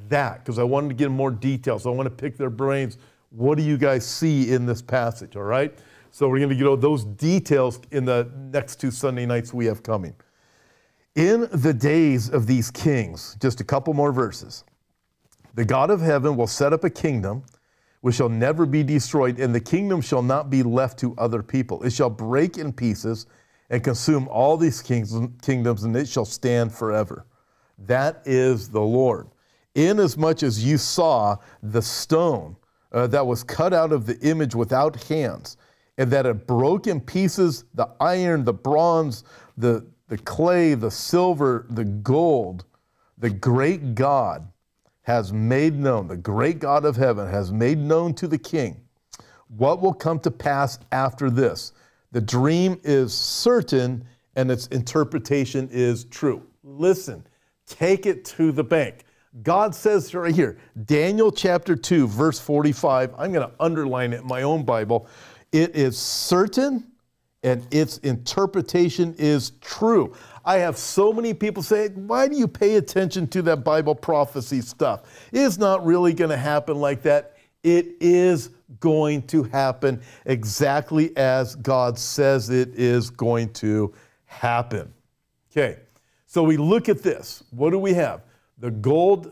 that 0.07 0.39
because 0.39 0.59
I 0.59 0.63
wanted 0.63 0.89
to 0.89 0.93
get 0.93 1.09
more 1.09 1.31
details. 1.31 1.83
So 1.83 1.91
I 1.91 1.95
want 1.95 2.05
to 2.05 2.15
pick 2.15 2.37
their 2.37 2.51
brains. 2.51 2.97
What 3.31 3.57
do 3.57 3.63
you 3.63 3.77
guys 3.77 4.05
see 4.05 4.51
in 4.51 4.65
this 4.65 4.81
passage? 4.81 5.35
All 5.35 5.43
right. 5.43 5.75
So 6.11 6.27
we're 6.27 6.37
going 6.37 6.49
to 6.49 6.55
get 6.55 6.67
all 6.67 6.77
those 6.77 7.03
details 7.03 7.79
in 7.91 8.05
the 8.05 8.29
next 8.35 8.77
two 8.79 8.91
Sunday 8.91 9.25
nights 9.25 9.53
we 9.53 9.65
have 9.65 9.83
coming. 9.83 10.13
In 11.15 11.47
the 11.51 11.73
days 11.73 12.29
of 12.29 12.47
these 12.47 12.69
kings, 12.71 13.35
just 13.41 13.59
a 13.61 13.63
couple 13.63 13.93
more 13.93 14.11
verses, 14.11 14.63
the 15.55 15.65
God 15.65 15.89
of 15.89 16.01
heaven 16.01 16.37
will 16.37 16.47
set 16.47 16.71
up 16.71 16.83
a 16.83 16.89
kingdom 16.89 17.43
which 18.01 18.15
shall 18.15 18.29
never 18.29 18.65
be 18.65 18.83
destroyed, 18.83 19.39
and 19.39 19.53
the 19.53 19.59
kingdom 19.59 19.99
shall 19.99 20.21
not 20.21 20.49
be 20.49 20.63
left 20.63 20.99
to 20.99 21.13
other 21.17 21.43
people. 21.43 21.83
It 21.83 21.91
shall 21.91 22.09
break 22.09 22.57
in 22.57 22.71
pieces 22.71 23.25
and 23.69 23.83
consume 23.83 24.27
all 24.29 24.55
these 24.55 24.81
kingdoms, 24.81 25.83
and 25.83 25.95
it 25.95 26.07
shall 26.07 26.25
stand 26.25 26.73
forever. 26.73 27.25
That 27.77 28.21
is 28.25 28.69
the 28.69 28.81
Lord. 28.81 29.27
Inasmuch 29.75 30.43
as 30.43 30.63
you 30.63 30.77
saw 30.77 31.37
the 31.61 31.81
stone 31.81 32.55
uh, 32.91 33.07
that 33.07 33.25
was 33.25 33.43
cut 33.43 33.73
out 33.73 33.91
of 33.91 34.05
the 34.05 34.17
image 34.19 34.55
without 34.55 35.03
hands, 35.03 35.57
and 35.97 36.09
that 36.11 36.25
it 36.25 36.47
broke 36.47 36.87
in 36.87 37.01
pieces 37.01 37.65
the 37.73 37.89
iron, 37.99 38.45
the 38.45 38.53
bronze, 38.53 39.23
the 39.57 39.85
the 40.09 40.17
clay, 40.17 40.73
the 40.73 40.91
silver, 40.91 41.65
the 41.69 41.85
gold, 41.85 42.65
the 43.17 43.29
great 43.29 43.95
God 43.95 44.47
has 45.03 45.31
made 45.31 45.75
known, 45.75 46.07
the 46.07 46.17
great 46.17 46.59
God 46.59 46.83
of 46.83 46.95
heaven 46.95 47.27
has 47.27 47.51
made 47.51 47.77
known 47.77 48.13
to 48.15 48.27
the 48.27 48.37
king 48.37 48.81
what 49.49 49.81
will 49.81 49.93
come 49.93 50.19
to 50.19 50.31
pass 50.31 50.79
after 50.91 51.29
this. 51.29 51.73
The 52.11 52.21
dream 52.21 52.79
is 52.83 53.13
certain 53.13 54.05
and 54.35 54.49
its 54.51 54.67
interpretation 54.67 55.67
is 55.71 56.05
true. 56.05 56.43
Listen, 56.63 57.25
take 57.65 58.05
it 58.05 58.25
to 58.25 58.51
the 58.51 58.63
bank. 58.63 59.05
God 59.43 59.75
says 59.75 60.13
right 60.15 60.33
here, 60.33 60.57
Daniel 60.85 61.31
chapter 61.31 61.75
2, 61.75 62.07
verse 62.07 62.39
45. 62.39 63.13
I'm 63.17 63.31
going 63.31 63.47
to 63.47 63.53
underline 63.59 64.13
it 64.13 64.21
in 64.21 64.27
my 64.27 64.43
own 64.43 64.63
Bible. 64.63 65.07
It 65.51 65.75
is 65.75 65.97
certain 65.97 66.88
and 67.43 67.65
its 67.71 67.97
interpretation 67.99 69.15
is 69.17 69.51
true. 69.61 70.15
I 70.43 70.57
have 70.57 70.77
so 70.77 71.13
many 71.13 71.33
people 71.33 71.63
say, 71.63 71.89
Why 71.89 72.27
do 72.27 72.35
you 72.35 72.47
pay 72.47 72.75
attention 72.75 73.27
to 73.27 73.41
that 73.43 73.63
Bible 73.63 73.95
prophecy 73.95 74.61
stuff? 74.61 75.29
It's 75.31 75.57
not 75.57 75.85
really 75.85 76.13
going 76.13 76.31
to 76.31 76.37
happen 76.37 76.77
like 76.77 77.01
that. 77.03 77.37
It 77.63 77.95
is 77.99 78.49
going 78.79 79.23
to 79.23 79.43
happen 79.43 80.01
exactly 80.25 81.15
as 81.17 81.55
God 81.55 81.97
says 81.97 82.49
it 82.49 82.69
is 82.75 83.09
going 83.09 83.51
to 83.53 83.93
happen. 84.25 84.93
Okay, 85.51 85.79
so 86.25 86.43
we 86.43 86.57
look 86.57 86.89
at 86.89 87.01
this. 87.01 87.43
What 87.51 87.71
do 87.71 87.79
we 87.79 87.93
have? 87.93 88.21
The 88.59 88.71
gold, 88.71 89.31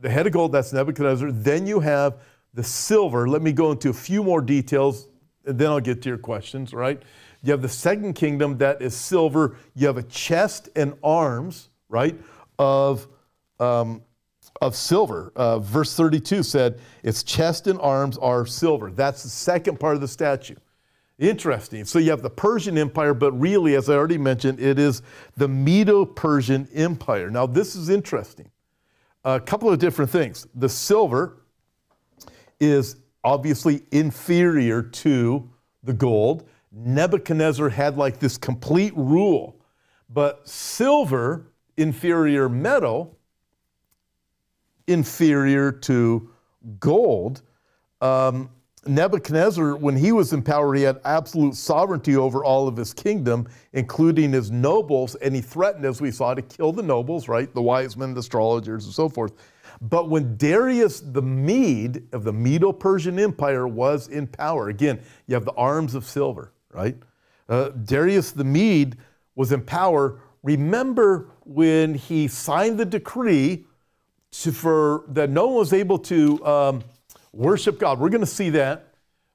the 0.00 0.10
head 0.10 0.26
of 0.26 0.32
gold, 0.32 0.52
that's 0.52 0.72
Nebuchadnezzar. 0.72 1.30
Then 1.30 1.66
you 1.66 1.80
have 1.80 2.20
the 2.54 2.64
silver. 2.64 3.28
Let 3.28 3.42
me 3.42 3.52
go 3.52 3.72
into 3.72 3.90
a 3.90 3.94
few 3.94 4.22
more 4.22 4.40
details 4.40 5.08
then 5.44 5.70
I'll 5.70 5.80
get 5.80 6.02
to 6.02 6.08
your 6.08 6.18
questions, 6.18 6.72
right? 6.72 7.02
You 7.42 7.52
have 7.52 7.62
the 7.62 7.68
second 7.68 8.14
kingdom 8.14 8.58
that 8.58 8.80
is 8.80 8.96
silver. 8.96 9.56
You 9.74 9.86
have 9.86 9.98
a 9.98 10.02
chest 10.04 10.70
and 10.74 10.94
arms, 11.02 11.68
right, 11.88 12.18
of, 12.58 13.06
um, 13.60 14.02
of 14.60 14.74
silver. 14.74 15.32
Uh, 15.36 15.58
verse 15.58 15.94
32 15.94 16.42
said, 16.42 16.80
its 17.02 17.22
chest 17.22 17.66
and 17.66 17.78
arms 17.80 18.16
are 18.18 18.46
silver. 18.46 18.90
That's 18.90 19.22
the 19.22 19.28
second 19.28 19.78
part 19.78 19.94
of 19.94 20.00
the 20.00 20.08
statue. 20.08 20.56
Interesting. 21.18 21.84
So 21.84 21.98
you 21.98 22.10
have 22.10 22.22
the 22.22 22.30
Persian 22.30 22.76
Empire, 22.76 23.14
but 23.14 23.32
really, 23.32 23.76
as 23.76 23.88
I 23.88 23.94
already 23.94 24.18
mentioned, 24.18 24.58
it 24.58 24.78
is 24.78 25.02
the 25.36 25.46
Medo 25.46 26.04
Persian 26.04 26.66
Empire. 26.74 27.30
Now, 27.30 27.46
this 27.46 27.76
is 27.76 27.88
interesting. 27.88 28.50
A 29.24 29.38
couple 29.38 29.70
of 29.70 29.78
different 29.78 30.10
things. 30.10 30.46
The 30.54 30.68
silver 30.68 31.38
is 32.58 32.96
obviously 33.24 33.82
inferior 33.90 34.82
to 34.82 35.50
the 35.82 35.92
gold. 35.92 36.46
Nebuchadnezzar 36.70 37.68
had 37.68 37.96
like 37.96 38.18
this 38.18 38.36
complete 38.36 38.96
rule, 38.96 39.56
but 40.10 40.48
silver, 40.48 41.52
inferior 41.76 42.48
metal, 42.48 43.16
inferior 44.86 45.72
to 45.72 46.30
gold. 46.78 47.42
Um, 48.00 48.50
Nebuchadnezzar, 48.86 49.76
when 49.76 49.96
he 49.96 50.12
was 50.12 50.32
in 50.34 50.42
power, 50.42 50.74
he 50.74 50.82
had 50.82 51.00
absolute 51.04 51.54
sovereignty 51.54 52.16
over 52.16 52.44
all 52.44 52.68
of 52.68 52.76
his 52.76 52.92
kingdom, 52.92 53.48
including 53.72 54.32
his 54.32 54.50
nobles, 54.50 55.14
and 55.16 55.34
he 55.34 55.40
threatened, 55.40 55.86
as 55.86 56.02
we 56.02 56.10
saw, 56.10 56.34
to 56.34 56.42
kill 56.42 56.70
the 56.70 56.82
nobles, 56.82 57.26
right? 57.26 57.52
The 57.54 57.62
wise 57.62 57.96
men, 57.96 58.12
the 58.12 58.20
astrologers, 58.20 58.84
and 58.84 58.92
so 58.92 59.08
forth. 59.08 59.32
But 59.80 60.08
when 60.08 60.36
Darius 60.36 61.00
the 61.00 61.22
Mede 61.22 62.06
of 62.12 62.24
the 62.24 62.32
Medo 62.32 62.72
Persian 62.72 63.18
Empire 63.18 63.66
was 63.66 64.08
in 64.08 64.26
power, 64.26 64.68
again, 64.68 65.00
you 65.26 65.34
have 65.34 65.44
the 65.44 65.52
arms 65.52 65.94
of 65.94 66.04
silver, 66.04 66.52
right? 66.72 66.96
Uh, 67.48 67.70
Darius 67.70 68.32
the 68.32 68.44
Mede 68.44 68.96
was 69.34 69.52
in 69.52 69.62
power. 69.62 70.20
Remember 70.42 71.30
when 71.44 71.94
he 71.94 72.28
signed 72.28 72.78
the 72.78 72.84
decree 72.84 73.64
to, 74.42 74.52
for 74.52 75.04
that 75.08 75.30
no 75.30 75.46
one 75.46 75.56
was 75.56 75.72
able 75.72 75.98
to 75.98 76.44
um, 76.46 76.84
worship 77.32 77.78
God. 77.78 77.98
We're 77.98 78.08
going 78.08 78.20
to 78.20 78.26
see 78.26 78.50
that. 78.50 78.88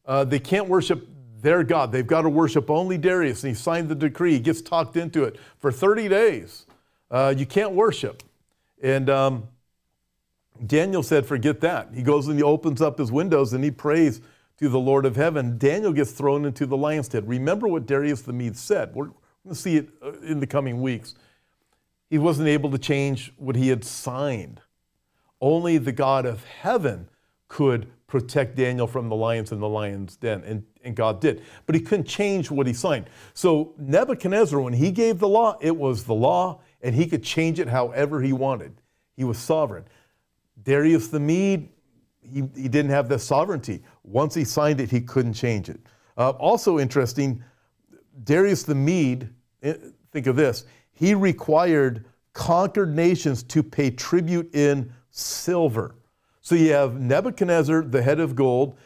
Uh, 0.06 0.24
they 0.24 0.40
can't 0.40 0.68
worship 0.68 1.08
their 1.42 1.64
God. 1.64 1.92
They've 1.92 2.06
got 2.06 2.24
to 2.24 2.30
worship 2.30 2.70
only 2.70 2.98
Darius. 2.98 3.44
And 3.44 3.50
he 3.50 3.56
signed 3.56 3.90
the 3.90 3.96
decree. 3.96 4.34
He 4.34 4.40
gets 4.40 4.62
talked 4.62 4.98
into 4.98 5.24
it 5.24 5.38
for 5.60 5.72
30 5.72 6.10
days. 6.10 6.66
Uh, 7.12 7.34
you 7.36 7.46
can't 7.46 7.72
worship. 7.72 8.24
And 8.82 9.10
um, 9.10 9.48
Daniel 10.66 11.04
said, 11.04 11.26
forget 11.26 11.62
that. 11.62 11.90
He 11.94 12.02
goes 12.02 12.28
and 12.28 12.38
he 12.38 12.44
opens 12.44 12.82
up 12.82 12.98
his 12.98 13.12
windows 13.12 13.54
and 13.54 13.64
he 13.64 13.72
prays 13.72 14.22
to 14.58 14.68
the 14.68 14.80
Lord 14.80 15.06
of 15.06 15.16
heaven. 15.16 15.58
Daniel 15.58 15.94
gets 15.94 16.12
thrown 16.12 16.46
into 16.46 16.66
the 16.66 16.76
lion's 16.76 17.08
den. 17.08 17.26
Remember 17.26 17.68
what 17.68 17.86
Darius 17.86 18.22
the 18.22 18.34
Mede 18.34 18.58
said. 18.58 18.94
We're 18.94 19.06
going 19.06 19.16
to 19.50 19.56
see 19.56 19.78
it 19.78 19.90
uh, 20.04 20.20
in 20.20 20.40
the 20.40 20.48
coming 20.48 20.82
weeks. 20.82 21.16
He 22.10 22.18
wasn't 22.18 22.50
able 22.50 22.72
to 22.72 22.78
change 22.78 23.32
what 23.38 23.56
he 23.56 23.70
had 23.70 23.86
signed. 23.86 24.62
Only 25.40 25.78
the 25.78 25.92
God 25.92 26.26
of 26.26 26.44
heaven 26.44 27.08
could 27.48 27.90
protect 28.08 28.56
Daniel 28.56 28.88
from 28.88 29.08
the 29.08 29.16
lions 29.16 29.52
in 29.52 29.60
the 29.60 29.70
lion's 29.70 30.18
den, 30.18 30.44
and, 30.44 30.64
and 30.84 30.96
God 30.96 31.22
did. 31.22 31.44
But 31.66 31.76
he 31.76 31.82
couldn't 31.82 32.08
change 32.08 32.50
what 32.50 32.68
he 32.68 32.74
signed. 32.74 33.06
So 33.34 33.74
Nebuchadnezzar, 33.78 34.60
when 34.60 34.74
he 34.74 34.92
gave 34.92 35.20
the 35.20 35.28
law, 35.28 35.58
it 35.62 35.78
was 35.78 36.04
the 36.04 36.16
law, 36.16 36.62
and 36.82 36.96
he 36.96 37.06
could 37.06 37.24
change 37.24 37.60
it 37.60 37.70
however 37.70 38.22
he 38.22 38.34
wanted. 38.34 38.82
He 39.16 39.24
was 39.24 39.38
sovereign. 39.38 39.86
Darius 40.64 41.08
the 41.08 41.20
Mede, 41.20 41.70
he, 42.22 42.44
he 42.56 42.68
didn't 42.68 42.92
have 42.92 43.10
the 43.10 43.20
sovereignty. 43.20 43.84
Once 44.04 44.36
he 44.36 44.44
signed 44.44 44.80
it, 44.80 44.90
he 44.90 45.02
couldn't 45.02 45.34
change 45.34 45.70
it. 45.70 45.80
Uh, 46.18 46.32
also 46.32 46.80
interesting, 46.80 47.44
Darius 48.24 48.64
the 48.64 48.76
Mede, 48.76 49.30
eh, 49.64 49.76
think 50.12 50.28
of 50.28 50.36
this, 50.36 50.66
he 50.92 51.14
required 51.14 52.06
conquered 52.34 52.96
nations 52.96 53.44
to 53.44 53.64
pay 53.64 53.90
tribute 53.90 54.54
in 54.54 54.92
silver. 55.12 55.96
So 56.42 56.56
you 56.56 56.72
have 56.74 57.00
Nebuchadnezzar, 57.00 57.84
the 57.84 58.02
head 58.02 58.20
of 58.20 58.36
gold, 58.36 58.78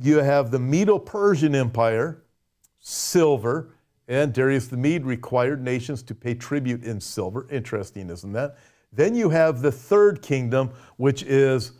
you 0.00 0.18
have 0.18 0.50
the 0.50 0.58
Medo 0.58 0.98
Persian 0.98 1.54
Empire, 1.54 2.22
silver, 2.78 3.74
and 4.08 4.32
Darius 4.32 4.68
the 4.68 4.76
Mede 4.76 5.04
required 5.04 5.62
nations 5.62 6.02
to 6.04 6.14
pay 6.14 6.34
tribute 6.34 6.84
in 6.84 7.00
silver. 7.00 7.46
Interesting, 7.50 8.10
isn't 8.10 8.32
that? 8.32 8.56
Then 8.96 9.14
you 9.14 9.28
have 9.28 9.60
the 9.60 9.70
third 9.70 10.22
kingdom, 10.22 10.70
which 10.96 11.22
is 11.22 11.72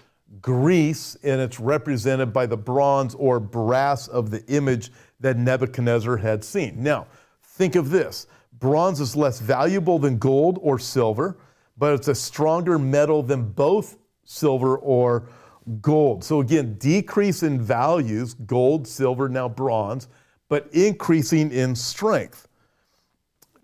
Greece, 0.43 1.17
and 1.23 1.41
it's 1.41 1.59
represented 1.59 2.33
by 2.33 2.45
the 2.45 2.59
bronze 2.59 3.15
or 3.15 3.41
brass 3.41 4.07
of 4.07 4.31
the 4.31 4.45
image 4.47 4.93
that 5.21 5.39
Nebuchadnezzar 5.39 6.19
had 6.19 6.45
seen. 6.45 6.83
Now, 6.83 7.07
think 7.43 7.75
of 7.75 7.89
this 7.91 8.27
bronze 8.59 9.01
is 9.01 9.17
less 9.17 9.41
valuable 9.41 9.99
than 9.99 10.19
gold 10.19 10.59
or 10.61 10.79
silver, 10.79 11.39
but 11.79 11.95
it's 11.95 12.09
a 12.09 12.15
stronger 12.15 12.79
metal 12.79 13.23
than 13.23 13.51
both 13.51 13.97
silver 14.25 14.77
or 14.77 15.29
gold. 15.81 16.23
So, 16.23 16.41
again, 16.41 16.75
decrease 16.75 17.43
in 17.43 17.61
values 17.61 18.35
gold, 18.35 18.87
silver, 18.87 19.29
now 19.29 19.49
bronze, 19.49 20.09
but 20.49 20.69
increasing 20.73 21.51
in 21.51 21.75
strength. 21.75 22.46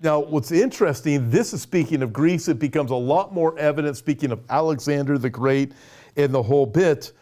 Now, 0.02 0.18
what's 0.18 0.50
interesting, 0.50 1.30
this 1.30 1.52
is 1.52 1.62
speaking 1.62 2.02
of 2.02 2.12
Greece, 2.12 2.48
it 2.48 2.58
becomes 2.58 2.90
a 2.90 2.96
lot 2.96 3.32
more 3.32 3.56
evident 3.56 3.96
speaking 3.96 4.32
of 4.32 4.40
Alexander 4.50 5.16
the 5.16 5.30
Great 5.30 5.74
and 6.16 6.34
the 6.34 6.42
whole 6.42 6.66
bit. 6.66 7.12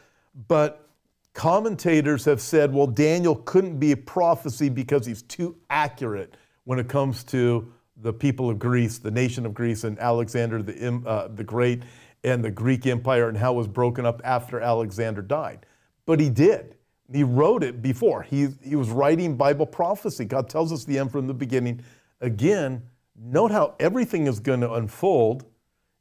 But 0.48 0.88
commentators 1.34 2.24
have 2.24 2.40
said, 2.40 2.72
well, 2.72 2.86
Daniel 2.86 3.36
couldn't 3.36 3.78
be 3.78 3.92
a 3.92 3.96
prophecy 3.98 4.70
because 4.70 5.04
he's 5.04 5.20
too 5.22 5.56
accurate 5.68 6.38
when 6.64 6.78
it 6.78 6.88
comes 6.88 7.22
to 7.24 7.70
the 7.98 8.14
people 8.14 8.48
of 8.48 8.58
Greece, 8.58 8.96
the 8.96 9.10
nation 9.10 9.44
of 9.44 9.52
Greece, 9.52 9.84
and 9.84 9.98
Alexander 9.98 10.62
the, 10.62 11.02
uh, 11.06 11.28
the 11.28 11.44
Great 11.44 11.82
and 12.24 12.42
the 12.42 12.50
Greek 12.50 12.86
Empire 12.86 13.28
and 13.28 13.36
how 13.36 13.52
it 13.52 13.56
was 13.56 13.68
broken 13.68 14.06
up 14.06 14.22
after 14.24 14.58
Alexander 14.58 15.20
died. 15.20 15.66
But 16.06 16.18
he 16.18 16.30
did. 16.30 16.76
He 17.12 17.24
wrote 17.24 17.62
it 17.62 17.82
before. 17.82 18.22
He, 18.22 18.48
he 18.62 18.74
was 18.74 18.88
writing 18.88 19.36
Bible 19.36 19.66
prophecy. 19.66 20.24
God 20.24 20.48
tells 20.48 20.72
us 20.72 20.86
the 20.86 20.98
end 20.98 21.12
from 21.12 21.26
the 21.26 21.34
beginning 21.34 21.82
Again, 22.20 22.82
note 23.16 23.50
how 23.50 23.74
everything 23.80 24.26
is 24.26 24.40
going 24.40 24.60
to 24.60 24.72
unfold. 24.74 25.44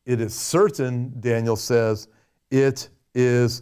It 0.05 0.22
is 0.22 0.34
certain, 0.34 1.13
Daniel 1.20 1.55
says, 1.55 2.07
it 2.51 2.89
is 3.13 3.61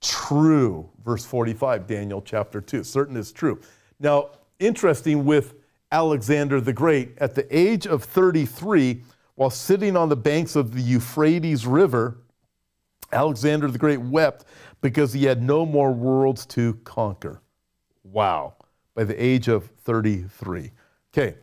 true. 0.00 0.88
Verse 1.04 1.24
45, 1.24 1.86
Daniel 1.86 2.22
chapter 2.22 2.60
2. 2.60 2.84
Certain 2.84 3.16
is 3.16 3.32
true. 3.32 3.60
Now, 3.98 4.30
interesting 4.58 5.24
with 5.24 5.54
Alexander 5.92 6.60
the 6.60 6.72
Great, 6.72 7.18
at 7.18 7.34
the 7.34 7.46
age 7.56 7.86
of 7.86 8.04
33, 8.04 9.02
while 9.34 9.50
sitting 9.50 9.96
on 9.96 10.08
the 10.08 10.16
banks 10.16 10.54
of 10.54 10.74
the 10.74 10.80
Euphrates 10.80 11.66
River, 11.66 12.18
Alexander 13.12 13.68
the 13.68 13.78
Great 13.78 14.00
wept 14.00 14.44
because 14.80 15.12
he 15.12 15.24
had 15.24 15.42
no 15.42 15.66
more 15.66 15.92
worlds 15.92 16.46
to 16.46 16.74
conquer. 16.84 17.42
Wow. 18.04 18.54
By 18.94 19.04
the 19.04 19.22
age 19.22 19.48
of 19.48 19.66
33. 19.84 20.70
Okay. 21.12 21.36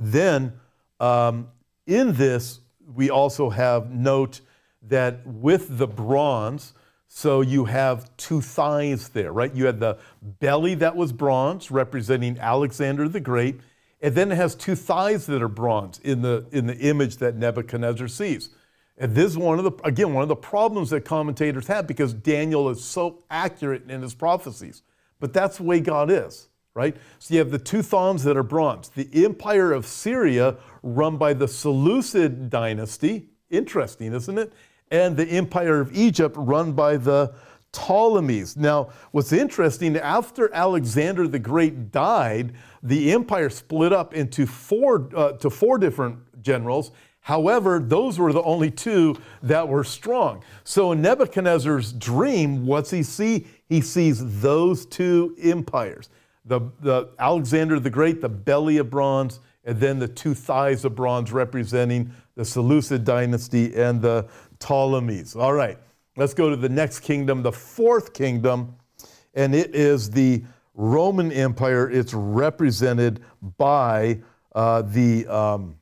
Then, 0.00 0.54
um, 0.98 1.48
in 1.86 2.14
this, 2.14 2.60
we 2.94 3.10
also 3.10 3.50
have 3.50 3.90
note 3.90 4.40
that 4.82 5.26
with 5.26 5.78
the 5.78 5.86
bronze, 5.86 6.72
so 7.06 7.42
you 7.42 7.66
have 7.66 8.16
two 8.16 8.40
thighs 8.40 9.10
there, 9.10 9.32
right? 9.32 9.54
You 9.54 9.66
had 9.66 9.78
the 9.78 9.98
belly 10.22 10.74
that 10.76 10.96
was 10.96 11.12
bronze, 11.12 11.70
representing 11.70 12.38
Alexander 12.38 13.08
the 13.08 13.20
Great, 13.20 13.60
and 14.00 14.14
then 14.14 14.32
it 14.32 14.36
has 14.36 14.54
two 14.54 14.74
thighs 14.74 15.26
that 15.26 15.42
are 15.42 15.48
bronze 15.48 15.98
in 15.98 16.22
the 16.22 16.46
in 16.50 16.66
the 16.66 16.76
image 16.78 17.18
that 17.18 17.36
Nebuchadnezzar 17.36 18.08
sees. 18.08 18.50
And 18.96 19.14
this 19.14 19.32
is 19.32 19.38
one 19.38 19.58
of 19.58 19.64
the 19.64 19.72
again 19.84 20.14
one 20.14 20.22
of 20.22 20.28
the 20.28 20.36
problems 20.36 20.90
that 20.90 21.04
commentators 21.04 21.66
have 21.66 21.86
because 21.86 22.14
Daniel 22.14 22.70
is 22.70 22.82
so 22.82 23.22
accurate 23.30 23.90
in 23.90 24.00
his 24.00 24.14
prophecies. 24.14 24.82
But 25.18 25.34
that's 25.34 25.58
the 25.58 25.64
way 25.64 25.80
God 25.80 26.10
is 26.10 26.48
right? 26.74 26.96
So 27.18 27.34
you 27.34 27.40
have 27.40 27.50
the 27.50 27.58
two 27.58 27.82
thons 27.82 28.24
that 28.24 28.36
are 28.36 28.42
bronze. 28.42 28.88
The 28.90 29.08
empire 29.24 29.72
of 29.72 29.86
Syria, 29.86 30.56
run 30.82 31.16
by 31.16 31.32
the 31.32 31.48
Seleucid 31.48 32.50
dynasty, 32.50 33.28
interesting, 33.50 34.12
isn't 34.12 34.38
it? 34.38 34.52
And 34.90 35.16
the 35.16 35.26
empire 35.26 35.80
of 35.80 35.92
Egypt, 35.92 36.34
run 36.38 36.72
by 36.72 36.96
the 36.96 37.34
Ptolemies. 37.72 38.56
Now, 38.56 38.90
what's 39.12 39.32
interesting, 39.32 39.96
after 39.96 40.52
Alexander 40.52 41.28
the 41.28 41.38
Great 41.38 41.92
died, 41.92 42.54
the 42.82 43.12
empire 43.12 43.48
split 43.48 43.92
up 43.92 44.12
into 44.14 44.46
four, 44.46 45.08
uh, 45.14 45.32
to 45.32 45.50
four 45.50 45.78
different 45.78 46.42
generals. 46.42 46.90
However, 47.20 47.78
those 47.78 48.18
were 48.18 48.32
the 48.32 48.42
only 48.42 48.70
two 48.70 49.14
that 49.42 49.68
were 49.68 49.84
strong. 49.84 50.42
So 50.64 50.90
in 50.92 51.02
Nebuchadnezzar's 51.02 51.92
dream, 51.92 52.66
what's 52.66 52.90
he 52.90 53.02
see? 53.04 53.46
He 53.68 53.80
sees 53.82 54.40
those 54.40 54.86
two 54.86 55.36
empires 55.40 56.08
the, 56.50 56.60
the 56.80 57.08
Alexander 57.20 57.78
the 57.78 57.90
Great, 57.90 58.20
the 58.20 58.28
belly 58.28 58.78
of 58.78 58.90
bronze, 58.90 59.38
and 59.64 59.78
then 59.78 60.00
the 60.00 60.08
two 60.08 60.34
thighs 60.34 60.84
of 60.84 60.96
bronze 60.96 61.30
representing 61.30 62.12
the 62.34 62.44
Seleucid 62.44 63.04
dynasty 63.04 63.72
and 63.76 64.02
the 64.02 64.28
Ptolemies. 64.58 65.36
All 65.36 65.52
right, 65.52 65.78
let's 66.16 66.34
go 66.34 66.50
to 66.50 66.56
the 66.56 66.68
next 66.68 67.00
kingdom, 67.00 67.44
the 67.44 67.52
fourth 67.52 68.12
kingdom, 68.12 68.74
and 69.34 69.54
it 69.54 69.76
is 69.76 70.10
the 70.10 70.42
Roman 70.74 71.30
Empire. 71.30 71.88
It's 71.88 72.12
represented 72.12 73.20
by 73.56 74.20
uh, 74.52 74.82
the 74.82 75.28
um, 75.28 75.76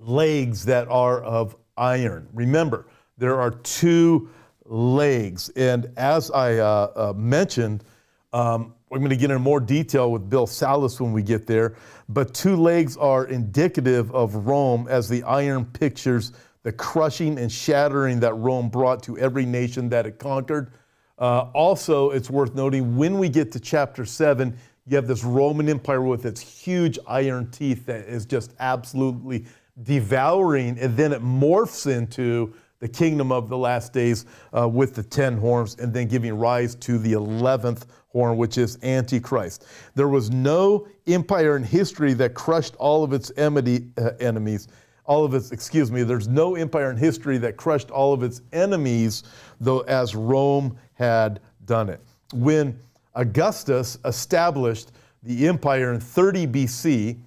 legs 0.00 0.64
that 0.64 0.88
are 0.88 1.22
of 1.22 1.54
iron. 1.76 2.28
Remember, 2.34 2.88
there 3.18 3.40
are 3.40 3.52
two 3.52 4.30
legs, 4.64 5.48
and 5.50 5.92
as 5.96 6.32
I 6.32 6.56
uh, 6.56 6.90
uh, 6.96 7.12
mentioned, 7.16 7.84
um, 8.32 8.74
I'm 8.92 8.98
going 8.98 9.10
to 9.10 9.16
get 9.16 9.30
into 9.30 9.40
more 9.40 9.60
detail 9.60 10.12
with 10.12 10.30
Bill 10.30 10.46
Salus 10.46 11.00
when 11.00 11.12
we 11.12 11.22
get 11.22 11.46
there, 11.46 11.74
but 12.08 12.32
two 12.32 12.56
legs 12.56 12.96
are 12.96 13.26
indicative 13.26 14.14
of 14.14 14.46
Rome 14.46 14.86
as 14.88 15.08
the 15.08 15.24
iron 15.24 15.64
pictures 15.64 16.32
the 16.66 16.72
crushing 16.72 17.38
and 17.38 17.50
shattering 17.50 18.18
that 18.18 18.34
Rome 18.34 18.68
brought 18.68 19.00
to 19.04 19.16
every 19.18 19.46
nation 19.46 19.88
that 19.90 20.04
it 20.04 20.18
conquered. 20.18 20.72
Uh, 21.16 21.48
also, 21.54 22.10
it's 22.10 22.28
worth 22.28 22.56
noting 22.56 22.96
when 22.96 23.20
we 23.20 23.28
get 23.28 23.52
to 23.52 23.60
chapter 23.60 24.04
7, 24.04 24.56
you 24.88 24.96
have 24.96 25.06
this 25.06 25.22
Roman 25.22 25.68
Empire 25.68 26.02
with 26.02 26.26
its 26.26 26.40
huge 26.40 26.98
iron 27.06 27.52
teeth 27.52 27.86
that 27.86 28.08
is 28.08 28.26
just 28.26 28.52
absolutely 28.58 29.44
devouring, 29.84 30.76
and 30.80 30.96
then 30.96 31.12
it 31.12 31.22
morphs 31.22 31.86
into 31.86 32.52
the 32.80 32.88
kingdom 32.88 33.32
of 33.32 33.48
the 33.48 33.56
last 33.56 33.92
days 33.92 34.26
uh, 34.56 34.68
with 34.68 34.94
the 34.94 35.02
ten 35.02 35.36
horns, 35.36 35.76
and 35.76 35.92
then 35.92 36.08
giving 36.08 36.38
rise 36.38 36.74
to 36.76 36.98
the 36.98 37.12
eleventh 37.12 37.86
horn, 38.08 38.36
which 38.36 38.58
is 38.58 38.78
Antichrist. 38.82 39.66
There 39.94 40.08
was 40.08 40.30
no 40.30 40.86
empire 41.06 41.56
in 41.56 41.62
history 41.62 42.14
that 42.14 42.34
crushed 42.34 42.74
all 42.76 43.04
of 43.04 43.12
its 43.12 43.30
enemy, 43.36 43.88
uh, 43.98 44.12
enemies. 44.20 44.68
All 45.04 45.24
of 45.24 45.34
its, 45.34 45.52
excuse 45.52 45.92
me, 45.92 46.02
there's 46.02 46.26
no 46.26 46.56
empire 46.56 46.90
in 46.90 46.96
history 46.96 47.38
that 47.38 47.56
crushed 47.56 47.90
all 47.90 48.12
of 48.12 48.22
its 48.22 48.40
enemies, 48.52 49.22
though 49.60 49.80
as 49.80 50.16
Rome 50.16 50.76
had 50.94 51.40
done 51.64 51.88
it. 51.88 52.00
When 52.32 52.78
Augustus 53.14 53.98
established 54.04 54.92
the 55.22 55.46
empire 55.46 55.92
in 55.92 56.00
30 56.00 56.46
BC, 56.46 57.18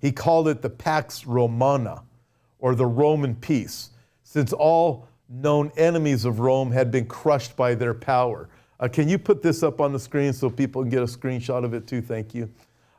he 0.00 0.12
called 0.12 0.48
it 0.48 0.60
the 0.60 0.70
Pax 0.70 1.26
Romana, 1.26 2.02
or 2.58 2.74
the 2.74 2.86
Roman 2.86 3.34
peace 3.36 3.91
since 4.32 4.54
all 4.54 5.06
known 5.28 5.70
enemies 5.76 6.24
of 6.24 6.40
Rome 6.40 6.72
had 6.72 6.90
been 6.90 7.04
crushed 7.04 7.54
by 7.54 7.74
their 7.74 7.92
power. 7.92 8.48
Uh, 8.80 8.88
can 8.88 9.06
you 9.06 9.18
put 9.18 9.42
this 9.42 9.62
up 9.62 9.78
on 9.78 9.92
the 9.92 9.98
screen 9.98 10.32
so 10.32 10.48
people 10.48 10.80
can 10.80 10.90
get 10.90 11.02
a 11.02 11.06
screenshot 11.06 11.66
of 11.66 11.74
it 11.74 11.86
too? 11.86 12.00
Thank 12.00 12.34
you. 12.34 12.50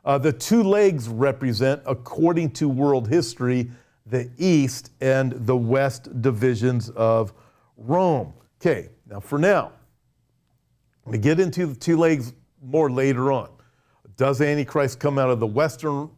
Uh, 0.04 0.16
the 0.16 0.32
two 0.32 0.62
legs 0.62 1.08
represent, 1.08 1.82
according 1.86 2.52
to 2.52 2.68
world 2.68 3.08
history, 3.08 3.68
the 4.06 4.30
east 4.38 4.92
and 5.00 5.32
the 5.44 5.56
west 5.56 6.22
divisions 6.22 6.88
of 6.90 7.32
Rome. 7.76 8.32
Okay, 8.60 8.90
now 9.10 9.18
for 9.18 9.40
now, 9.40 9.72
we 11.04 11.18
get 11.18 11.40
into 11.40 11.66
the 11.66 11.74
two 11.74 11.96
legs 11.96 12.32
more 12.62 12.92
later 12.92 13.32
on. 13.32 13.50
Does 14.16 14.40
Antichrist 14.40 15.00
come 15.00 15.18
out 15.18 15.30
of 15.30 15.40
the 15.40 15.48
Western 15.48 16.10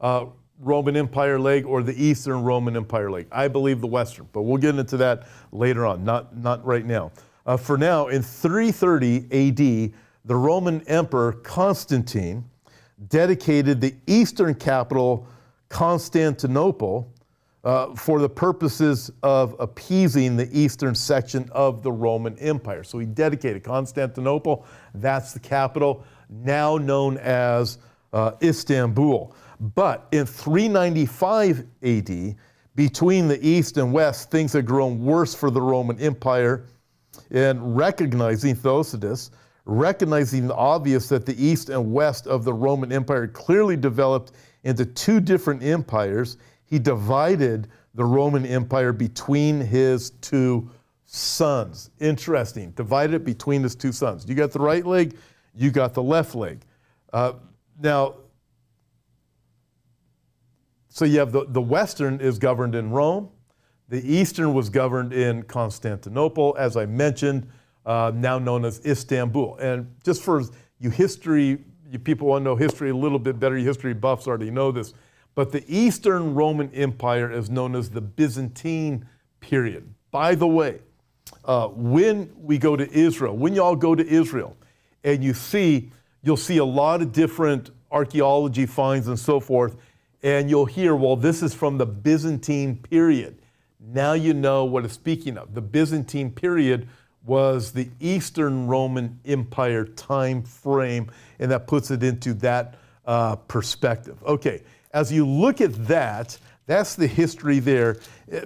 uh, 0.00 0.26
Roman 0.60 0.96
Empire 0.96 1.38
leg 1.38 1.66
or 1.66 1.82
the 1.82 1.94
Eastern 2.02 2.42
Roman 2.42 2.76
Empire 2.76 3.10
leg? 3.10 3.26
I 3.30 3.48
believe 3.48 3.80
the 3.80 3.86
Western, 3.86 4.28
but 4.32 4.42
we'll 4.42 4.56
get 4.56 4.78
into 4.78 4.96
that 4.98 5.26
later 5.52 5.86
on, 5.86 6.04
not, 6.04 6.36
not 6.36 6.64
right 6.64 6.84
now. 6.84 7.12
Uh, 7.44 7.56
for 7.56 7.78
now, 7.78 8.08
in 8.08 8.22
330 8.22 9.26
AD, 9.30 9.92
the 10.24 10.34
Roman 10.34 10.82
Emperor 10.88 11.32
Constantine 11.32 12.44
dedicated 13.08 13.80
the 13.80 13.94
eastern 14.06 14.54
capital, 14.54 15.26
Constantinople, 15.68 17.12
uh, 17.66 17.94
for 17.96 18.20
the 18.20 18.28
purposes 18.28 19.10
of 19.22 19.56
appeasing 19.58 20.36
the 20.36 20.48
eastern 20.56 20.94
section 20.94 21.48
of 21.52 21.82
the 21.82 21.90
Roman 21.90 22.38
Empire. 22.38 22.84
So 22.84 22.98
he 22.98 23.06
dedicated 23.06 23.64
Constantinople, 23.64 24.64
that's 24.94 25.32
the 25.32 25.40
capital, 25.40 26.04
now 26.30 26.76
known 26.76 27.18
as 27.18 27.78
uh, 28.12 28.32
Istanbul. 28.42 29.34
But 29.60 30.06
in 30.12 30.26
395 30.26 31.64
AD, 31.82 32.36
between 32.74 33.26
the 33.26 33.46
east 33.46 33.78
and 33.78 33.92
west, 33.92 34.30
things 34.30 34.52
had 34.52 34.66
grown 34.66 35.02
worse 35.02 35.34
for 35.34 35.50
the 35.50 35.60
Roman 35.60 35.98
Empire. 35.98 36.66
And 37.30 37.76
recognizing 37.76 38.54
Theodosius, 38.54 39.30
recognizing 39.64 40.46
the 40.46 40.54
obvious 40.54 41.08
that 41.08 41.24
the 41.24 41.42
east 41.42 41.70
and 41.70 41.92
west 41.92 42.26
of 42.26 42.44
the 42.44 42.52
Roman 42.52 42.92
Empire 42.92 43.26
clearly 43.26 43.76
developed 43.76 44.32
into 44.64 44.84
two 44.84 45.20
different 45.20 45.62
empires, 45.62 46.36
he 46.66 46.78
divided 46.78 47.68
the 47.94 48.04
Roman 48.04 48.44
Empire 48.44 48.92
between 48.92 49.60
his 49.60 50.10
two 50.10 50.70
sons. 51.06 51.90
Interesting. 52.00 52.72
Divided 52.72 53.14
it 53.14 53.24
between 53.24 53.62
his 53.62 53.74
two 53.74 53.92
sons. 53.92 54.28
You 54.28 54.34
got 54.34 54.52
the 54.52 54.58
right 54.58 54.84
leg, 54.84 55.16
you 55.54 55.70
got 55.70 55.94
the 55.94 56.02
left 56.02 56.34
leg. 56.34 56.60
Uh, 57.12 57.32
now, 57.80 58.16
so 60.96 61.04
you 61.04 61.18
have 61.18 61.30
the, 61.30 61.44
the 61.46 61.60
Western 61.60 62.22
is 62.22 62.38
governed 62.38 62.74
in 62.74 62.90
Rome, 62.90 63.28
the 63.90 64.00
Eastern 64.02 64.54
was 64.54 64.70
governed 64.70 65.12
in 65.12 65.42
Constantinople, 65.42 66.56
as 66.58 66.74
I 66.74 66.86
mentioned, 66.86 67.50
uh, 67.84 68.12
now 68.14 68.38
known 68.38 68.64
as 68.64 68.80
Istanbul. 68.82 69.58
And 69.60 69.94
just 70.02 70.22
for 70.22 70.42
you 70.80 70.88
history, 70.88 71.62
you 71.90 71.98
people 71.98 72.28
want 72.28 72.40
to 72.40 72.44
know 72.44 72.56
history 72.56 72.88
a 72.88 72.96
little 72.96 73.18
bit 73.18 73.38
better, 73.38 73.58
you 73.58 73.66
history 73.66 73.92
buffs 73.92 74.26
already 74.26 74.50
know 74.50 74.72
this. 74.72 74.94
But 75.34 75.52
the 75.52 75.62
Eastern 75.68 76.34
Roman 76.34 76.72
Empire 76.72 77.30
is 77.30 77.50
known 77.50 77.76
as 77.76 77.90
the 77.90 78.00
Byzantine 78.00 79.06
period. 79.40 79.92
By 80.10 80.34
the 80.34 80.48
way, 80.48 80.80
uh, 81.44 81.68
when 81.68 82.32
we 82.38 82.56
go 82.56 82.74
to 82.74 82.90
Israel, 82.90 83.36
when 83.36 83.54
y'all 83.54 83.76
go 83.76 83.94
to 83.94 84.06
Israel 84.06 84.56
and 85.04 85.22
you 85.22 85.34
see, 85.34 85.90
you'll 86.22 86.38
see 86.38 86.56
a 86.56 86.64
lot 86.64 87.02
of 87.02 87.12
different 87.12 87.68
archaeology 87.90 88.64
finds 88.64 89.08
and 89.08 89.18
so 89.18 89.40
forth, 89.40 89.76
and 90.22 90.50
you'll 90.50 90.66
hear, 90.66 90.94
well, 90.94 91.16
this 91.16 91.42
is 91.42 91.54
from 91.54 91.78
the 91.78 91.86
Byzantine 91.86 92.76
period. 92.76 93.38
Now 93.80 94.14
you 94.14 94.34
know 94.34 94.64
what 94.64 94.84
it's 94.84 94.94
speaking 94.94 95.38
of. 95.38 95.54
The 95.54 95.60
Byzantine 95.60 96.30
period 96.30 96.88
was 97.24 97.72
the 97.72 97.88
Eastern 98.00 98.66
Roman 98.66 99.18
Empire 99.24 99.84
time 99.84 100.42
frame, 100.42 101.10
and 101.38 101.50
that 101.50 101.66
puts 101.66 101.90
it 101.90 102.02
into 102.02 102.34
that 102.34 102.76
uh, 103.04 103.36
perspective. 103.36 104.22
Okay, 104.24 104.62
as 104.92 105.12
you 105.12 105.26
look 105.26 105.60
at 105.60 105.74
that, 105.86 106.38
that's 106.66 106.96
the 106.96 107.06
history 107.06 107.58
there. 107.58 107.98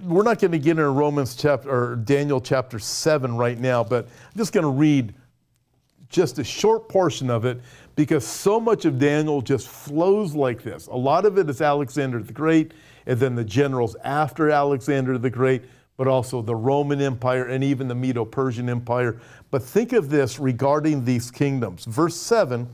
We're 0.03 0.23
not 0.23 0.39
going 0.41 0.53
to 0.53 0.59
get 0.59 0.73
into 0.73 0.91
Romans 0.91 1.35
chapter 1.35 1.71
or 1.71 1.97
Daniel 1.97 2.41
chapter 2.41 2.79
7 2.79 3.37
right 3.37 3.59
now, 3.59 3.83
but 3.83 4.07
I'm 4.07 4.39
just 4.39 4.53
going 4.53 4.65
to 4.65 4.71
read 4.71 5.15
just 6.11 6.39
a 6.39 6.45
short 6.45 6.89
portion 6.89 7.31
of 7.31 7.45
it 7.45 7.61
because 8.01 8.27
so 8.27 8.59
much 8.59 8.87
of 8.87 8.99
Daniel 8.99 9.43
just 9.43 9.69
flows 9.69 10.35
like 10.35 10.63
this. 10.63 10.87
A 10.87 10.97
lot 10.97 11.27
of 11.27 11.37
it 11.37 11.51
is 11.51 11.61
Alexander 11.61 12.23
the 12.23 12.33
Great 12.33 12.73
and 13.05 13.21
then 13.21 13.35
the 13.35 13.45
generals 13.45 13.95
after 14.05 14.49
Alexander 14.49 15.19
the 15.19 15.29
Great, 15.29 15.65
but 15.99 16.09
also 16.09 16.41
the 16.41 16.57
Roman 16.57 17.03
Empire 17.03 17.45
and 17.45 17.63
even 17.63 17.89
the 17.89 17.95
Medo 17.95 18.25
Persian 18.25 18.71
Empire. 18.71 19.21
But 19.51 19.63
think 19.63 19.93
of 19.93 20.09
this 20.09 20.39
regarding 20.39 21.05
these 21.05 21.31
kingdoms. 21.31 21.85
Verse 21.85 22.17
7 22.17 22.67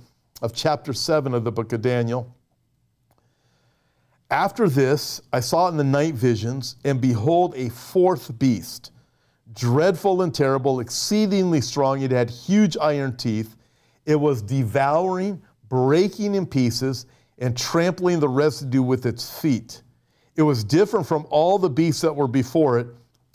of 0.43 0.55
chapter 0.55 0.93
7 0.93 1.35
of 1.35 1.43
the 1.43 1.51
book 1.51 1.73
of 1.73 1.83
Daniel. 1.83 2.33
After 4.31 4.69
this, 4.69 5.21
I 5.33 5.41
saw 5.41 5.67
in 5.67 5.77
the 5.77 5.83
night 5.83 6.15
visions, 6.15 6.77
and 6.85 7.01
behold, 7.01 7.53
a 7.57 7.69
fourth 7.71 8.39
beast, 8.39 8.93
dreadful 9.55 10.23
and 10.23 10.33
terrible, 10.33 10.79
exceedingly 10.79 11.63
strong. 11.63 12.03
It 12.03 12.13
had 12.13 12.31
huge 12.31 12.77
iron 12.81 13.17
teeth. 13.17 13.56
It 14.07 14.17
was 14.17 14.41
devouring, 14.41 15.43
breaking 15.69 16.35
in 16.35 16.47
pieces, 16.47 17.07
and 17.39 17.57
trampling 17.57 18.21
the 18.21 18.29
residue 18.29 18.83
with 18.83 19.05
its 19.05 19.39
feet. 19.41 19.83
It 20.37 20.43
was 20.43 20.65
different 20.65 21.07
from 21.07 21.27
all 21.29 21.59
the 21.59 21.69
beasts 21.69 22.01
that 22.03 22.15
were 22.15 22.29
before 22.29 22.79
it, 22.79 22.87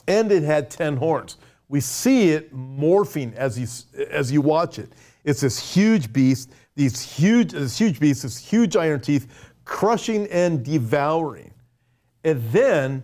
and 0.07 0.32
it 0.32 0.43
had 0.43 0.72
ten 0.72 0.97
horns. 0.97 1.38
We 1.67 1.80
see 1.80 2.30
it 2.32 2.53
morphing 2.55 3.34
as 3.36 3.59
you, 3.59 4.05
as 4.09 4.32
you 4.32 4.41
watch 4.41 4.80
it. 4.80 4.91
It's 5.24 5.41
this 5.41 5.59
huge 5.74 6.11
beast, 6.11 6.51
these 6.76 7.01
huge, 7.01 7.51
this 7.51 7.78
huge 7.78 7.99
beast, 7.99 8.24
this 8.24 8.38
huge 8.38 8.76
iron 8.76 9.01
teeth, 9.01 9.51
crushing 9.65 10.28
and 10.28 10.63
devouring. 10.63 11.53
And 12.24 12.43
then 12.51 13.03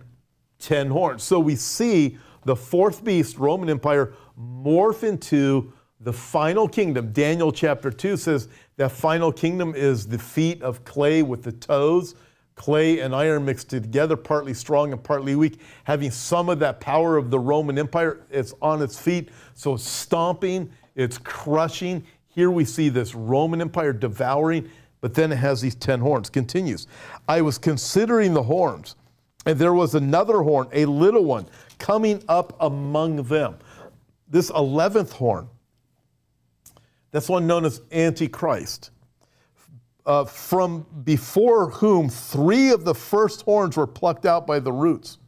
10 0.58 0.88
horns. 0.90 1.22
So 1.22 1.40
we 1.40 1.56
see 1.56 2.18
the 2.44 2.56
fourth 2.56 3.04
beast, 3.04 3.38
Roman 3.38 3.68
Empire, 3.68 4.12
morph 4.38 5.02
into 5.02 5.72
the 6.00 6.12
final 6.12 6.68
kingdom. 6.68 7.12
Daniel 7.12 7.50
chapter 7.52 7.90
2 7.90 8.16
says 8.16 8.48
that 8.76 8.92
final 8.92 9.32
kingdom 9.32 9.74
is 9.74 10.06
the 10.06 10.18
feet 10.18 10.62
of 10.62 10.84
clay 10.84 11.22
with 11.22 11.42
the 11.42 11.52
toes, 11.52 12.14
clay 12.54 13.00
and 13.00 13.14
iron 13.14 13.44
mixed 13.44 13.70
together, 13.70 14.16
partly 14.16 14.54
strong 14.54 14.92
and 14.92 15.02
partly 15.02 15.34
weak, 15.34 15.60
having 15.84 16.10
some 16.10 16.48
of 16.48 16.58
that 16.60 16.80
power 16.80 17.16
of 17.16 17.30
the 17.30 17.38
Roman 17.38 17.78
Empire. 17.78 18.20
It's 18.30 18.54
on 18.62 18.82
its 18.82 18.98
feet. 18.98 19.30
So 19.54 19.74
it's 19.74 19.88
stomping, 19.88 20.70
it's 20.94 21.18
crushing. 21.18 22.04
Here 22.28 22.50
we 22.50 22.64
see 22.64 22.88
this 22.88 23.14
Roman 23.14 23.60
Empire 23.60 23.92
devouring 23.92 24.70
but 25.00 25.14
then 25.14 25.32
it 25.32 25.36
has 25.36 25.60
these 25.60 25.74
10 25.74 26.00
horns. 26.00 26.30
Continues. 26.30 26.86
I 27.28 27.40
was 27.40 27.58
considering 27.58 28.34
the 28.34 28.42
horns, 28.42 28.96
and 29.46 29.58
there 29.58 29.74
was 29.74 29.94
another 29.94 30.42
horn, 30.42 30.68
a 30.72 30.84
little 30.86 31.24
one, 31.24 31.46
coming 31.78 32.22
up 32.28 32.56
among 32.60 33.24
them. 33.24 33.56
This 34.28 34.50
11th 34.50 35.12
horn, 35.12 35.48
that's 37.10 37.28
one 37.28 37.46
known 37.46 37.64
as 37.64 37.80
Antichrist, 37.90 38.90
uh, 40.04 40.24
from 40.24 40.86
before 41.04 41.70
whom 41.70 42.08
three 42.08 42.70
of 42.70 42.84
the 42.84 42.94
first 42.94 43.42
horns 43.42 43.76
were 43.76 43.86
plucked 43.86 44.26
out 44.26 44.46
by 44.46 44.58
the 44.58 44.72
roots. 44.72 45.18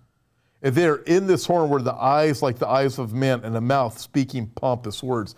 And 0.62 0.74
there 0.74 0.97
in 0.97 1.26
this 1.26 1.47
horn 1.47 1.70
were 1.70 1.81
the 1.81 1.95
eyes 1.95 2.43
like 2.43 2.59
the 2.59 2.68
eyes 2.68 2.99
of 2.99 3.14
men 3.14 3.45
and 3.45 3.57
a 3.57 3.61
mouth 3.61 3.99
speaking 3.99 4.47
pompous 4.49 5.03
words. 5.03 5.35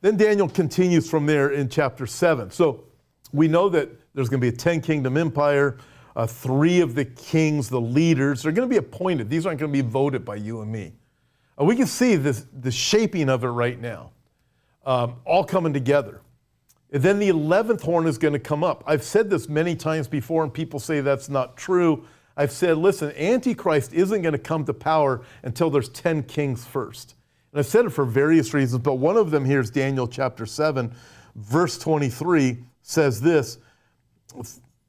Then 0.00 0.16
Daniel 0.16 0.48
continues 0.48 1.08
from 1.08 1.26
there 1.26 1.50
in 1.50 1.68
chapter 1.68 2.06
7. 2.06 2.50
So 2.50 2.84
we 3.32 3.48
know 3.48 3.68
that 3.68 3.88
there's 4.14 4.28
going 4.28 4.40
to 4.40 4.50
be 4.50 4.54
a 4.54 4.56
10 4.56 4.80
kingdom 4.80 5.16
empire. 5.16 5.78
Uh, 6.16 6.26
three 6.26 6.80
of 6.80 6.94
the 6.94 7.04
kings, 7.04 7.68
the 7.68 7.80
leaders, 7.80 8.42
they're 8.42 8.52
going 8.52 8.68
to 8.68 8.72
be 8.72 8.76
appointed. 8.76 9.28
These 9.28 9.46
aren't 9.46 9.58
going 9.58 9.72
to 9.72 9.82
be 9.82 9.88
voted 9.88 10.24
by 10.24 10.36
you 10.36 10.60
and 10.60 10.70
me. 10.70 10.92
Uh, 11.60 11.64
we 11.64 11.74
can 11.74 11.86
see 11.86 12.14
this, 12.14 12.46
the 12.52 12.70
shaping 12.70 13.28
of 13.28 13.42
it 13.42 13.48
right 13.48 13.80
now, 13.80 14.10
um, 14.86 15.16
all 15.24 15.44
coming 15.44 15.72
together. 15.72 16.20
And 16.92 17.02
then 17.02 17.18
the 17.18 17.28
11th 17.28 17.82
horn 17.82 18.06
is 18.06 18.18
going 18.18 18.34
to 18.34 18.38
come 18.38 18.62
up. 18.62 18.84
I've 18.86 19.02
said 19.02 19.28
this 19.28 19.48
many 19.48 19.74
times 19.74 20.06
before, 20.06 20.44
and 20.44 20.54
people 20.54 20.78
say 20.78 21.00
that's 21.00 21.28
not 21.28 21.56
true. 21.56 22.06
I've 22.36 22.52
said, 22.52 22.78
listen, 22.78 23.12
Antichrist 23.16 23.92
isn't 23.92 24.22
going 24.22 24.32
to 24.32 24.38
come 24.38 24.64
to 24.64 24.74
power 24.74 25.22
until 25.42 25.70
there's 25.70 25.88
10 25.88 26.24
kings 26.24 26.64
first. 26.64 27.14
And 27.52 27.60
I've 27.60 27.66
said 27.66 27.84
it 27.84 27.90
for 27.90 28.04
various 28.04 28.54
reasons, 28.54 28.82
but 28.82 28.94
one 28.94 29.16
of 29.16 29.30
them 29.30 29.44
here 29.44 29.60
is 29.60 29.70
Daniel 29.70 30.06
chapter 30.06 30.46
7, 30.46 30.92
verse 31.36 31.78
23 31.78 32.58
says 32.82 33.20
this 33.20 33.58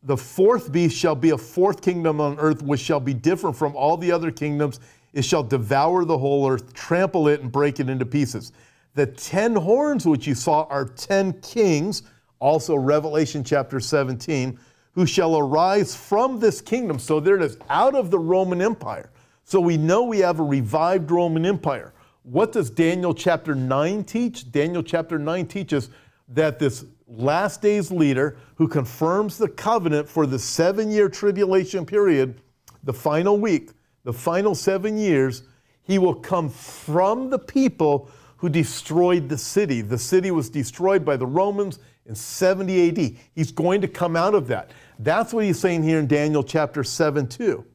The 0.04 0.18
fourth 0.18 0.72
beast 0.72 0.98
shall 0.98 1.16
be 1.16 1.32
a 1.32 1.38
fourth 1.38 1.82
kingdom 1.82 2.20
on 2.20 2.38
earth, 2.40 2.62
which 2.62 2.82
shall 2.82 3.00
be 3.00 3.14
different 3.14 3.56
from 3.56 3.76
all 3.76 3.98
the 3.98 4.12
other 4.12 4.32
kingdoms. 4.32 4.80
It 5.14 5.24
shall 5.24 5.44
devour 5.44 6.06
the 6.06 6.18
whole 6.18 6.50
earth, 6.50 6.74
trample 6.74 7.28
it, 7.30 7.42
and 7.42 7.52
break 7.52 7.80
it 7.80 7.90
into 7.90 8.06
pieces. 8.06 8.52
The 8.96 9.06
ten 9.06 9.56
horns 9.56 10.06
which 10.06 10.26
you 10.26 10.36
saw 10.36 10.64
are 10.64 10.86
ten 10.86 11.34
kings, 11.42 12.04
also 12.40 12.76
Revelation 12.76 13.44
chapter 13.44 13.80
17, 13.80 14.58
who 14.94 15.06
shall 15.06 15.38
arise 15.38 15.96
from 15.96 16.40
this 16.40 16.62
kingdom. 16.62 16.98
So 16.98 17.20
there 17.20 17.36
it 17.36 17.42
is, 17.42 17.58
out 17.70 17.94
of 17.94 18.10
the 18.10 18.20
Roman 18.20 18.62
Empire. 18.62 19.12
So 19.44 19.60
we 19.60 19.78
know 19.78 20.04
we 20.04 20.20
have 20.20 20.40
a 20.40 20.44
revived 20.44 21.12
Roman 21.12 21.46
Empire. 21.46 21.94
What 22.24 22.54
does 22.54 22.70
Daniel 22.70 23.14
chapter 23.14 23.54
9 23.54 24.04
teach? 24.06 24.52
Daniel 24.52 24.82
chapter 24.82 25.20
9 25.20 25.46
teaches 25.46 25.90
that 26.30 26.58
this 26.58 26.86
last 27.08 27.62
days 27.62 27.92
leader 27.92 28.38
who 28.56 28.68
confirms 28.68 29.38
the 29.38 29.50
covenant 29.50 30.10
for 30.10 30.26
the 30.26 30.40
seven 30.40 30.90
year 30.90 31.10
tribulation 31.10 31.86
period, 31.86 32.42
the 32.84 32.94
final 32.94 33.38
week, 33.38 33.72
the 34.06 34.14
final 34.14 34.56
seven 34.56 34.98
years, 34.98 35.44
he 35.84 36.00
will 36.00 36.16
come 36.16 36.50
from 36.50 37.30
the 37.30 37.38
people 37.38 38.10
who 38.38 38.50
destroyed 38.50 39.30
the 39.30 39.38
city. 39.38 39.82
The 39.82 39.98
city 39.98 40.32
was 40.32 40.50
destroyed 40.50 41.06
by 41.06 41.18
the 41.18 41.26
Romans 41.26 41.80
in 42.06 42.16
70 42.16 42.90
AD. 42.90 43.18
He's 43.34 43.52
going 43.52 43.82
to 43.82 43.88
come 43.88 44.16
out 44.16 44.36
of 44.36 44.48
that. 44.48 44.72
That's 45.00 45.34
what 45.34 45.46
he's 45.46 45.60
saying 45.60 45.84
here 45.84 46.00
in 46.00 46.08
Daniel 46.08 46.44
chapter 46.44 46.84
7 46.84 47.28
2. 47.28 47.66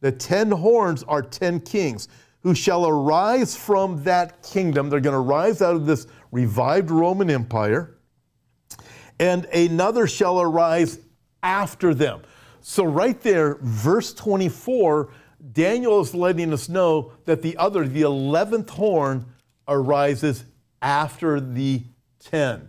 The 0.00 0.12
ten 0.12 0.50
horns 0.50 1.02
are 1.04 1.22
ten 1.22 1.60
kings 1.60 2.08
who 2.42 2.54
shall 2.54 2.86
arise 2.86 3.56
from 3.56 4.04
that 4.04 4.42
kingdom. 4.42 4.88
They're 4.88 5.00
going 5.00 5.14
to 5.14 5.18
rise 5.18 5.62
out 5.62 5.74
of 5.74 5.86
this 5.86 6.06
revived 6.30 6.90
Roman 6.90 7.30
Empire, 7.30 7.98
and 9.18 9.46
another 9.46 10.06
shall 10.06 10.40
arise 10.40 11.00
after 11.42 11.94
them. 11.94 12.22
So, 12.60 12.84
right 12.84 13.20
there, 13.20 13.56
verse 13.62 14.12
24, 14.12 15.10
Daniel 15.52 16.00
is 16.00 16.14
letting 16.14 16.52
us 16.52 16.68
know 16.68 17.12
that 17.24 17.42
the 17.42 17.56
other, 17.56 17.86
the 17.86 18.02
11th 18.02 18.70
horn, 18.70 19.24
arises 19.68 20.44
after 20.82 21.40
the 21.40 21.82
10. 22.20 22.68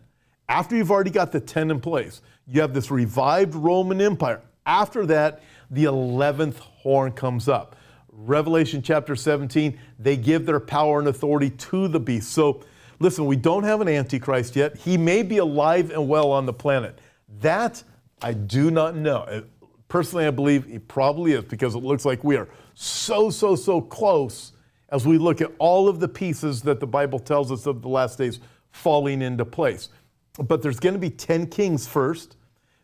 After 0.50 0.76
you've 0.76 0.92
already 0.92 1.10
got 1.10 1.32
the 1.32 1.40
10 1.40 1.72
in 1.72 1.82
place, 1.82 2.22
you 2.48 2.62
have 2.62 2.74
this 2.74 2.90
revived 2.90 3.56
Roman 3.56 4.02
Empire. 4.02 4.42
After 4.66 5.06
that, 5.08 5.44
the 5.70 5.86
11th 5.86 6.58
horn 6.60 7.12
comes 7.12 7.48
up. 7.48 7.76
Revelation 8.10 8.82
chapter 8.82 9.16
17, 9.16 9.80
they 10.00 10.18
give 10.18 10.46
their 10.46 10.60
power 10.60 11.00
and 11.00 11.08
authority 11.08 11.50
to 11.52 11.88
the 11.88 12.00
beast. 12.00 12.32
So, 12.32 12.64
listen, 13.00 13.26
we 13.26 13.36
don't 13.36 13.64
have 13.64 13.82
an 13.82 13.88
Antichrist 13.88 14.56
yet. 14.56 14.78
He 14.78 14.98
may 14.98 15.22
be 15.22 15.38
alive 15.38 15.92
and 15.92 16.08
well 16.08 16.32
on 16.32 16.46
the 16.46 16.54
planet. 16.54 17.00
That 17.42 17.84
I 18.22 18.34
do 18.34 18.72
not 18.72 18.96
know. 18.96 19.44
Personally, 19.88 20.26
I 20.26 20.32
believe 20.32 20.66
he 20.66 20.80
probably 20.80 21.34
is 21.34 21.44
because 21.44 21.76
it 21.76 21.84
looks 21.84 22.06
like 22.06 22.24
we 22.24 22.36
are 22.36 22.48
so, 22.74 23.30
so, 23.30 23.56
so 23.56 23.80
close 23.82 24.54
as 24.90 25.06
we 25.06 25.18
look 25.18 25.42
at 25.42 25.52
all 25.60 25.88
of 25.88 26.00
the 26.00 26.08
pieces 26.08 26.62
that 26.64 26.80
the 26.80 26.88
Bible 26.88 27.20
tells 27.20 27.52
us 27.52 27.66
of 27.66 27.82
the 27.82 27.90
last 27.90 28.18
days 28.18 28.40
falling 28.72 29.22
into 29.22 29.46
place. 29.46 29.90
But 30.38 30.62
there's 30.62 30.80
going 30.80 30.94
to 30.94 31.00
be 31.00 31.10
10 31.10 31.48
kings 31.48 31.88
first, 31.88 32.38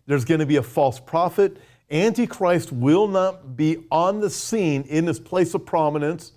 there's 0.06 0.26
going 0.26 0.40
to 0.40 0.46
be 0.46 0.58
a 0.58 0.64
false 0.64 1.00
prophet. 1.00 1.58
Antichrist 1.92 2.72
will 2.72 3.08
not 3.08 3.56
be 3.56 3.86
on 3.92 4.20
the 4.20 4.30
scene 4.30 4.82
in 4.84 5.06
his 5.06 5.20
place 5.20 5.54
of 5.54 5.66
prominence 5.66 6.32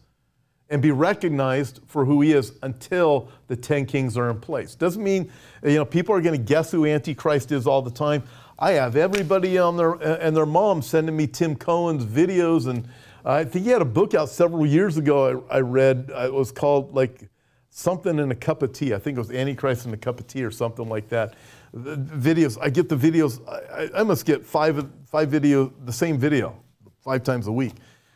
and 0.68 0.82
be 0.82 0.90
recognized 0.90 1.80
for 1.86 2.04
who 2.04 2.20
he 2.20 2.32
is 2.32 2.52
until 2.62 3.30
the 3.46 3.56
10 3.56 3.86
kings 3.86 4.16
are 4.16 4.30
in 4.30 4.40
place. 4.40 4.74
Doesn't 4.74 5.02
mean, 5.02 5.30
you 5.62 5.76
know, 5.76 5.84
people 5.84 6.14
are 6.14 6.20
going 6.20 6.38
to 6.38 6.44
guess 6.44 6.70
who 6.70 6.84
Antichrist 6.84 7.52
is 7.52 7.66
all 7.66 7.82
the 7.82 7.90
time. 7.90 8.24
I 8.58 8.72
have 8.72 8.96
everybody 8.96 9.58
on 9.58 9.76
their, 9.76 9.92
and 9.92 10.36
their 10.36 10.46
mom 10.46 10.82
sending 10.82 11.16
me 11.16 11.26
Tim 11.26 11.54
Cohen's 11.54 12.04
videos 12.04 12.66
and 12.66 12.88
I 13.26 13.44
think 13.44 13.64
he 13.64 13.70
had 13.72 13.82
a 13.82 13.86
book 13.86 14.14
out 14.14 14.28
several 14.28 14.64
years 14.64 14.96
ago. 14.96 15.44
I, 15.50 15.56
I 15.56 15.60
read. 15.60 16.12
Uh, 16.14 16.26
it 16.26 16.32
was 16.32 16.52
called 16.52 16.94
like 16.94 17.28
something 17.70 18.18
in 18.18 18.30
a 18.30 18.34
cup 18.34 18.62
of 18.62 18.72
tea. 18.72 18.94
I 18.94 18.98
think 18.98 19.16
it 19.16 19.20
was 19.20 19.32
Antichrist 19.32 19.84
in 19.84 19.92
a 19.92 19.96
cup 19.96 20.20
of 20.20 20.26
tea 20.28 20.44
or 20.44 20.50
something 20.52 20.88
like 20.88 21.08
that. 21.08 21.34
The 21.74 21.96
videos. 21.96 22.56
I 22.60 22.70
get 22.70 22.88
the 22.88 22.96
videos. 22.96 23.40
I, 23.48 24.00
I 24.00 24.02
must 24.04 24.24
get 24.26 24.46
five 24.46 24.86
five 25.04 25.28
video 25.28 25.72
the 25.84 25.92
same 25.92 26.18
video 26.18 26.56
five 27.00 27.24
times 27.24 27.48
a 27.48 27.52
week. 27.52 27.74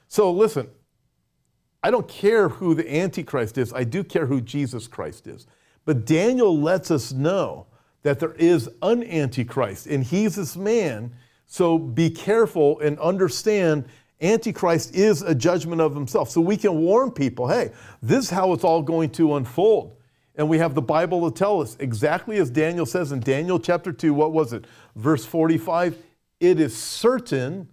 So 0.08 0.30
listen. 0.30 0.68
I 1.82 1.90
don't 1.90 2.06
care 2.08 2.50
who 2.50 2.74
the 2.74 2.94
Antichrist 2.94 3.56
is. 3.56 3.72
I 3.72 3.84
do 3.84 4.04
care 4.04 4.26
who 4.26 4.42
Jesus 4.42 4.86
Christ 4.86 5.26
is. 5.26 5.46
But 5.86 6.04
Daniel 6.04 6.60
lets 6.60 6.90
us 6.90 7.10
know 7.10 7.68
that 8.02 8.20
there 8.20 8.34
is 8.34 8.68
an 8.82 9.02
Antichrist, 9.04 9.86
and 9.86 10.04
he's 10.04 10.36
this 10.36 10.56
man. 10.56 11.10
So 11.46 11.78
be 11.78 12.10
careful 12.10 12.78
and 12.80 12.98
understand 12.98 13.86
Antichrist 14.20 14.94
is 14.94 15.22
a 15.22 15.34
judgment 15.34 15.80
of 15.80 15.94
himself. 15.94 16.30
So 16.30 16.40
we 16.40 16.56
can 16.56 16.80
warn 16.80 17.10
people 17.10 17.48
hey, 17.48 17.72
this 18.02 18.26
is 18.26 18.30
how 18.30 18.52
it's 18.52 18.64
all 18.64 18.82
going 18.82 19.10
to 19.10 19.36
unfold. 19.36 19.96
And 20.36 20.48
we 20.48 20.58
have 20.58 20.74
the 20.74 20.82
Bible 20.82 21.30
to 21.30 21.36
tell 21.36 21.60
us 21.60 21.76
exactly 21.80 22.38
as 22.38 22.50
Daniel 22.50 22.86
says 22.86 23.12
in 23.12 23.20
Daniel 23.20 23.58
chapter 23.58 23.92
2, 23.92 24.14
what 24.14 24.32
was 24.32 24.52
it? 24.52 24.64
Verse 24.96 25.24
45 25.24 25.96
it 26.40 26.58
is 26.58 26.74
certain 26.74 27.68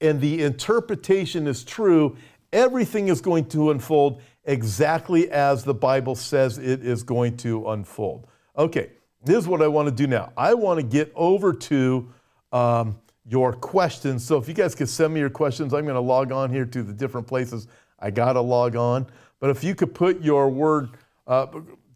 and 0.00 0.20
the 0.20 0.42
interpretation 0.42 1.46
is 1.46 1.64
true. 1.64 2.16
Everything 2.52 3.08
is 3.08 3.20
going 3.20 3.46
to 3.46 3.70
unfold 3.70 4.22
exactly 4.44 5.30
as 5.30 5.64
the 5.64 5.74
Bible 5.74 6.14
says 6.14 6.58
it 6.58 6.84
is 6.84 7.02
going 7.02 7.36
to 7.38 7.70
unfold. 7.70 8.26
Okay, 8.56 8.90
this 9.24 9.38
is 9.38 9.48
what 9.48 9.62
I 9.62 9.68
want 9.68 9.88
to 9.88 9.94
do 9.94 10.06
now. 10.06 10.32
I 10.36 10.54
want 10.54 10.78
to 10.78 10.86
get 10.86 11.12
over 11.14 11.52
to 11.52 12.12
um, 12.52 12.98
your 13.28 13.52
questions. 13.52 14.24
So 14.24 14.36
if 14.36 14.48
you 14.48 14.54
guys 14.54 14.74
could 14.74 14.88
send 14.88 15.14
me 15.14 15.20
your 15.20 15.30
questions, 15.30 15.72
I'm 15.72 15.84
going 15.84 15.94
to 15.94 16.00
log 16.00 16.32
on 16.32 16.50
here 16.50 16.64
to 16.66 16.82
the 16.82 16.92
different 16.92 17.26
places 17.26 17.68
I 17.98 18.10
got 18.10 18.32
to 18.32 18.40
log 18.40 18.76
on. 18.76 19.06
But 19.38 19.50
if 19.50 19.62
you 19.62 19.74
could 19.74 19.94
put 19.94 20.20
your 20.22 20.48
word, 20.48 20.90
uh, 21.26 21.46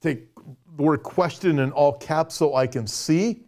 take 0.01 0.35
the 0.77 0.83
word 0.83 1.03
question 1.03 1.59
in 1.59 1.73
all 1.73 1.93
caps 1.93 2.37
so 2.37 2.55
I 2.55 2.67
can 2.67 2.87
see, 2.87 3.43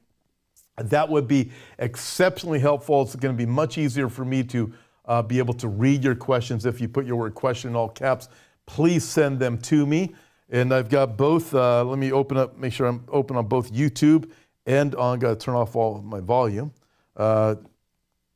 that 0.77 1.09
would 1.09 1.27
be 1.27 1.51
exceptionally 1.79 2.59
helpful. 2.59 3.03
It's 3.03 3.17
going 3.17 3.35
to 3.35 3.39
be 3.39 3.51
much 3.51 3.79
easier 3.79 4.09
for 4.09 4.25
me 4.25 4.43
to 4.45 4.73
uh, 5.07 5.23
be 5.23 5.39
able 5.39 5.55
to 5.55 5.69
read 5.69 6.05
your 6.05 6.15
questions 6.15 6.67
if 6.67 6.81
you 6.81 6.89
put 6.89 7.07
your 7.07 7.17
word 7.17 7.35
question 7.35 7.71
in 7.71 7.77
all 7.77 7.89
caps. 7.89 8.29
Please 8.67 9.05
send 9.05 9.39
them 9.39 9.59
to 9.59 9.87
me. 9.87 10.15
And 10.51 10.73
I've 10.73 10.89
got 10.89 11.17
both, 11.17 11.55
uh, 11.55 11.85
let 11.85 11.99
me 11.99 12.13
open 12.13 12.37
up, 12.37 12.57
make 12.57 12.73
sure 12.73 12.87
I'm 12.87 13.05
open 13.09 13.37
on 13.37 13.47
both 13.47 13.73
YouTube 13.73 14.31
and 14.67 14.95
on, 14.95 15.19
got 15.19 15.29
to 15.31 15.37
turn 15.37 15.55
off 15.55 15.77
all 15.77 16.01
my 16.03 16.21
volume 16.21 16.73
uh, 17.19 17.57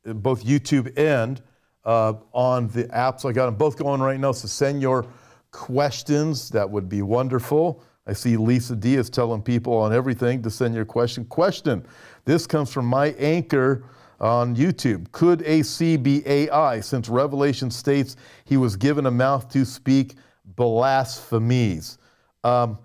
both 0.05 0.43
YouTube 0.43 0.97
and 0.97 1.41
uh, 1.85 2.13
on 2.33 2.67
the 2.69 2.93
app. 2.95 3.19
So 3.19 3.29
I 3.29 3.31
got 3.31 3.45
them 3.45 3.55
both 3.55 3.77
going 3.77 4.01
right 4.01 4.19
now. 4.19 4.31
So 4.31 4.47
send 4.47 4.81
your 4.81 5.05
questions. 5.51 6.49
That 6.49 6.69
would 6.69 6.89
be 6.89 7.01
wonderful. 7.01 7.83
I 8.05 8.13
see 8.13 8.35
Lisa 8.35 8.75
D 8.75 8.95
is 8.95 9.09
telling 9.09 9.41
people 9.41 9.73
on 9.77 9.93
everything 9.93 10.41
to 10.43 10.49
send 10.49 10.75
your 10.75 10.85
question. 10.85 11.25
Question. 11.25 11.85
This 12.25 12.45
comes 12.45 12.71
from 12.71 12.85
my 12.85 13.11
anchor 13.17 13.85
on 14.19 14.55
YouTube. 14.55 15.09
Could 15.11 15.41
AC 15.43 15.97
be 15.97 16.25
AI 16.27 16.81
since 16.81 17.07
Revelation 17.07 17.71
states 17.71 18.17
he 18.45 18.57
was 18.57 18.75
given 18.75 19.05
a 19.05 19.11
mouth 19.11 19.49
to 19.49 19.63
speak 19.63 20.15
blasphemies? 20.55 21.97
Um, 22.43 22.77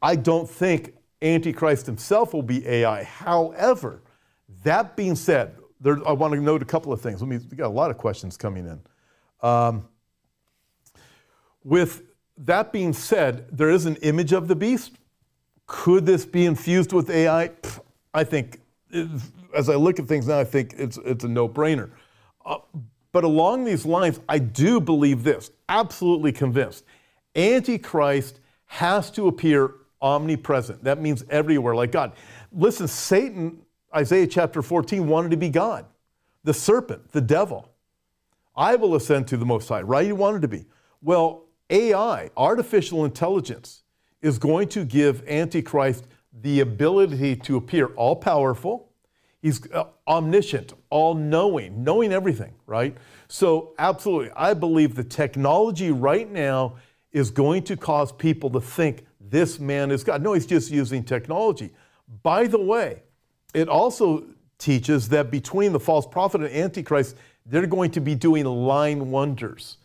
I 0.00 0.14
don't 0.14 0.48
think 0.48 0.94
Antichrist 1.20 1.86
himself 1.86 2.32
will 2.32 2.42
be 2.42 2.66
AI. 2.66 3.02
However, 3.02 4.02
that 4.64 4.96
being 4.96 5.14
said, 5.14 5.56
there, 5.80 5.98
I 6.06 6.12
want 6.12 6.34
to 6.34 6.40
note 6.40 6.62
a 6.62 6.66
couple 6.66 6.92
of 6.92 7.00
things. 7.00 7.20
Let 7.20 7.28
me, 7.28 7.38
we 7.50 7.56
got 7.56 7.66
a 7.66 7.68
lot 7.68 7.90
of 7.90 7.98
questions 7.98 8.36
coming 8.36 8.66
in. 8.66 8.80
Um, 9.46 9.88
with 11.62 12.02
that 12.38 12.72
being 12.72 12.92
said, 12.92 13.46
there 13.50 13.70
is 13.70 13.86
an 13.86 13.96
image 13.96 14.32
of 14.32 14.48
the 14.48 14.56
beast. 14.56 14.92
Could 15.66 16.06
this 16.06 16.24
be 16.24 16.46
infused 16.46 16.92
with 16.92 17.10
AI? 17.10 17.50
I 18.12 18.24
think, 18.24 18.60
as 19.54 19.68
I 19.68 19.76
look 19.76 19.98
at 19.98 20.06
things 20.06 20.26
now, 20.26 20.38
I 20.38 20.44
think 20.44 20.74
it's, 20.76 20.98
it's 21.04 21.24
a 21.24 21.28
no 21.28 21.48
brainer. 21.48 21.90
Uh, 22.44 22.58
but 23.12 23.24
along 23.24 23.64
these 23.64 23.86
lines, 23.86 24.20
I 24.28 24.38
do 24.38 24.80
believe 24.80 25.22
this, 25.22 25.50
absolutely 25.68 26.32
convinced. 26.32 26.84
Antichrist 27.36 28.40
has 28.66 29.10
to 29.12 29.28
appear 29.28 29.74
omnipresent. 30.02 30.84
That 30.84 31.00
means 31.00 31.24
everywhere, 31.30 31.74
like 31.74 31.92
God. 31.92 32.12
Listen, 32.52 32.88
Satan 32.88 33.63
Isaiah 33.94 34.26
chapter 34.26 34.62
14 34.62 35.06
wanted 35.06 35.30
to 35.30 35.36
be 35.36 35.48
God, 35.48 35.86
the 36.42 36.54
serpent, 36.54 37.12
the 37.12 37.20
devil. 37.20 37.70
I 38.56 38.76
will 38.76 38.94
ascend 38.94 39.28
to 39.28 39.36
the 39.36 39.46
Most 39.46 39.68
High, 39.68 39.82
right? 39.82 40.06
He 40.06 40.12
wanted 40.12 40.42
to 40.42 40.48
be. 40.48 40.66
Well, 41.02 41.44
AI, 41.70 42.30
artificial 42.36 43.04
intelligence, 43.04 43.82
is 44.22 44.38
going 44.38 44.68
to 44.68 44.84
give 44.84 45.26
Antichrist 45.28 46.06
the 46.42 46.60
ability 46.60 47.36
to 47.36 47.56
appear 47.56 47.86
all 47.94 48.16
powerful. 48.16 48.90
He's 49.42 49.70
uh, 49.72 49.84
omniscient, 50.08 50.72
all 50.90 51.14
knowing, 51.14 51.84
knowing 51.84 52.12
everything, 52.12 52.54
right? 52.66 52.96
So, 53.28 53.74
absolutely, 53.78 54.30
I 54.34 54.54
believe 54.54 54.94
the 54.94 55.04
technology 55.04 55.90
right 55.90 56.30
now 56.30 56.76
is 57.12 57.30
going 57.30 57.62
to 57.64 57.76
cause 57.76 58.10
people 58.12 58.50
to 58.50 58.60
think 58.60 59.04
this 59.20 59.60
man 59.60 59.90
is 59.90 60.02
God. 60.02 60.22
No, 60.22 60.32
he's 60.32 60.46
just 60.46 60.70
using 60.70 61.04
technology. 61.04 61.70
By 62.22 62.46
the 62.46 62.60
way, 62.60 63.02
it 63.54 63.68
also 63.68 64.24
teaches 64.58 65.08
that 65.10 65.30
between 65.30 65.72
the 65.72 65.80
false 65.80 66.06
prophet 66.06 66.42
and 66.42 66.50
Antichrist, 66.50 67.16
they're 67.46 67.66
going 67.66 67.90
to 67.92 68.00
be 68.00 68.14
doing 68.14 68.44
lying 68.44 69.10
wonders. 69.10 69.78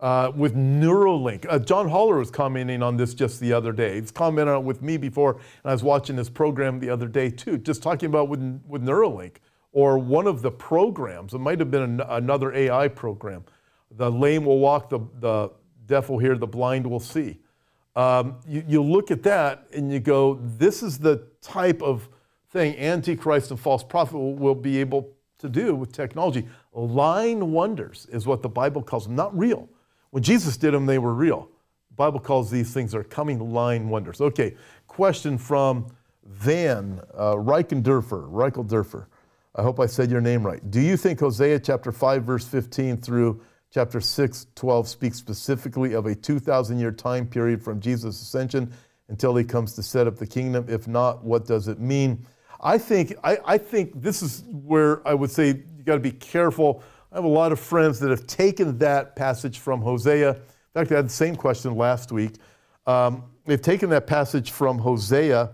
Uh, 0.00 0.30
with 0.36 0.54
Neuralink. 0.54 1.46
Uh, 1.48 1.58
John 1.58 1.88
Haller 1.88 2.18
was 2.18 2.30
commenting 2.30 2.82
on 2.82 2.98
this 2.98 3.14
just 3.14 3.40
the 3.40 3.54
other 3.54 3.72
day. 3.72 3.98
He's 3.98 4.10
commented 4.10 4.52
on 4.52 4.60
it 4.60 4.64
with 4.66 4.82
me 4.82 4.98
before, 4.98 5.36
and 5.36 5.70
I 5.70 5.72
was 5.72 5.82
watching 5.82 6.14
this 6.14 6.28
program 6.28 6.78
the 6.78 6.90
other 6.90 7.08
day 7.08 7.30
too, 7.30 7.56
just 7.56 7.82
talking 7.82 8.10
about 8.10 8.28
with, 8.28 8.60
with 8.68 8.82
Neuralink 8.82 9.36
or 9.72 9.98
one 9.98 10.26
of 10.26 10.42
the 10.42 10.50
programs. 10.50 11.32
It 11.32 11.38
might 11.38 11.58
have 11.58 11.70
been 11.70 11.82
an, 11.82 12.00
another 12.00 12.52
AI 12.52 12.88
program. 12.88 13.44
The 13.92 14.10
lame 14.10 14.44
will 14.44 14.58
walk, 14.58 14.90
the, 14.90 15.00
the 15.20 15.52
deaf 15.86 16.10
will 16.10 16.18
hear, 16.18 16.36
the 16.36 16.46
blind 16.46 16.86
will 16.86 17.00
see. 17.00 17.38
Um, 17.96 18.36
you, 18.46 18.64
you 18.66 18.82
look 18.82 19.10
at 19.10 19.22
that 19.22 19.66
and 19.72 19.92
you 19.92 20.00
go, 20.00 20.38
this 20.42 20.82
is 20.82 20.98
the 20.98 21.26
type 21.40 21.82
of 21.82 22.08
thing 22.54 22.78
Antichrist 22.78 23.50
and 23.50 23.60
false 23.60 23.82
prophet 23.82 24.16
will, 24.16 24.34
will 24.34 24.54
be 24.54 24.78
able 24.78 25.10
to 25.38 25.48
do 25.48 25.74
with 25.74 25.92
technology. 25.92 26.46
Lying 26.72 27.52
wonders 27.52 28.06
is 28.10 28.26
what 28.26 28.42
the 28.42 28.48
Bible 28.48 28.80
calls 28.80 29.06
them, 29.06 29.16
not 29.16 29.36
real. 29.36 29.68
When 30.10 30.22
Jesus 30.22 30.56
did 30.56 30.72
them, 30.72 30.86
they 30.86 30.98
were 30.98 31.12
real. 31.12 31.50
The 31.90 31.96
Bible 31.96 32.20
calls 32.20 32.50
these 32.50 32.72
things 32.72 32.94
are 32.94 33.02
coming 33.02 33.52
lying 33.52 33.88
wonders. 33.88 34.20
Okay, 34.20 34.54
question 34.86 35.36
from 35.36 35.88
Van 36.24 37.00
uh, 37.12 37.34
Reichendorfer. 37.34 38.30
Reichendorfer. 38.30 39.06
I 39.56 39.62
hope 39.62 39.80
I 39.80 39.86
said 39.86 40.10
your 40.10 40.20
name 40.20 40.46
right. 40.46 40.70
Do 40.70 40.80
you 40.80 40.96
think 40.96 41.20
Hosea 41.20 41.58
chapter 41.58 41.90
5, 41.90 42.22
verse 42.22 42.46
15 42.46 42.98
through 42.98 43.42
chapter 43.72 44.00
6, 44.00 44.46
12 44.54 44.88
speaks 44.88 45.18
specifically 45.18 45.94
of 45.94 46.06
a 46.06 46.14
2,000 46.14 46.78
year 46.78 46.92
time 46.92 47.26
period 47.26 47.62
from 47.62 47.80
Jesus' 47.80 48.22
ascension 48.22 48.72
until 49.08 49.34
he 49.34 49.42
comes 49.42 49.74
to 49.74 49.82
set 49.82 50.06
up 50.06 50.16
the 50.16 50.26
kingdom? 50.26 50.66
If 50.68 50.86
not, 50.86 51.24
what 51.24 51.46
does 51.46 51.66
it 51.66 51.80
mean? 51.80 52.24
I 52.60 52.78
think, 52.78 53.14
I, 53.22 53.38
I 53.44 53.58
think 53.58 54.00
this 54.00 54.22
is 54.22 54.44
where 54.50 55.06
I 55.06 55.14
would 55.14 55.30
say 55.30 55.48
you 55.48 55.84
got 55.84 55.94
to 55.94 56.00
be 56.00 56.12
careful. 56.12 56.82
I 57.12 57.16
have 57.16 57.24
a 57.24 57.28
lot 57.28 57.52
of 57.52 57.60
friends 57.60 58.00
that 58.00 58.10
have 58.10 58.26
taken 58.26 58.78
that 58.78 59.16
passage 59.16 59.58
from 59.58 59.80
Hosea. 59.80 60.30
In 60.30 60.36
fact, 60.74 60.92
I 60.92 60.96
had 60.96 61.06
the 61.06 61.10
same 61.10 61.36
question 61.36 61.76
last 61.76 62.10
week. 62.10 62.36
Um, 62.86 63.24
they've 63.46 63.60
taken 63.60 63.90
that 63.90 64.06
passage 64.06 64.50
from 64.50 64.78
Hosea 64.78 65.50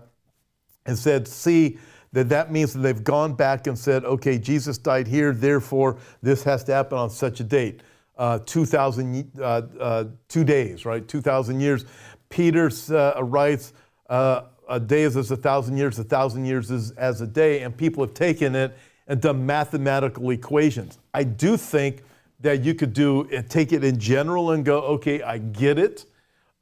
and 0.85 0.97
said, 0.97 1.27
see, 1.27 1.77
that 2.13 2.29
that 2.29 2.51
means 2.51 2.73
that 2.73 2.79
they've 2.79 3.03
gone 3.03 3.33
back 3.33 3.67
and 3.67 3.77
said, 3.77 4.03
okay, 4.03 4.37
Jesus 4.37 4.77
died 4.77 5.07
here, 5.07 5.33
therefore 5.33 5.97
this 6.21 6.43
has 6.43 6.63
to 6.65 6.73
happen 6.73 6.97
on 6.97 7.09
such 7.09 7.39
a 7.39 7.43
date. 7.43 7.83
Uh, 8.17 8.39
2,000, 8.45 9.31
uh, 9.39 9.41
uh, 9.41 10.03
two 10.27 10.43
days, 10.43 10.85
right? 10.85 11.07
2,000 11.07 11.59
years. 11.59 11.85
Peter 12.29 12.69
uh, 12.91 13.23
writes, 13.23 13.73
uh, 14.09 14.43
a 14.71 14.79
day 14.79 15.03
is 15.03 15.17
as 15.17 15.29
a 15.29 15.35
thousand 15.35 15.77
years, 15.77 15.99
a 15.99 16.03
thousand 16.03 16.45
years 16.45 16.71
is 16.71 16.91
as 16.91 17.19
a 17.19 17.27
day, 17.27 17.61
and 17.61 17.75
people 17.75 18.03
have 18.03 18.13
taken 18.13 18.55
it 18.55 18.75
and 19.07 19.21
done 19.21 19.45
mathematical 19.45 20.29
equations. 20.29 20.97
I 21.13 21.23
do 21.23 21.57
think 21.57 22.03
that 22.39 22.63
you 22.63 22.73
could 22.73 22.93
do 22.93 23.27
take 23.49 23.73
it 23.73 23.83
in 23.83 23.99
general 23.99 24.51
and 24.51 24.63
go, 24.63 24.79
okay, 24.81 25.21
I 25.21 25.37
get 25.39 25.77
it, 25.77 26.05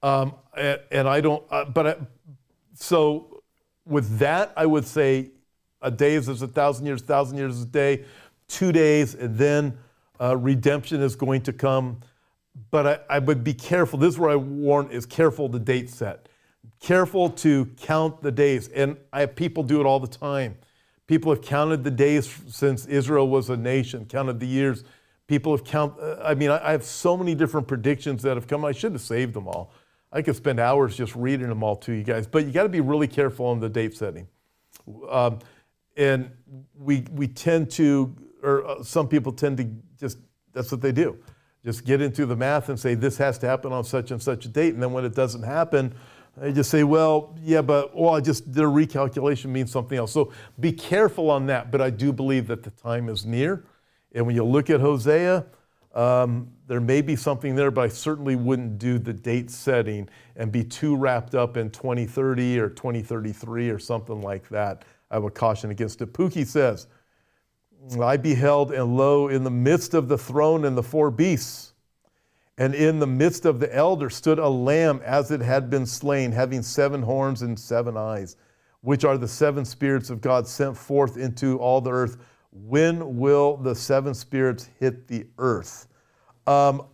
um, 0.02 0.34
and, 0.58 0.80
and, 0.92 1.08
I 1.08 1.22
don't, 1.22 1.44
uh, 1.52 1.66
but 1.66 1.88
I, 1.88 1.96
so 2.74 3.44
with 3.86 4.18
that, 4.18 4.54
I 4.58 4.66
would 4.66 4.86
say 4.86 5.30
a 5.82 5.92
day 5.92 6.16
is 6.16 6.28
as 6.28 6.42
a 6.42 6.48
thousand 6.48 6.86
years, 6.86 7.02
a 7.02 7.06
thousand 7.06 7.38
years 7.38 7.58
is 7.58 7.64
a 7.64 7.68
day, 7.68 8.06
two 8.48 8.72
days, 8.72 9.14
and 9.14 9.38
then 9.38 9.78
uh, 10.20 10.36
redemption 10.36 11.02
is 11.02 11.16
going 11.16 11.42
to 11.44 11.54
come. 11.54 12.00
But 12.72 12.88
I, 12.88 13.16
I, 13.18 13.20
would 13.20 13.44
be 13.44 13.54
careful. 13.54 14.00
This 14.00 14.16
is 14.16 14.20
where 14.20 14.32
I 14.32 14.36
warn 14.36 14.90
is 14.90 15.06
careful 15.06 15.48
the 15.48 15.60
date 15.60 15.90
set. 15.90 16.29
Careful 16.80 17.30
to 17.30 17.66
count 17.82 18.22
the 18.22 18.32
days. 18.32 18.70
And 18.70 18.98
I 19.12 19.22
have 19.22 19.36
people 19.36 19.64
do 19.64 19.82
it 19.82 19.86
all 19.86 20.00
the 20.00 20.08
time. 20.08 20.58
People 21.08 21.34
have 21.34 21.42
counted 21.42 21.84
the 21.84 21.92
days 21.92 22.34
since 22.48 22.86
Israel 22.86 23.28
was 23.28 23.50
a 23.50 23.58
nation, 23.58 24.06
counted 24.06 24.40
the 24.40 24.48
years. 24.48 24.84
People 25.28 25.56
have 25.56 25.66
counted, 25.66 26.02
uh, 26.02 26.24
I 26.24 26.36
mean, 26.36 26.52
I 26.52 26.72
have 26.72 26.84
so 26.84 27.18
many 27.18 27.36
different 27.36 27.68
predictions 27.68 28.22
that 28.24 28.38
have 28.38 28.48
come. 28.48 28.64
I 28.64 28.72
should 28.72 28.94
have 28.94 29.02
saved 29.02 29.34
them 29.34 29.48
all. 29.48 29.74
I 30.12 30.22
could 30.22 30.36
spend 30.36 30.60
hours 30.60 30.96
just 30.96 31.16
reading 31.16 31.50
them 31.50 31.64
all 31.64 31.76
to 31.78 31.92
you 31.92 32.04
guys, 32.04 32.26
but 32.26 32.46
you 32.46 32.52
got 32.52 32.64
to 32.64 32.70
be 32.70 32.82
really 32.82 33.08
careful 33.08 33.46
on 33.46 33.60
the 33.60 33.70
date 33.70 33.96
setting. 33.96 34.28
Um, 35.10 35.40
and 35.98 36.32
we, 36.76 37.06
we 37.12 37.28
tend 37.28 37.70
to, 37.72 38.16
or 38.42 38.66
uh, 38.66 38.84
some 38.84 39.08
people 39.08 39.32
tend 39.32 39.58
to 39.58 39.70
just, 40.00 40.18
that's 40.54 40.72
what 40.72 40.82
they 40.82 40.92
do. 40.92 41.18
Just 41.64 41.86
get 41.86 42.02
into 42.02 42.26
the 42.26 42.36
math 42.36 42.70
and 42.70 42.80
say, 42.80 42.96
this 42.96 43.18
has 43.18 43.38
to 43.40 43.48
happen 43.48 43.74
on 43.74 43.84
such 43.84 44.12
and 44.12 44.22
such 44.22 44.46
a 44.46 44.48
date. 44.48 44.74
And 44.74 44.82
then 44.82 44.94
when 44.94 45.06
it 45.06 45.14
doesn't 45.14 45.44
happen, 45.44 45.94
they 46.42 46.54
just 46.54 46.70
say, 46.70 46.84
well, 46.84 47.36
yeah, 47.42 47.62
but, 47.62 47.96
well, 47.96 48.16
I 48.16 48.22
just 48.22 48.52
did 48.52 48.64
a 48.64 48.68
recalculation 48.68 49.46
means 49.46 49.72
something 49.72 49.98
else. 49.98 50.12
So 50.12 50.32
be 50.60 50.72
careful 50.72 51.30
on 51.30 51.46
that. 51.48 51.72
But 51.72 51.82
I 51.82 51.90
do 51.90 52.12
believe 52.12 52.48
that 52.48 52.64
the 52.64 52.72
time 52.72 53.10
is 53.10 53.26
near. 53.26 53.66
And 54.14 54.26
when 54.26 54.36
you 54.36 54.44
look 54.44 54.70
at 54.70 54.80
Hosea, 54.80 55.46
um, 55.94 56.52
there 56.68 56.80
may 56.80 57.02
be 57.02 57.16
something 57.16 57.56
there, 57.56 57.72
but 57.72 57.82
I 57.82 57.88
certainly 57.88 58.36
wouldn't 58.36 58.78
do 58.78 59.00
the 59.00 59.14
date 59.14 59.50
setting 59.50 60.08
and 60.36 60.52
be 60.52 60.64
too 60.64 60.96
wrapped 60.96 61.36
up 61.36 61.58
in 61.58 61.72
2030 61.72 62.60
or 62.60 62.70
2033 62.70 63.70
or 63.70 63.80
something 63.80 64.22
like 64.22 64.48
that. 64.50 64.86
I 65.12 65.18
would 65.18 65.34
caution 65.34 65.72
against 65.72 66.02
it. 66.02 66.14
Pookie 66.14 66.46
says, 66.46 66.88
I 68.00 68.18
beheld, 68.18 68.72
and 68.72 68.96
lo, 68.96 69.30
in 69.30 69.44
the 69.44 69.50
midst 69.50 69.94
of 69.94 70.08
the 70.08 70.18
throne 70.18 70.66
and 70.66 70.78
the 70.78 70.84
four 70.84 71.10
beasts, 71.10 71.69
and 72.60 72.76
in 72.76 73.00
the 73.00 73.08
midst 73.08 73.46
of 73.46 73.62
the 73.62 73.74
elder 73.74 74.10
stood 74.10 74.38
a 74.38 74.48
lamb 74.48 75.02
as 75.06 75.32
it 75.32 75.40
had 75.40 75.70
been 75.70 75.86
slain, 75.86 76.30
having 76.32 76.62
seven 76.62 77.02
horns 77.02 77.42
and 77.42 77.58
seven 77.58 77.96
eyes, 77.96 78.36
which 78.82 79.06
are 79.06 79.18
the 79.18 79.28
seven 79.28 79.64
spirits 79.64 80.10
of 80.10 80.20
God 80.20 80.46
sent 80.46 80.76
forth 80.76 81.16
into 81.16 81.58
all 81.58 81.80
the 81.80 81.90
earth. 81.90 82.18
When 82.52 83.18
will 83.18 83.56
the 83.56 83.74
seven 83.74 84.14
spirits 84.14 84.70
hit 84.78 85.08
the 85.08 85.26
earth? 85.38 85.88
Um, 86.48 86.86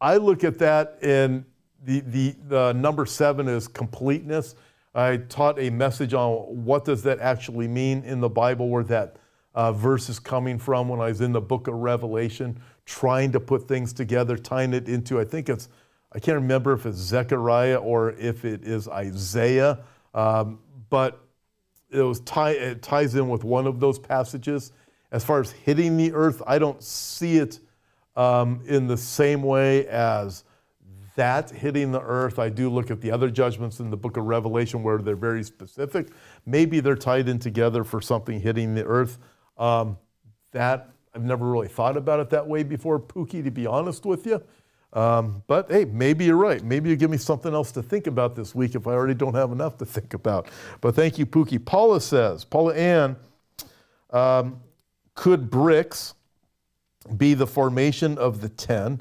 I 0.00 0.16
look 0.16 0.42
at 0.42 0.58
that, 0.60 0.98
and 1.02 1.44
the, 1.84 2.00
the, 2.00 2.34
the 2.48 2.72
number 2.72 3.04
seven 3.04 3.46
is 3.46 3.68
completeness. 3.68 4.54
I 4.94 5.18
taught 5.18 5.58
a 5.58 5.68
message 5.68 6.14
on 6.14 6.64
what 6.64 6.86
does 6.86 7.02
that 7.02 7.20
actually 7.20 7.68
mean 7.68 8.04
in 8.04 8.20
the 8.20 8.28
Bible, 8.30 8.70
where 8.70 8.84
that 8.84 9.16
uh, 9.54 9.72
verse 9.72 10.08
is 10.08 10.18
coming 10.18 10.58
from 10.58 10.88
when 10.88 11.00
I 11.00 11.08
was 11.08 11.20
in 11.20 11.32
the 11.32 11.40
book 11.42 11.66
of 11.68 11.74
Revelation, 11.74 12.58
trying 12.90 13.30
to 13.30 13.38
put 13.38 13.68
things 13.68 13.92
together, 13.92 14.36
tying 14.36 14.74
it 14.74 14.88
into, 14.88 15.20
I 15.20 15.24
think 15.24 15.48
it's, 15.48 15.68
I 16.12 16.18
can't 16.18 16.34
remember 16.34 16.72
if 16.72 16.86
it's 16.86 16.98
Zechariah 16.98 17.76
or 17.76 18.10
if 18.14 18.44
it 18.44 18.64
is 18.64 18.88
Isaiah, 18.88 19.78
um, 20.12 20.58
but 20.88 21.24
it, 21.88 22.02
was 22.02 22.18
tie, 22.20 22.50
it 22.50 22.82
ties 22.82 23.14
in 23.14 23.28
with 23.28 23.44
one 23.44 23.68
of 23.68 23.78
those 23.78 24.00
passages. 24.00 24.72
As 25.12 25.24
far 25.24 25.40
as 25.40 25.52
hitting 25.52 25.96
the 25.96 26.12
earth, 26.12 26.42
I 26.48 26.58
don't 26.58 26.82
see 26.82 27.36
it 27.36 27.60
um, 28.16 28.60
in 28.66 28.88
the 28.88 28.96
same 28.96 29.44
way 29.44 29.86
as 29.86 30.42
that 31.14 31.50
hitting 31.50 31.92
the 31.92 32.00
earth. 32.00 32.40
I 32.40 32.48
do 32.48 32.70
look 32.70 32.90
at 32.90 33.00
the 33.00 33.12
other 33.12 33.30
judgments 33.30 33.78
in 33.78 33.88
the 33.88 33.96
book 33.96 34.16
of 34.16 34.24
Revelation 34.24 34.82
where 34.82 34.98
they're 34.98 35.14
very 35.14 35.44
specific. 35.44 36.08
Maybe 36.44 36.80
they're 36.80 36.96
tied 36.96 37.28
in 37.28 37.38
together 37.38 37.84
for 37.84 38.00
something 38.00 38.40
hitting 38.40 38.74
the 38.74 38.84
earth. 38.84 39.18
Um, 39.56 39.96
that 40.50 40.90
I've 41.14 41.24
never 41.24 41.46
really 41.46 41.68
thought 41.68 41.96
about 41.96 42.20
it 42.20 42.30
that 42.30 42.46
way 42.46 42.62
before, 42.62 43.00
Pookie, 43.00 43.42
to 43.42 43.50
be 43.50 43.66
honest 43.66 44.06
with 44.06 44.26
you. 44.26 44.42
Um, 44.92 45.42
but 45.46 45.70
hey, 45.70 45.84
maybe 45.84 46.24
you're 46.24 46.36
right. 46.36 46.62
Maybe 46.62 46.90
you 46.90 46.96
give 46.96 47.10
me 47.10 47.16
something 47.16 47.54
else 47.54 47.70
to 47.72 47.82
think 47.82 48.06
about 48.06 48.34
this 48.34 48.54
week 48.54 48.74
if 48.74 48.86
I 48.86 48.92
already 48.92 49.14
don't 49.14 49.34
have 49.34 49.52
enough 49.52 49.78
to 49.78 49.86
think 49.86 50.14
about. 50.14 50.48
But 50.80 50.94
thank 50.94 51.18
you, 51.18 51.26
Pookie. 51.26 51.64
Paula 51.64 52.00
says, 52.00 52.44
Paula 52.44 52.74
Ann, 52.74 53.16
um, 54.10 54.60
could 55.14 55.50
BRICS 55.50 56.14
be 57.16 57.34
the 57.34 57.46
formation 57.46 58.18
of 58.18 58.40
the 58.40 58.48
10? 58.48 59.00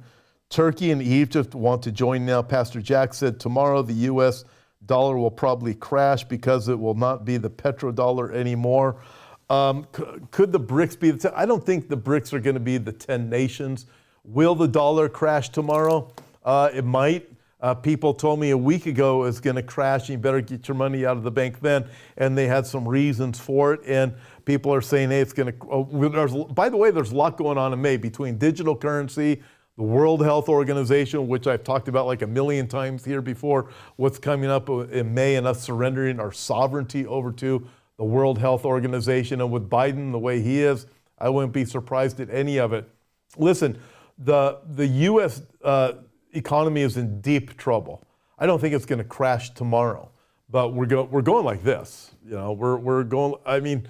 Turkey 0.50 0.92
and 0.92 1.02
Egypt 1.02 1.54
want 1.54 1.84
to 1.84 1.92
join 1.92 2.26
now. 2.26 2.42
Pastor 2.42 2.82
Jack 2.82 3.14
said 3.14 3.40
tomorrow 3.40 3.82
the 3.82 3.94
U.S. 3.94 4.46
dollar 4.86 5.18
will 5.18 5.32
probably 5.32 5.76
crash 5.76 6.24
because 6.24 6.68
it 6.68 6.80
will 6.80 6.96
not 6.96 7.24
be 7.24 7.38
the 7.38 7.50
petrodollar 7.50 8.34
anymore. 8.34 9.02
Um, 9.50 9.86
could 10.30 10.52
the 10.52 10.60
BRICS 10.60 11.00
be 11.00 11.12
the 11.12 11.18
10? 11.18 11.32
I 11.36 11.46
don't 11.46 11.66
think 11.66 11.90
the 11.90 11.98
BRICS 11.98 12.34
are 12.34 12.40
going 12.40 12.54
to 12.54 12.60
be 12.60 12.78
the 12.78 12.92
10 12.92 13.30
nations. 13.30 13.88
Will 14.24 14.54
the 14.54 14.68
dollar 14.68 15.10
crash 15.10 15.50
tomorrow? 15.50 16.12
Uh, 16.46 16.70
it 16.74 16.86
might. 16.86 17.30
Uh, 17.62 17.74
people 17.74 18.14
told 18.14 18.40
me 18.40 18.52
a 18.52 18.58
week 18.58 18.86
ago 18.86 19.26
it's 19.26 19.42
going 19.42 19.56
to 19.56 19.64
crash 19.64 20.08
you 20.08 20.18
better 20.18 20.40
get 20.40 20.68
your 20.68 20.76
money 20.76 21.06
out 21.06 21.18
of 21.18 21.24
the 21.24 21.32
bank 21.32 21.60
then. 21.60 21.86
And 22.18 22.38
they 22.38 22.48
had 22.48 22.66
some 22.66 22.88
reasons 22.88 23.40
for 23.40 23.74
it. 23.74 23.82
And 23.86 24.14
people 24.46 24.74
are 24.74 24.82
saying, 24.82 25.10
hey, 25.10 25.20
it's 25.20 25.34
going 25.34 25.52
to. 25.52 25.68
Oh, 25.70 25.84
by 25.84 26.70
the 26.70 26.78
way, 26.78 26.92
there's 26.92 27.12
a 27.12 27.16
lot 27.16 27.38
going 27.38 27.58
on 27.58 27.74
in 27.74 27.82
May 27.82 27.98
between 27.98 28.38
digital 28.38 28.76
currency, 28.76 29.42
the 29.78 29.84
World 29.84 30.24
Health 30.24 30.48
Organization, 30.48 31.28
which 31.28 31.48
I've 31.48 31.64
talked 31.64 31.88
about 31.88 32.06
like 32.06 32.22
a 32.22 32.28
million 32.28 32.68
times 32.68 33.04
here 33.04 33.22
before, 33.22 33.72
what's 33.96 34.20
coming 34.20 34.50
up 34.50 34.70
in 34.70 35.14
May 35.14 35.36
and 35.36 35.48
us 35.48 35.62
surrendering 35.62 36.20
our 36.20 36.32
sovereignty 36.32 37.06
over 37.08 37.32
to 37.34 37.68
the 38.00 38.06
World 38.06 38.40
Health 38.40 38.64
Organization. 38.64 39.42
And 39.42 39.52
with 39.52 39.70
Biden 39.70 40.14
the 40.14 40.18
way 40.18 40.42
he 40.42 40.62
is, 40.62 40.88
I 41.20 41.28
wouldn't 41.28 41.52
be 41.52 41.66
surprised 41.66 42.22
at 42.22 42.30
any 42.30 42.58
of 42.58 42.72
it. 42.72 42.90
Listen, 43.38 43.78
the, 44.18 44.60
the 44.70 44.88
U.S. 44.88 45.42
Uh, 45.62 45.94
economy 46.32 46.82
is 46.82 46.96
in 46.96 47.20
deep 47.20 47.58
trouble. 47.58 48.08
I 48.40 48.46
don't 48.46 48.60
think 48.60 48.74
it's 48.74 48.86
going 48.86 49.00
to 49.00 49.06
crash 49.06 49.50
tomorrow, 49.50 50.10
but 50.50 50.74
we're, 50.74 50.86
go, 50.86 51.04
we're 51.04 51.22
going 51.22 51.44
like 51.44 51.62
this. 51.62 52.12
You 52.26 52.36
know, 52.36 52.54
we're, 52.54 52.78
we're 52.78 53.04
going, 53.04 53.36
I 53.46 53.60
mean, 53.60 53.86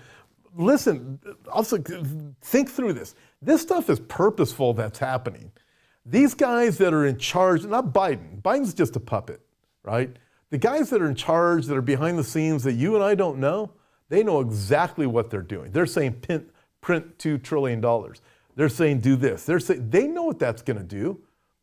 listen, 0.56 1.20
also 1.52 1.78
think 2.42 2.72
through 2.72 2.94
this. 2.94 3.14
This 3.44 3.62
stuff 3.62 3.92
is 3.92 4.00
purposeful 4.00 4.74
that's 4.74 4.98
happening. 4.98 5.52
These 6.04 6.34
guys 6.34 6.80
that 6.80 6.96
are 6.96 7.06
in 7.06 7.20
charge, 7.20 7.64
not 7.64 7.94
Biden, 7.94 8.42
Biden's 8.42 8.74
just 8.74 8.96
a 8.96 9.00
puppet, 9.00 9.40
right? 9.84 10.10
The 10.50 10.58
guys 10.58 10.90
that 10.90 11.00
are 11.00 11.08
in 11.08 11.14
charge, 11.14 11.68
that 11.68 11.78
are 11.78 11.84
behind 11.84 12.18
the 12.18 12.24
scenes 12.24 12.64
that 12.64 12.74
you 12.74 12.96
and 12.96 13.04
I 13.04 13.14
don't 13.14 13.38
know, 13.38 13.72
they 14.10 14.24
know 14.24 14.42
exactly 14.42 15.08
what 15.08 15.30
they're 15.30 15.42
doing. 15.42 15.72
They're 15.72 15.86
saying 15.86 16.22
print, 16.22 16.50
print 16.82 17.18
$2 17.18 17.42
trillion. 17.42 17.82
They're 18.56 18.70
saying 18.70 19.00
do 19.00 19.16
this. 19.16 19.46
They're 19.46 19.60
saying, 19.60 19.90
they 19.90 20.08
know 20.08 20.24
what 20.24 20.40
that's 20.40 20.62
going 20.62 20.78
to 20.78 20.84
do. 20.84 21.22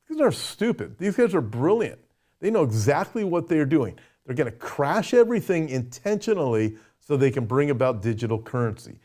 These 0.08 0.20
are 0.20 0.32
stupid. 0.32 0.96
These 0.98 1.16
guys 1.16 1.34
are 1.34 1.40
brilliant. 1.40 1.98
They 2.40 2.50
know 2.50 2.62
exactly 2.62 3.24
what 3.24 3.48
they're 3.48 3.66
doing. 3.66 3.98
They're 4.24 4.36
going 4.36 4.50
to 4.50 4.56
crash 4.56 5.12
everything 5.12 5.68
intentionally 5.68 6.76
so 7.00 7.16
they 7.16 7.30
can 7.30 7.46
bring 7.46 7.70
about 7.70 8.02
digital 8.02 8.40
currency. 8.40 8.98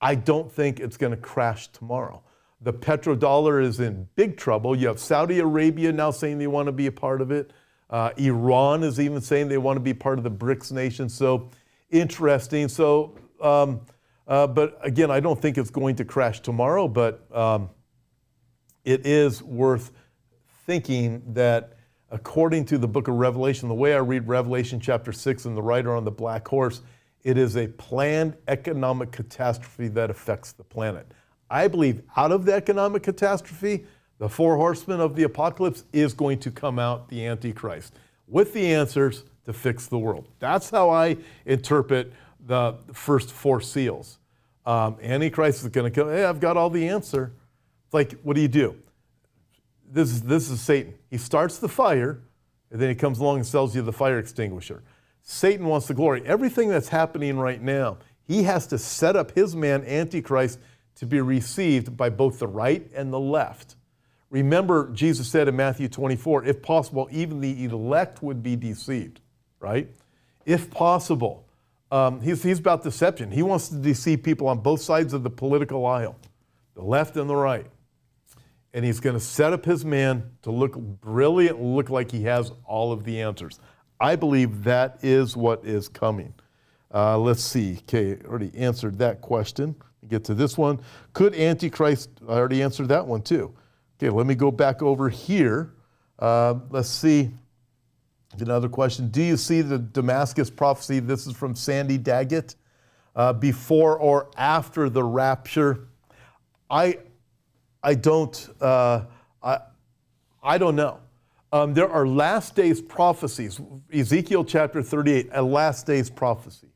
I 0.00 0.14
don't 0.14 0.50
think 0.50 0.80
it's 0.80 0.96
going 0.96 1.12
to 1.12 1.16
crash 1.16 1.68
tomorrow. 1.68 2.22
The 2.60 2.72
petrodollar 2.72 3.62
is 3.62 3.80
in 3.80 4.08
big 4.14 4.36
trouble. 4.36 4.76
You 4.76 4.88
have 4.88 4.98
Saudi 4.98 5.38
Arabia 5.38 5.92
now 5.92 6.10
saying 6.10 6.38
they 6.38 6.46
want 6.46 6.66
to 6.66 6.72
be 6.72 6.86
a 6.86 6.92
part 6.92 7.20
of 7.20 7.30
it. 7.30 7.52
Uh, 7.88 8.10
Iran 8.16 8.82
is 8.82 8.98
even 8.98 9.20
saying 9.20 9.48
they 9.48 9.58
want 9.58 9.76
to 9.76 9.80
be 9.80 9.94
part 9.94 10.18
of 10.18 10.24
the 10.24 10.30
BRICS 10.30 10.72
nation. 10.72 11.08
So 11.08 11.50
interesting. 11.90 12.68
So, 12.68 13.16
um, 13.40 13.80
uh, 14.26 14.46
but 14.46 14.78
again, 14.82 15.10
I 15.10 15.20
don't 15.20 15.40
think 15.40 15.58
it's 15.58 15.70
going 15.70 15.96
to 15.96 16.04
crash 16.04 16.40
tomorrow, 16.40 16.88
but 16.88 17.24
um, 17.34 17.70
it 18.84 19.06
is 19.06 19.42
worth 19.42 19.92
thinking 20.66 21.22
that 21.34 21.76
according 22.10 22.64
to 22.66 22.78
the 22.78 22.88
book 22.88 23.08
of 23.08 23.14
Revelation, 23.14 23.68
the 23.68 23.74
way 23.74 23.94
I 23.94 23.98
read 23.98 24.26
Revelation 24.26 24.80
chapter 24.80 25.12
6 25.12 25.44
and 25.44 25.56
the 25.56 25.62
rider 25.62 25.94
on 25.94 26.04
the 26.04 26.10
black 26.10 26.46
horse, 26.46 26.82
it 27.24 27.36
is 27.36 27.56
a 27.56 27.66
planned 27.66 28.36
economic 28.48 29.10
catastrophe 29.12 29.88
that 29.88 30.10
affects 30.10 30.52
the 30.52 30.64
planet. 30.64 31.10
I 31.50 31.68
believe 31.68 32.02
out 32.16 32.32
of 32.32 32.44
the 32.44 32.52
economic 32.52 33.02
catastrophe, 33.02 33.86
the 34.18 34.28
four 34.28 34.56
horsemen 34.56 35.00
of 35.00 35.14
the 35.14 35.24
apocalypse 35.24 35.84
is 35.92 36.14
going 36.14 36.38
to 36.40 36.50
come 36.50 36.78
out 36.78 37.08
the 37.08 37.26
Antichrist 37.26 37.94
with 38.26 38.52
the 38.52 38.72
answers 38.72 39.24
to 39.46 39.52
fix 39.52 39.86
the 39.86 39.98
world. 39.98 40.28
That's 40.38 40.70
how 40.70 40.90
I 40.90 41.16
interpret 41.46 42.12
the 42.46 42.76
first 42.92 43.32
four 43.32 43.60
seals. 43.60 44.18
Um, 44.64 44.96
Antichrist 45.02 45.62
is 45.62 45.68
going 45.68 45.90
to 45.90 46.00
come, 46.00 46.10
hey, 46.10 46.24
I've 46.24 46.40
got 46.40 46.56
all 46.56 46.70
the 46.70 46.88
answer. 46.88 47.32
It's 47.86 47.94
like, 47.94 48.20
what 48.22 48.34
do 48.34 48.42
you 48.42 48.48
do? 48.48 48.76
This 49.90 50.10
is, 50.10 50.22
this 50.22 50.50
is 50.50 50.60
Satan. 50.60 50.94
He 51.10 51.18
starts 51.18 51.58
the 51.58 51.68
fire, 51.68 52.20
and 52.70 52.80
then 52.80 52.88
he 52.88 52.94
comes 52.94 53.20
along 53.20 53.36
and 53.36 53.46
sells 53.46 53.74
you 53.74 53.82
the 53.82 53.92
fire 53.92 54.18
extinguisher. 54.18 54.82
Satan 55.22 55.66
wants 55.66 55.86
the 55.86 55.94
glory. 55.94 56.22
Everything 56.26 56.68
that's 56.68 56.88
happening 56.88 57.38
right 57.38 57.62
now, 57.62 57.98
he 58.24 58.42
has 58.42 58.66
to 58.68 58.78
set 58.78 59.14
up 59.14 59.32
his 59.32 59.54
man, 59.54 59.84
Antichrist, 59.84 60.58
to 60.96 61.06
be 61.06 61.20
received 61.20 61.96
by 61.96 62.10
both 62.10 62.40
the 62.40 62.46
right 62.48 62.88
and 62.94 63.12
the 63.12 63.20
left. 63.20 63.76
Remember, 64.30 64.90
Jesus 64.90 65.28
said 65.28 65.46
in 65.46 65.54
Matthew 65.54 65.88
24, 65.88 66.44
if 66.44 66.62
possible, 66.62 67.08
even 67.12 67.40
the 67.40 67.64
elect 67.64 68.22
would 68.22 68.42
be 68.42 68.56
deceived, 68.56 69.20
right? 69.66 69.88
If 70.44 70.70
possible. 70.70 71.44
Um, 71.90 72.20
he's, 72.20 72.42
he's 72.42 72.60
about 72.60 72.84
deception. 72.84 73.32
He 73.32 73.42
wants 73.42 73.68
to 73.68 73.76
deceive 73.76 74.22
people 74.22 74.46
on 74.46 74.58
both 74.58 74.80
sides 74.80 75.12
of 75.12 75.24
the 75.24 75.30
political 75.30 75.86
aisle, 75.86 76.16
the 76.74 76.82
left 76.82 77.16
and 77.16 77.28
the 77.28 77.34
right. 77.34 77.66
And 78.72 78.84
he's 78.84 79.00
going 79.00 79.14
to 79.14 79.20
set 79.20 79.52
up 79.52 79.64
his 79.64 79.84
man 79.84 80.30
to 80.42 80.50
look 80.50 80.76
brilliant, 80.76 81.60
look 81.60 81.90
like 81.90 82.12
he 82.12 82.22
has 82.24 82.52
all 82.64 82.92
of 82.92 83.04
the 83.04 83.20
answers. 83.20 83.58
I 83.98 84.14
believe 84.14 84.64
that 84.64 84.98
is 85.02 85.36
what 85.36 85.64
is 85.64 85.88
coming. 85.88 86.34
Uh, 86.94 87.18
let's 87.18 87.42
see. 87.42 87.78
Okay, 87.82 88.18
already 88.24 88.52
answered 88.56 88.98
that 88.98 89.20
question. 89.20 89.74
Get 90.08 90.22
to 90.24 90.34
this 90.34 90.56
one. 90.56 90.78
Could 91.12 91.34
Antichrist, 91.34 92.10
I 92.28 92.32
already 92.32 92.62
answered 92.62 92.88
that 92.88 93.06
one 93.06 93.22
too. 93.22 93.52
Okay, 93.98 94.10
let 94.10 94.26
me 94.26 94.34
go 94.36 94.50
back 94.52 94.82
over 94.82 95.08
here. 95.08 95.72
Uh, 96.18 96.54
let's 96.70 96.88
see. 96.88 97.30
Another 98.40 98.68
question. 98.68 99.08
Do 99.08 99.22
you 99.22 99.36
see 99.36 99.62
the 99.62 99.78
Damascus 99.78 100.50
prophecy? 100.50 101.00
This 101.00 101.26
is 101.26 101.34
from 101.34 101.54
Sandy 101.54 101.98
Daggett. 101.98 102.56
Uh, 103.14 103.32
before 103.32 103.98
or 103.98 104.30
after 104.36 104.90
the 104.90 105.02
rapture? 105.02 105.88
I, 106.68 106.98
I 107.82 107.94
don't, 107.94 108.48
uh, 108.60 109.04
I, 109.42 109.58
I 110.42 110.58
don't 110.58 110.76
know. 110.76 111.00
Um, 111.52 111.72
there 111.72 111.88
are 111.88 112.06
last 112.06 112.54
days 112.54 112.82
prophecies. 112.82 113.60
Ezekiel 113.92 114.44
chapter 114.44 114.82
38, 114.82 115.30
a 115.32 115.42
last 115.42 115.86
days 115.86 116.10
prophecy. 116.10 116.68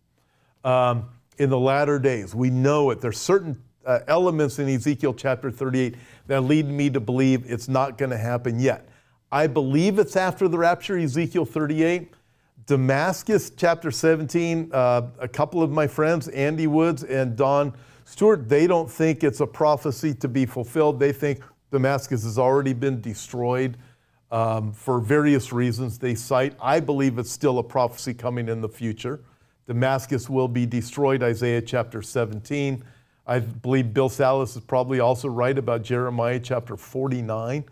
Um, 0.64 1.10
in 1.38 1.50
the 1.50 1.58
latter 1.58 1.98
days, 1.98 2.34
we 2.34 2.50
know 2.50 2.90
it. 2.90 3.00
There's 3.00 3.18
certain 3.18 3.60
uh, 3.84 4.00
elements 4.06 4.58
in 4.58 4.68
Ezekiel 4.68 5.14
chapter 5.14 5.50
38 5.50 5.96
that 6.26 6.42
lead 6.42 6.66
me 6.66 6.90
to 6.90 7.00
believe 7.00 7.50
it's 7.50 7.68
not 7.68 7.98
going 7.98 8.10
to 8.10 8.18
happen 8.18 8.60
yet. 8.60 8.88
I 9.32 9.46
believe 9.46 9.98
it's 10.00 10.16
after 10.16 10.48
the 10.48 10.58
rapture, 10.58 10.98
Ezekiel 10.98 11.44
38. 11.44 12.14
Damascus 12.66 13.50
chapter 13.56 13.90
17, 13.90 14.70
uh, 14.72 15.02
a 15.18 15.28
couple 15.28 15.62
of 15.62 15.70
my 15.70 15.86
friends, 15.86 16.28
Andy 16.28 16.66
Woods 16.66 17.04
and 17.04 17.36
Don 17.36 17.72
Stewart, 18.04 18.48
they 18.48 18.66
don't 18.66 18.90
think 18.90 19.22
it's 19.22 19.40
a 19.40 19.46
prophecy 19.46 20.14
to 20.14 20.28
be 20.28 20.46
fulfilled. 20.46 20.98
They 20.98 21.12
think 21.12 21.42
Damascus 21.70 22.24
has 22.24 22.38
already 22.38 22.72
been 22.72 23.00
destroyed 23.00 23.76
um, 24.32 24.72
for 24.72 25.00
various 25.00 25.52
reasons 25.52 25.98
they 25.98 26.14
cite. 26.14 26.54
I 26.60 26.80
believe 26.80 27.18
it's 27.18 27.30
still 27.30 27.58
a 27.58 27.64
prophecy 27.64 28.14
coming 28.14 28.48
in 28.48 28.60
the 28.60 28.68
future. 28.68 29.20
Damascus 29.66 30.28
will 30.28 30.48
be 30.48 30.66
destroyed, 30.66 31.22
Isaiah 31.22 31.62
chapter 31.62 32.02
17. 32.02 32.82
I 33.26 33.38
believe 33.38 33.94
Bill 33.94 34.08
Salus 34.08 34.56
is 34.56 34.62
probably 34.62 34.98
also 34.98 35.28
right 35.28 35.56
about 35.56 35.82
Jeremiah 35.82 36.40
chapter 36.40 36.76
49. 36.76 37.64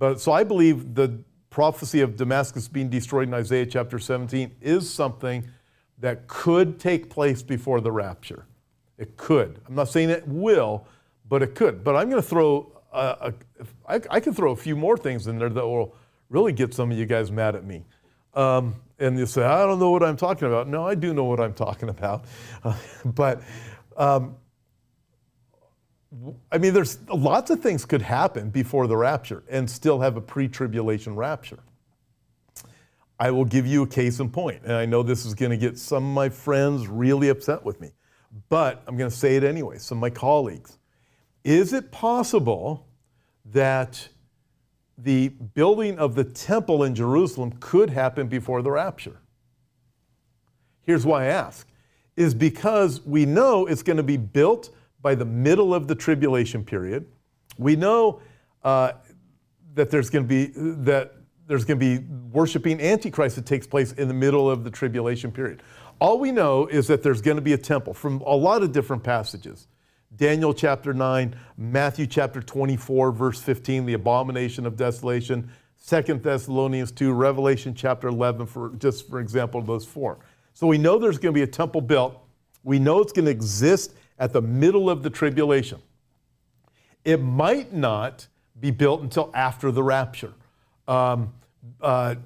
But 0.00 0.18
so 0.18 0.32
I 0.32 0.44
believe 0.44 0.94
the 0.94 1.20
prophecy 1.50 2.00
of 2.00 2.16
Damascus 2.16 2.68
being 2.68 2.88
destroyed 2.88 3.28
in 3.28 3.34
Isaiah 3.34 3.66
chapter 3.66 3.98
17 3.98 4.56
is 4.62 4.88
something 4.88 5.46
that 5.98 6.26
could 6.26 6.80
take 6.80 7.10
place 7.10 7.42
before 7.42 7.82
the 7.82 7.92
rapture. 7.92 8.46
It 8.96 9.18
could. 9.18 9.60
I'm 9.68 9.74
not 9.74 9.90
saying 9.90 10.08
it 10.08 10.26
will, 10.26 10.86
but 11.28 11.42
it 11.42 11.54
could. 11.54 11.84
But 11.84 11.96
I'm 11.96 12.08
going 12.08 12.22
to 12.22 12.26
throw, 12.26 12.72
a, 12.94 12.98
a, 12.98 13.34
I, 13.86 14.00
I 14.10 14.20
can 14.20 14.32
throw 14.32 14.52
a 14.52 14.56
few 14.56 14.74
more 14.74 14.96
things 14.96 15.26
in 15.26 15.38
there 15.38 15.50
that 15.50 15.66
will 15.66 15.94
really 16.30 16.54
get 16.54 16.72
some 16.72 16.90
of 16.90 16.96
you 16.96 17.04
guys 17.04 17.30
mad 17.30 17.54
at 17.54 17.66
me. 17.66 17.84
Um, 18.32 18.76
and 18.98 19.18
you 19.18 19.26
say, 19.26 19.42
I 19.42 19.66
don't 19.66 19.78
know 19.78 19.90
what 19.90 20.02
I'm 20.02 20.16
talking 20.16 20.48
about. 20.48 20.66
No, 20.66 20.86
I 20.86 20.94
do 20.94 21.12
know 21.12 21.24
what 21.24 21.40
I'm 21.40 21.54
talking 21.54 21.90
about. 21.90 22.24
But 23.04 23.42
um, 23.98 24.36
I 26.50 26.58
mean, 26.58 26.74
there's 26.74 26.98
lots 27.08 27.50
of 27.50 27.60
things 27.60 27.84
could 27.84 28.02
happen 28.02 28.50
before 28.50 28.88
the 28.88 28.96
rapture 28.96 29.44
and 29.48 29.70
still 29.70 30.00
have 30.00 30.16
a 30.16 30.20
pre-tribulation 30.20 31.14
rapture. 31.14 31.60
I 33.20 33.30
will 33.30 33.44
give 33.44 33.66
you 33.66 33.82
a 33.82 33.86
case 33.86 34.18
in 34.18 34.30
point, 34.30 34.62
and 34.64 34.72
I 34.72 34.86
know 34.86 35.02
this 35.02 35.24
is 35.24 35.34
going 35.34 35.50
to 35.50 35.56
get 35.56 35.78
some 35.78 36.04
of 36.04 36.14
my 36.14 36.28
friends 36.28 36.88
really 36.88 37.28
upset 37.28 37.64
with 37.64 37.80
me, 37.80 37.92
but 38.48 38.82
I'm 38.86 38.96
going 38.96 39.10
to 39.10 39.16
say 39.16 39.36
it 39.36 39.44
anyway. 39.44 39.78
Some 39.78 39.98
of 39.98 40.00
my 40.00 40.10
colleagues, 40.10 40.78
is 41.44 41.72
it 41.72 41.92
possible 41.92 42.88
that 43.44 44.08
the 44.98 45.28
building 45.28 45.98
of 45.98 46.14
the 46.14 46.24
temple 46.24 46.82
in 46.82 46.94
Jerusalem 46.94 47.52
could 47.60 47.90
happen 47.90 48.26
before 48.26 48.62
the 48.62 48.70
rapture? 48.70 49.20
Here's 50.82 51.06
why 51.06 51.24
I 51.24 51.26
ask: 51.26 51.68
is 52.16 52.34
because 52.34 53.00
we 53.02 53.26
know 53.26 53.66
it's 53.66 53.82
going 53.82 53.98
to 53.98 54.02
be 54.02 54.16
built 54.16 54.70
by 55.02 55.14
the 55.14 55.24
middle 55.24 55.74
of 55.74 55.88
the 55.88 55.94
tribulation 55.94 56.64
period. 56.64 57.06
We 57.58 57.76
know 57.76 58.20
uh, 58.62 58.92
that 59.74 59.90
there's 59.90 60.10
going 60.10 60.24
to 60.24 60.28
be 60.28 60.52
that 60.84 61.14
there's 61.46 61.64
going 61.64 61.80
to 61.80 61.98
be 61.98 62.04
worshiping 62.30 62.80
antichrist 62.80 63.36
that 63.36 63.46
takes 63.46 63.66
place 63.66 63.92
in 63.92 64.06
the 64.06 64.14
middle 64.14 64.48
of 64.48 64.62
the 64.62 64.70
tribulation 64.70 65.32
period. 65.32 65.62
All 66.00 66.18
we 66.18 66.30
know 66.30 66.66
is 66.66 66.86
that 66.86 67.02
there's 67.02 67.20
going 67.20 67.36
to 67.36 67.42
be 67.42 67.52
a 67.52 67.58
temple 67.58 67.92
from 67.92 68.20
a 68.20 68.34
lot 68.36 68.62
of 68.62 68.72
different 68.72 69.02
passages. 69.02 69.66
Daniel 70.16 70.54
chapter 70.54 70.92
9, 70.92 71.36
Matthew 71.56 72.06
chapter 72.06 72.40
24, 72.40 73.12
verse 73.12 73.40
15, 73.40 73.86
the 73.86 73.94
abomination 73.94 74.66
of 74.66 74.76
desolation, 74.76 75.50
Second 75.76 76.22
Thessalonians 76.22 76.92
2, 76.92 77.12
Revelation 77.12 77.74
chapter 77.74 78.08
11, 78.08 78.46
for 78.46 78.70
just 78.78 79.08
for 79.08 79.18
example, 79.18 79.62
those 79.62 79.84
four. 79.84 80.18
So 80.52 80.66
we 80.66 80.78
know 80.78 80.98
there's 80.98 81.18
going 81.18 81.34
to 81.34 81.38
be 81.38 81.42
a 81.42 81.46
temple 81.46 81.80
built. 81.80 82.18
We 82.64 82.78
know 82.78 83.00
it's 83.00 83.12
going 83.12 83.24
to 83.24 83.30
exist 83.30 83.94
at 84.20 84.34
the 84.34 84.42
middle 84.42 84.88
of 84.88 85.02
the 85.02 85.10
tribulation. 85.10 85.80
It 87.04 87.22
might 87.22 87.72
not 87.72 88.28
be 88.60 88.70
built 88.70 89.00
until 89.00 89.30
after 89.34 89.72
the 89.72 89.82
rapture. 89.82 90.34
Um, 90.86 91.32
uh, 91.80 92.16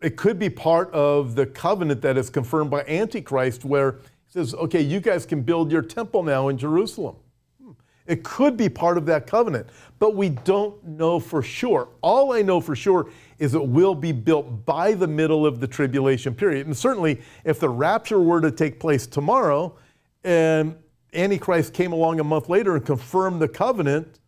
it 0.00 0.16
could 0.16 0.38
be 0.38 0.48
part 0.48 0.90
of 0.92 1.34
the 1.34 1.44
covenant 1.44 2.00
that 2.02 2.16
is 2.16 2.30
confirmed 2.30 2.70
by 2.70 2.84
Antichrist, 2.84 3.64
where 3.64 3.92
he 3.92 4.32
says, 4.32 4.54
okay, 4.54 4.80
you 4.80 5.00
guys 5.00 5.26
can 5.26 5.42
build 5.42 5.70
your 5.70 5.82
temple 5.82 6.22
now 6.22 6.48
in 6.48 6.56
Jerusalem. 6.56 7.16
Hmm. 7.62 7.72
It 8.06 8.24
could 8.24 8.56
be 8.56 8.70
part 8.70 8.96
of 8.96 9.04
that 9.06 9.26
covenant, 9.26 9.68
but 9.98 10.14
we 10.14 10.30
don't 10.30 10.82
know 10.84 11.20
for 11.20 11.42
sure. 11.42 11.88
All 12.00 12.32
I 12.32 12.40
know 12.40 12.60
for 12.60 12.74
sure 12.74 13.10
is 13.38 13.54
it 13.54 13.66
will 13.66 13.94
be 13.94 14.12
built 14.12 14.64
by 14.64 14.94
the 14.94 15.06
middle 15.06 15.44
of 15.44 15.60
the 15.60 15.66
tribulation 15.66 16.34
period. 16.34 16.66
And 16.66 16.76
certainly, 16.76 17.20
if 17.44 17.60
the 17.60 17.68
rapture 17.68 18.20
were 18.20 18.40
to 18.40 18.50
take 18.50 18.80
place 18.80 19.06
tomorrow, 19.06 19.76
and 20.24 20.76
Antichrist 21.12 21.72
came 21.72 21.92
along 21.92 22.20
a 22.20 22.24
month 22.24 22.48
later 22.48 22.76
and 22.76 22.84
confirmed 22.84 23.40
the 23.40 23.48
covenant 23.48 24.18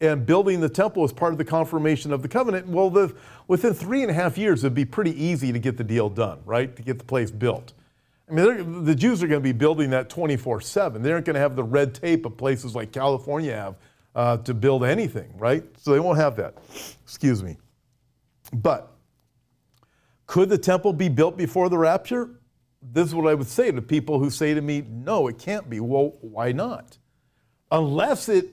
and 0.00 0.24
building 0.24 0.60
the 0.60 0.68
temple 0.68 1.04
as 1.04 1.12
part 1.12 1.32
of 1.32 1.38
the 1.38 1.44
confirmation 1.44 2.12
of 2.12 2.22
the 2.22 2.28
covenant. 2.28 2.66
Well, 2.66 2.88
the, 2.88 3.14
within 3.48 3.74
three 3.74 4.02
and 4.02 4.10
a 4.10 4.14
half 4.14 4.38
years, 4.38 4.64
it'd 4.64 4.74
be 4.74 4.86
pretty 4.86 5.22
easy 5.22 5.52
to 5.52 5.58
get 5.58 5.76
the 5.76 5.84
deal 5.84 6.08
done, 6.08 6.40
right? 6.46 6.74
To 6.74 6.82
get 6.82 6.98
the 6.98 7.04
place 7.04 7.30
built. 7.30 7.74
I 8.28 8.32
mean, 8.32 8.84
the 8.84 8.94
Jews 8.94 9.22
are 9.22 9.26
going 9.26 9.40
to 9.40 9.44
be 9.44 9.52
building 9.52 9.90
that 9.90 10.08
24 10.08 10.60
7. 10.60 11.02
They 11.02 11.12
aren't 11.12 11.26
going 11.26 11.34
to 11.34 11.40
have 11.40 11.56
the 11.56 11.64
red 11.64 11.94
tape 11.94 12.24
of 12.24 12.36
places 12.36 12.74
like 12.74 12.92
California 12.92 13.54
have 13.54 13.76
uh, 14.14 14.36
to 14.38 14.54
build 14.54 14.84
anything, 14.84 15.32
right? 15.36 15.64
So 15.78 15.92
they 15.92 16.00
won't 16.00 16.18
have 16.18 16.36
that. 16.36 16.54
Excuse 17.02 17.42
me. 17.42 17.58
But 18.52 18.92
could 20.26 20.48
the 20.48 20.58
temple 20.58 20.92
be 20.92 21.08
built 21.08 21.36
before 21.36 21.68
the 21.68 21.78
rapture? 21.78 22.30
This 22.82 23.08
is 23.08 23.14
what 23.14 23.26
I 23.26 23.34
would 23.34 23.46
say 23.46 23.70
to 23.70 23.82
people 23.82 24.18
who 24.18 24.30
say 24.30 24.54
to 24.54 24.60
me, 24.60 24.84
no, 24.88 25.28
it 25.28 25.38
can't 25.38 25.68
be. 25.68 25.80
Well, 25.80 26.14
why 26.20 26.52
not? 26.52 26.98
Unless 27.70 28.28
it 28.28 28.48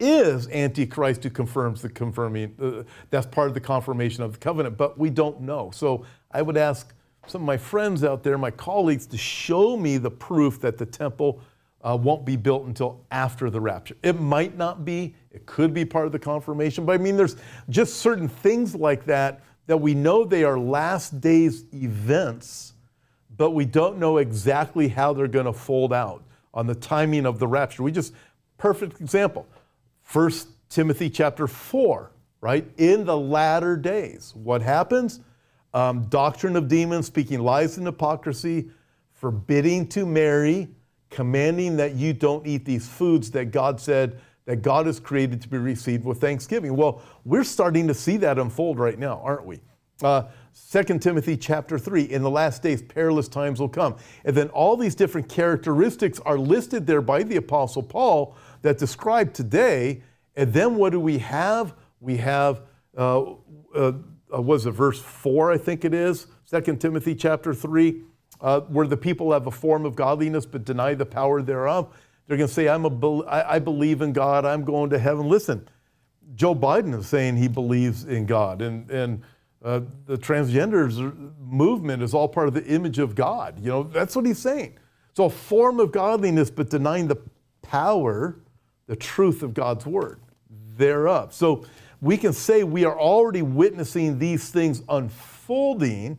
is 0.00 0.48
Antichrist 0.48 1.24
who 1.24 1.30
confirms 1.30 1.82
the 1.82 1.88
confirming, 1.88 2.54
uh, 2.60 2.82
that's 3.10 3.26
part 3.26 3.48
of 3.48 3.54
the 3.54 3.60
confirmation 3.60 4.22
of 4.22 4.32
the 4.32 4.38
covenant, 4.38 4.76
but 4.76 4.98
we 4.98 5.10
don't 5.10 5.40
know. 5.40 5.70
So 5.72 6.04
I 6.30 6.42
would 6.42 6.56
ask 6.56 6.94
some 7.26 7.42
of 7.42 7.46
my 7.46 7.56
friends 7.56 8.04
out 8.04 8.22
there, 8.22 8.36
my 8.38 8.50
colleagues, 8.50 9.06
to 9.06 9.16
show 9.16 9.76
me 9.76 9.98
the 9.98 10.10
proof 10.10 10.60
that 10.60 10.78
the 10.78 10.86
temple 10.86 11.40
uh, 11.82 11.96
won't 12.00 12.24
be 12.24 12.36
built 12.36 12.66
until 12.66 13.04
after 13.10 13.50
the 13.50 13.60
rapture. 13.60 13.96
It 14.02 14.20
might 14.20 14.56
not 14.56 14.84
be, 14.84 15.14
it 15.30 15.46
could 15.46 15.74
be 15.74 15.84
part 15.84 16.06
of 16.06 16.12
the 16.12 16.18
confirmation, 16.18 16.84
but 16.84 16.92
I 16.92 16.98
mean, 16.98 17.16
there's 17.16 17.36
just 17.68 17.96
certain 17.96 18.28
things 18.28 18.74
like 18.74 19.04
that 19.06 19.42
that 19.66 19.76
we 19.76 19.94
know 19.94 20.24
they 20.24 20.44
are 20.44 20.58
last 20.58 21.20
days 21.20 21.64
events, 21.72 22.73
but 23.36 23.50
we 23.50 23.64
don't 23.64 23.98
know 23.98 24.18
exactly 24.18 24.88
how 24.88 25.12
they're 25.12 25.28
going 25.28 25.46
to 25.46 25.52
fold 25.52 25.92
out 25.92 26.22
on 26.52 26.66
the 26.66 26.74
timing 26.74 27.26
of 27.26 27.38
the 27.38 27.46
rapture. 27.46 27.82
We 27.82 27.92
just, 27.92 28.12
perfect 28.58 29.00
example, 29.00 29.46
1 30.12 30.30
Timothy 30.68 31.10
chapter 31.10 31.46
4, 31.46 32.10
right? 32.40 32.66
In 32.76 33.04
the 33.04 33.16
latter 33.16 33.76
days, 33.76 34.32
what 34.36 34.62
happens? 34.62 35.20
Um, 35.72 36.04
doctrine 36.04 36.54
of 36.56 36.68
demons, 36.68 37.06
speaking 37.06 37.40
lies 37.40 37.78
and 37.78 37.86
hypocrisy, 37.86 38.70
forbidding 39.12 39.88
to 39.88 40.06
marry, 40.06 40.68
commanding 41.10 41.76
that 41.76 41.94
you 41.94 42.12
don't 42.12 42.46
eat 42.46 42.64
these 42.64 42.88
foods 42.88 43.30
that 43.32 43.46
God 43.46 43.80
said 43.80 44.20
that 44.46 44.56
God 44.56 44.86
has 44.86 45.00
created 45.00 45.40
to 45.42 45.48
be 45.48 45.56
received 45.56 46.04
with 46.04 46.20
thanksgiving. 46.20 46.76
Well, 46.76 47.02
we're 47.24 47.44
starting 47.44 47.88
to 47.88 47.94
see 47.94 48.18
that 48.18 48.38
unfold 48.38 48.78
right 48.78 48.98
now, 48.98 49.20
aren't 49.24 49.46
we? 49.46 49.60
Uh, 50.02 50.24
2 50.70 50.98
Timothy 50.98 51.36
chapter 51.36 51.78
3, 51.78 52.02
in 52.02 52.22
the 52.22 52.30
last 52.30 52.62
days, 52.62 52.80
perilous 52.80 53.28
times 53.28 53.60
will 53.60 53.68
come. 53.68 53.96
And 54.24 54.36
then 54.36 54.48
all 54.50 54.76
these 54.76 54.94
different 54.94 55.28
characteristics 55.28 56.20
are 56.20 56.38
listed 56.38 56.86
there 56.86 57.02
by 57.02 57.24
the 57.24 57.36
Apostle 57.36 57.82
Paul 57.82 58.36
that 58.62 58.78
describe 58.78 59.32
today. 59.32 60.02
And 60.36 60.52
then 60.52 60.76
what 60.76 60.90
do 60.90 61.00
we 61.00 61.18
have? 61.18 61.74
We 62.00 62.18
have, 62.18 62.62
uh, 62.96 63.22
uh, 63.74 63.92
uh 64.32 64.42
was 64.42 64.66
it 64.66 64.72
verse 64.72 65.00
4, 65.00 65.52
I 65.52 65.58
think 65.58 65.84
it 65.84 65.92
is, 65.92 66.28
2 66.50 66.76
Timothy 66.76 67.14
chapter 67.14 67.52
3 67.52 68.02
uh, 68.40 68.60
where 68.60 68.86
the 68.86 68.96
people 68.96 69.32
have 69.32 69.46
a 69.46 69.50
form 69.50 69.84
of 69.84 69.96
godliness 69.96 70.46
but 70.46 70.64
deny 70.64 70.94
the 70.94 71.06
power 71.06 71.42
thereof. 71.42 71.96
They're 72.26 72.36
going 72.36 72.48
to 72.48 72.54
say, 72.54 72.68
I'm 72.68 72.84
a, 72.84 73.24
I 73.26 73.58
believe 73.58 74.02
in 74.02 74.12
God, 74.12 74.44
I'm 74.44 74.64
going 74.64 74.90
to 74.90 74.98
heaven. 74.98 75.28
Listen, 75.28 75.68
Joe 76.34 76.54
Biden 76.54 76.98
is 76.98 77.06
saying 77.06 77.36
he 77.36 77.48
believes 77.48 78.04
in 78.04 78.26
God, 78.26 78.62
and, 78.62 78.90
and 78.90 79.22
uh, 79.64 79.80
the 80.06 80.16
transgenders 80.16 80.98
movement 81.40 82.02
is 82.02 82.14
all 82.14 82.28
part 82.28 82.48
of 82.48 82.54
the 82.54 82.64
image 82.66 82.98
of 82.98 83.14
God. 83.14 83.58
You 83.58 83.70
know, 83.70 83.82
that's 83.82 84.14
what 84.14 84.26
he's 84.26 84.38
saying. 84.38 84.78
So 85.14 85.24
a 85.24 85.30
form 85.30 85.80
of 85.80 85.90
godliness, 85.90 86.50
but 86.50 86.70
denying 86.70 87.08
the 87.08 87.16
power, 87.62 88.40
the 88.86 88.96
truth 88.96 89.42
of 89.42 89.54
God's 89.54 89.86
word 89.86 90.20
thereof. 90.76 91.32
So 91.32 91.64
we 92.00 92.16
can 92.16 92.32
say 92.32 92.62
we 92.62 92.84
are 92.84 92.98
already 92.98 93.42
witnessing 93.42 94.18
these 94.18 94.50
things 94.50 94.82
unfolding 94.88 96.18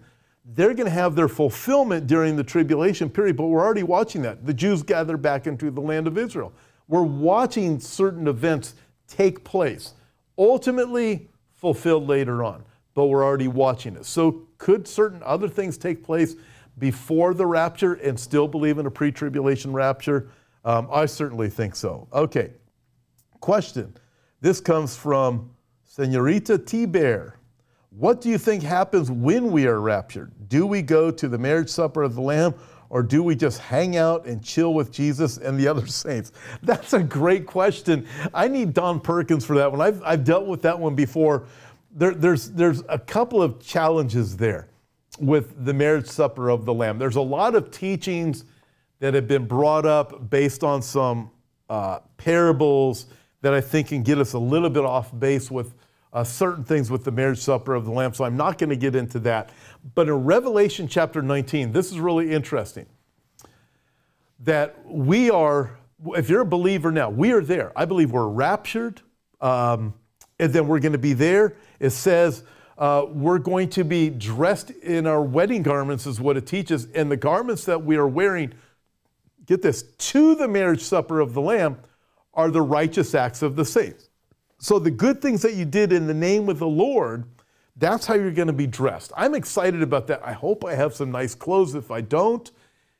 they're 0.54 0.76
going 0.76 0.86
to 0.86 0.92
have 0.92 1.16
their 1.16 1.28
fulfillment 1.28 2.06
during 2.06 2.36
the 2.36 2.44
tribulation 2.44 3.10
period, 3.10 3.36
but 3.36 3.46
we're 3.46 3.64
already 3.64 3.84
watching 3.84 4.22
that. 4.22 4.46
The 4.46 4.54
Jews 4.54 4.84
gather 4.84 5.18
back 5.18 5.48
into 5.48 5.72
the 5.72 5.82
land 5.82 6.06
of 6.06 6.18
Israel. 6.18 6.54
We're 6.88 7.02
watching 7.02 7.80
certain 7.80 8.28
events 8.28 8.76
take 9.08 9.44
place, 9.44 9.96
ultimately 10.38 11.30
fulfilled 11.56 12.08
later 12.08 12.44
on, 12.44 12.64
but 12.96 13.06
we're 13.06 13.24
already 13.24 13.48
watching 13.48 13.96
it. 13.96 14.06
So, 14.06 14.48
could 14.58 14.88
certain 14.88 15.22
other 15.24 15.48
things 15.48 15.78
take 15.78 16.04
place 16.04 16.36
before 16.80 17.34
the 17.34 17.46
rapture 17.46 17.94
and 17.94 18.20
still 18.20 18.48
believe 18.48 18.80
in 18.80 18.88
a 18.88 18.92
pre 18.92 19.12
tribulation 19.12 19.72
rapture? 19.74 20.30
Um, 20.64 20.88
I 20.92 21.06
certainly 21.06 21.50
think 21.50 21.76
so. 21.76 22.08
Okay, 22.12 22.52
question. 23.40 23.96
This 24.42 24.60
comes 24.60 24.96
from 24.96 25.52
Senorita 25.84 26.58
T. 26.58 26.86
Bear. 26.86 27.40
What 27.90 28.20
do 28.20 28.30
you 28.30 28.38
think 28.38 28.64
happens 28.64 29.10
when 29.10 29.52
we 29.52 29.68
are 29.68 29.80
raptured? 29.80 30.32
Do 30.50 30.66
we 30.66 30.82
go 30.82 31.12
to 31.12 31.28
the 31.28 31.38
marriage 31.38 31.70
supper 31.70 32.04
of 32.04 32.16
the 32.16 32.22
Lamb 32.22 32.56
or 32.90 33.02
do 33.02 33.24
we 33.24 33.36
just 33.36 33.60
hang 33.60 33.98
out 33.98 34.26
and 34.26 34.44
chill 34.44 34.74
with 34.74 34.92
Jesus 34.92 35.38
and 35.38 35.60
the 35.60 35.68
other 35.72 35.88
saints? 35.88 36.32
That's 36.62 36.94
a 36.94 37.02
great 37.02 37.46
question. 37.46 38.08
I 38.34 38.48
need 38.48 38.74
Don 38.74 39.00
Perkins 39.00 39.46
for 39.46 39.56
that 39.56 39.72
one. 39.72 39.82
I've, 39.82 40.02
I've 40.04 40.24
dealt 40.24 40.46
with 40.46 40.62
that 40.64 40.78
one 40.78 40.96
before. 40.96 41.46
There, 41.96 42.14
there's, 42.14 42.52
there's 42.52 42.84
a 42.90 43.00
couple 43.00 43.42
of 43.42 43.60
challenges 43.60 44.38
there 44.38 44.68
with 45.18 45.66
the 45.66 45.74
marriage 45.74 46.08
supper 46.08 46.50
of 46.50 46.66
the 46.66 46.74
Lamb. 46.74 47.00
There's 47.00 47.16
a 47.16 47.22
lot 47.22 47.56
of 47.56 47.72
teachings 47.72 48.44
that 49.00 49.14
have 49.14 49.28
been 49.28 49.48
brought 49.48 49.86
up 49.86 50.30
based 50.30 50.64
on 50.64 50.82
some 50.82 51.32
uh, 51.70 52.00
parables 52.18 53.08
that 53.42 53.54
I 53.54 53.62
think 53.62 53.88
can 53.88 54.04
get 54.04 54.18
us 54.18 54.34
a 54.34 54.40
little 54.40 54.70
bit 54.70 54.84
off 54.84 55.18
base 55.18 55.50
with 55.50 55.74
uh, 56.12 56.24
certain 56.24 56.64
things 56.64 56.90
with 56.90 57.04
the 57.04 57.12
marriage 57.12 57.40
supper 57.40 57.76
of 57.76 57.86
the 57.86 57.92
Lamb, 57.92 58.14
so 58.14 58.24
I'm 58.24 58.38
not 58.38 58.58
going 58.58 58.70
to 58.70 58.78
get 58.78 58.96
into 58.96 59.20
that. 59.20 59.52
But 59.96 60.08
in 60.08 60.24
Revelation 60.24 60.88
chapter 60.88 61.22
19, 61.22 61.72
this 61.72 61.92
is 61.92 62.00
really 62.00 62.32
interesting 62.32 62.86
that 64.40 64.78
we 64.86 65.30
are, 65.30 65.78
if 66.08 66.30
you're 66.30 66.42
a 66.42 66.46
believer 66.46 66.92
now, 66.92 67.10
we 67.10 67.32
are 67.32 67.42
there. 67.42 67.72
I 67.76 67.86
believe 67.86 68.12
we're 68.12 68.28
raptured, 68.28 69.02
um, 69.42 69.94
and 70.40 70.52
then 70.52 70.68
we're 70.68 70.80
going 70.80 70.92
to 70.94 70.98
be 70.98 71.14
there. 71.14 71.56
It 71.80 71.92
says, 71.92 72.44
uh, 72.78 73.06
we're 73.08 73.40
going 73.40 73.70
to 73.70 73.84
be 73.84 74.10
dressed 74.10 74.72
in 74.72 75.08
our 75.08 75.22
wedding 75.22 75.64
garments, 75.64 76.06
is 76.06 76.20
what 76.20 76.38
it 76.38 76.46
teaches. 76.46 76.88
And 76.94 77.10
the 77.10 77.18
garments 77.18 77.66
that 77.66 77.84
we 77.84 77.96
are 77.96 78.08
wearing, 78.08 78.54
get 79.46 79.62
this, 79.62 79.84
to 79.84 80.36
the 80.36 80.48
marriage 80.48 80.82
supper 80.82 81.20
of 81.20 81.34
the 81.34 81.42
Lamb 81.42 81.78
are 82.34 82.52
the 82.52 82.62
righteous 82.62 83.16
acts 83.16 83.42
of 83.42 83.56
the 83.56 83.64
saints. 83.64 84.10
So 84.58 84.80
the 84.80 84.92
good 84.92 85.22
things 85.22 85.42
that 85.42 85.54
you 85.54 85.66
did 85.66 85.94
in 85.94 86.08
the 86.08 86.14
name 86.14 86.50
of 86.50 86.60
the 86.60 86.68
Lord, 86.68 87.26
that's 87.78 88.06
how 88.06 88.16
you're 88.16 88.32
going 88.32 88.48
to 88.48 88.54
be 88.54 88.68
dressed. 88.68 89.12
I'm 89.16 89.36
excited 89.36 89.82
about 89.82 90.08
that. 90.08 90.26
I 90.26 90.34
hope 90.34 90.66
I 90.66 90.76
have 90.76 90.94
some 90.94 91.12
nice 91.12 91.36
clothes. 91.36 91.76
If 91.76 91.92
I 91.92 92.02
don't, 92.02 92.50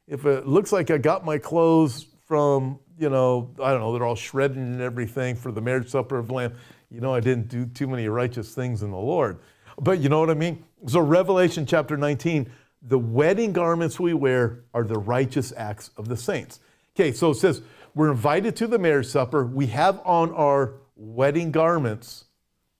if 0.08 0.26
it 0.26 0.48
looks 0.48 0.72
like 0.72 0.92
I 0.92 0.98
got 0.98 1.26
my 1.26 1.38
clothes 1.38 2.06
from, 2.28 2.80
you 2.98 3.10
know, 3.10 3.52
I 3.62 3.72
don't 3.72 3.82
know, 3.82 3.94
they're 3.94 4.06
all 4.06 4.16
shredded 4.16 4.58
and 4.58 4.82
everything 4.82 5.36
for 5.36 5.52
the 5.52 5.62
marriage 5.62 5.90
supper 5.90 6.18
of 6.18 6.28
the 6.28 6.34
Lamb, 6.34 6.54
you 6.96 7.02
know, 7.02 7.14
I 7.14 7.20
didn't 7.20 7.50
do 7.50 7.66
too 7.66 7.88
many 7.88 8.08
righteous 8.08 8.56
things 8.56 8.82
in 8.82 8.90
the 8.90 8.98
Lord. 8.98 9.40
But 9.78 10.00
you 10.00 10.08
know 10.08 10.22
what 10.22 10.30
I 10.30 10.34
mean? 10.34 10.64
So, 10.88 11.02
Revelation 11.02 11.66
chapter 11.66 11.98
19, 11.98 12.50
the 12.84 12.98
wedding 12.98 13.52
garments 13.52 14.00
we 14.00 14.14
wear 14.14 14.64
are 14.74 14.86
the 14.86 14.98
righteous 14.98 15.52
acts 15.58 15.92
of 15.98 16.08
the 16.08 16.16
saints. 16.16 16.62
Okay, 16.96 17.12
so 17.12 17.32
it 17.32 17.36
says, 17.36 17.62
we're 17.96 18.12
invited 18.12 18.56
to 18.58 18.68
the 18.68 18.80
marriage 18.80 19.08
supper. 19.08 19.46
We 19.46 19.68
have 19.68 20.00
on 20.06 20.34
our 20.36 20.76
wedding 20.96 21.52
garments. 21.52 22.26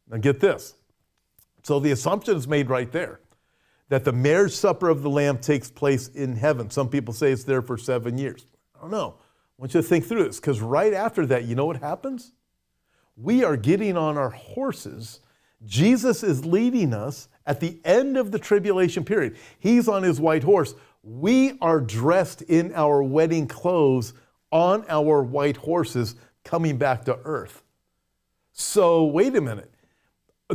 Now 0.10 0.16
get 0.16 0.40
this. 0.40 0.76
So 1.64 1.82
the 1.82 1.92
assumption 1.92 2.38
is 2.38 2.48
made 2.48 2.70
right 2.70 2.90
there 2.90 3.20
that 3.90 4.06
the 4.06 4.14
marriage 4.14 4.54
supper 4.54 4.88
of 4.88 5.02
the 5.02 5.10
Lamb 5.10 5.40
takes 5.40 5.70
place 5.70 6.08
in 6.08 6.38
heaven. 6.38 6.70
Some 6.70 6.88
people 6.88 7.14
say 7.14 7.34
it's 7.34 7.44
there 7.44 7.62
for 7.62 7.78
seven 7.78 8.18
years. 8.18 8.46
I 8.78 8.82
don't 8.82 8.92
know. 8.92 9.16
I 9.20 9.62
want 9.62 9.74
you 9.74 9.82
to 9.82 9.88
think 9.88 10.06
through 10.06 10.24
this 10.24 10.40
because 10.40 10.62
right 10.62 10.94
after 10.94 11.26
that, 11.26 11.44
you 11.44 11.56
know 11.56 11.66
what 11.66 11.82
happens? 11.82 12.32
We 13.16 13.44
are 13.44 13.56
getting 13.56 13.96
on 13.96 14.18
our 14.18 14.30
horses. 14.30 15.22
Jesus 15.66 16.24
is 16.24 16.46
leading 16.46 16.94
us 16.94 17.30
at 17.46 17.60
the 17.60 17.80
end 17.86 18.18
of 18.18 18.32
the 18.32 18.40
tribulation 18.40 19.06
period. 19.06 19.38
He's 19.60 19.88
on 19.88 20.04
his 20.04 20.20
white 20.20 20.44
horse. 20.44 20.76
We 21.04 21.58
are 21.62 21.80
dressed 21.80 22.42
in 22.44 22.74
our 22.74 23.02
wedding 23.04 23.48
clothes 23.48 24.14
on 24.52 24.86
our 24.90 25.24
white 25.24 25.58
horses 25.58 26.16
coming 26.44 26.78
back 26.78 27.06
to 27.06 27.18
earth. 27.24 27.64
So 28.52 29.06
wait 29.06 29.36
a 29.36 29.42
minute. 29.42 29.72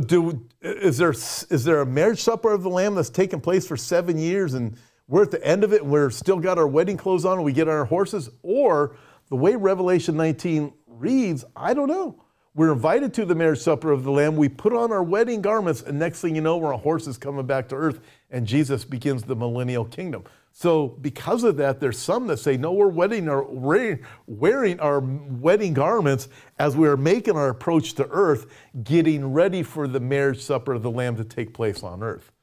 Do, 0.05 0.47
is, 0.61 0.97
there, 0.97 1.11
is 1.11 1.63
there 1.63 1.81
a 1.81 1.85
marriage 1.85 2.21
supper 2.21 2.51
of 2.51 2.63
the 2.63 2.69
Lamb 2.69 2.95
that's 2.95 3.09
taken 3.09 3.41
place 3.41 3.67
for 3.67 3.75
seven 3.75 4.17
years 4.17 4.53
and 4.53 4.77
we're 5.07 5.23
at 5.23 5.31
the 5.31 5.45
end 5.45 5.65
of 5.65 5.73
it 5.73 5.81
and 5.81 5.91
we're 5.91 6.09
still 6.09 6.39
got 6.39 6.57
our 6.57 6.67
wedding 6.67 6.95
clothes 6.95 7.25
on 7.25 7.33
and 7.33 7.43
we 7.43 7.51
get 7.51 7.67
on 7.67 7.73
our 7.73 7.85
horses? 7.85 8.29
Or 8.43 8.95
the 9.29 9.35
way 9.35 9.55
Revelation 9.55 10.15
19 10.15 10.71
reads, 10.87 11.43
I 11.55 11.73
don't 11.73 11.89
know. 11.89 12.23
We're 12.53 12.73
invited 12.73 13.13
to 13.13 13.25
the 13.25 13.33
marriage 13.33 13.59
supper 13.59 13.91
of 13.91 14.03
the 14.03 14.11
Lamb. 14.11 14.35
We 14.35 14.49
put 14.49 14.73
on 14.73 14.91
our 14.91 15.03
wedding 15.03 15.41
garments, 15.41 15.81
and 15.81 15.97
next 15.97 16.19
thing 16.19 16.35
you 16.35 16.41
know, 16.41 16.57
we're 16.57 16.73
on 16.73 16.81
horses 16.81 17.17
coming 17.17 17.45
back 17.45 17.69
to 17.69 17.75
earth, 17.75 18.01
and 18.29 18.45
Jesus 18.45 18.83
begins 18.83 19.23
the 19.23 19.37
millennial 19.37 19.85
kingdom. 19.85 20.25
So, 20.51 20.89
because 20.89 21.45
of 21.45 21.55
that, 21.57 21.79
there's 21.79 21.97
some 21.97 22.27
that 22.27 22.37
say, 22.37 22.57
no, 22.57 22.73
we're 22.73 22.89
wedding 22.89 23.29
our, 23.29 23.43
wearing 23.43 24.79
our 24.81 24.99
wedding 24.99 25.73
garments 25.73 26.27
as 26.59 26.75
we 26.75 26.89
are 26.89 26.97
making 26.97 27.37
our 27.37 27.47
approach 27.47 27.93
to 27.93 28.07
earth, 28.09 28.51
getting 28.83 29.31
ready 29.31 29.63
for 29.63 29.87
the 29.87 30.01
marriage 30.01 30.41
supper 30.41 30.73
of 30.73 30.83
the 30.83 30.91
Lamb 30.91 31.15
to 31.15 31.23
take 31.23 31.53
place 31.53 31.83
on 31.83 32.03
earth 32.03 32.33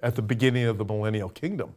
at 0.00 0.16
the 0.16 0.22
beginning 0.22 0.64
of 0.64 0.78
the 0.78 0.84
millennial 0.84 1.28
kingdom. 1.28 1.76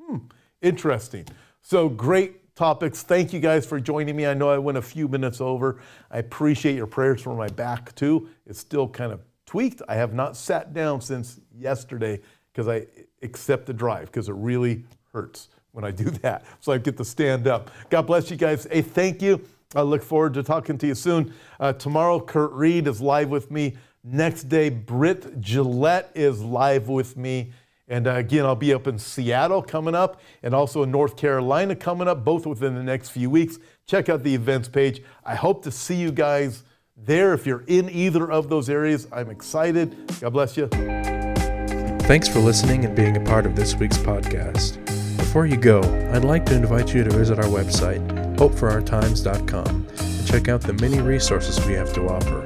Hmm, 0.00 0.18
interesting. 0.62 1.26
So, 1.60 1.88
great 1.88 2.45
topics. 2.56 3.02
Thank 3.02 3.32
you 3.32 3.38
guys 3.38 3.66
for 3.66 3.78
joining 3.78 4.16
me. 4.16 4.26
I 4.26 4.34
know 4.34 4.48
I 4.48 4.58
went 4.58 4.78
a 4.78 4.82
few 4.82 5.06
minutes 5.06 5.40
over. 5.40 5.80
I 6.10 6.18
appreciate 6.18 6.74
your 6.74 6.86
prayers 6.86 7.20
for 7.20 7.36
my 7.36 7.48
back, 7.48 7.94
too. 7.94 8.28
It's 8.46 8.58
still 8.58 8.88
kind 8.88 9.12
of 9.12 9.20
tweaked. 9.44 9.82
I 9.88 9.94
have 9.94 10.14
not 10.14 10.36
sat 10.36 10.74
down 10.74 11.00
since 11.00 11.38
yesterday 11.56 12.20
because 12.50 12.66
I 12.66 12.86
accept 13.22 13.66
the 13.66 13.74
drive 13.74 14.06
because 14.06 14.28
it 14.28 14.34
really 14.34 14.84
hurts 15.12 15.50
when 15.72 15.84
I 15.84 15.90
do 15.92 16.04
that, 16.04 16.44
so 16.58 16.72
I 16.72 16.78
get 16.78 16.96
to 16.96 17.04
stand 17.04 17.46
up. 17.46 17.70
God 17.90 18.02
bless 18.02 18.30
you 18.30 18.36
guys. 18.36 18.66
Hey, 18.70 18.82
thank 18.82 19.20
you. 19.20 19.44
I 19.74 19.82
look 19.82 20.02
forward 20.02 20.32
to 20.34 20.42
talking 20.42 20.78
to 20.78 20.86
you 20.86 20.94
soon. 20.94 21.34
Uh, 21.60 21.74
tomorrow, 21.74 22.18
Kurt 22.18 22.52
Reed 22.52 22.86
is 22.86 23.00
live 23.00 23.28
with 23.28 23.50
me. 23.50 23.76
Next 24.02 24.44
day, 24.44 24.70
Britt 24.70 25.40
Gillette 25.40 26.10
is 26.14 26.40
live 26.40 26.88
with 26.88 27.16
me. 27.16 27.52
And 27.88 28.06
uh, 28.06 28.14
again, 28.14 28.44
I'll 28.44 28.56
be 28.56 28.74
up 28.74 28.86
in 28.86 28.98
Seattle 28.98 29.62
coming 29.62 29.94
up 29.94 30.20
and 30.42 30.54
also 30.54 30.82
in 30.82 30.90
North 30.90 31.16
Carolina 31.16 31.76
coming 31.76 32.08
up, 32.08 32.24
both 32.24 32.46
within 32.46 32.74
the 32.74 32.82
next 32.82 33.10
few 33.10 33.30
weeks. 33.30 33.58
Check 33.86 34.08
out 34.08 34.24
the 34.24 34.34
events 34.34 34.68
page. 34.68 35.02
I 35.24 35.36
hope 35.36 35.62
to 35.64 35.70
see 35.70 35.94
you 35.94 36.10
guys 36.10 36.64
there. 36.96 37.32
If 37.32 37.46
you're 37.46 37.64
in 37.66 37.88
either 37.90 38.30
of 38.30 38.48
those 38.48 38.68
areas, 38.68 39.06
I'm 39.12 39.30
excited. 39.30 39.96
God 40.20 40.30
bless 40.32 40.56
you. 40.56 40.68
Thanks 42.06 42.28
for 42.28 42.40
listening 42.40 42.84
and 42.84 42.94
being 42.94 43.16
a 43.16 43.20
part 43.20 43.46
of 43.46 43.56
this 43.56 43.74
week's 43.74 43.98
podcast. 43.98 44.84
Before 45.16 45.46
you 45.46 45.56
go, 45.56 45.80
I'd 46.12 46.24
like 46.24 46.46
to 46.46 46.54
invite 46.54 46.94
you 46.94 47.04
to 47.04 47.10
visit 47.10 47.38
our 47.38 47.44
website, 47.44 48.06
hopeforourtimes.com, 48.36 49.86
and 49.98 50.26
check 50.26 50.48
out 50.48 50.60
the 50.60 50.72
many 50.74 51.00
resources 51.00 51.64
we 51.66 51.74
have 51.74 51.92
to 51.94 52.08
offer. 52.08 52.45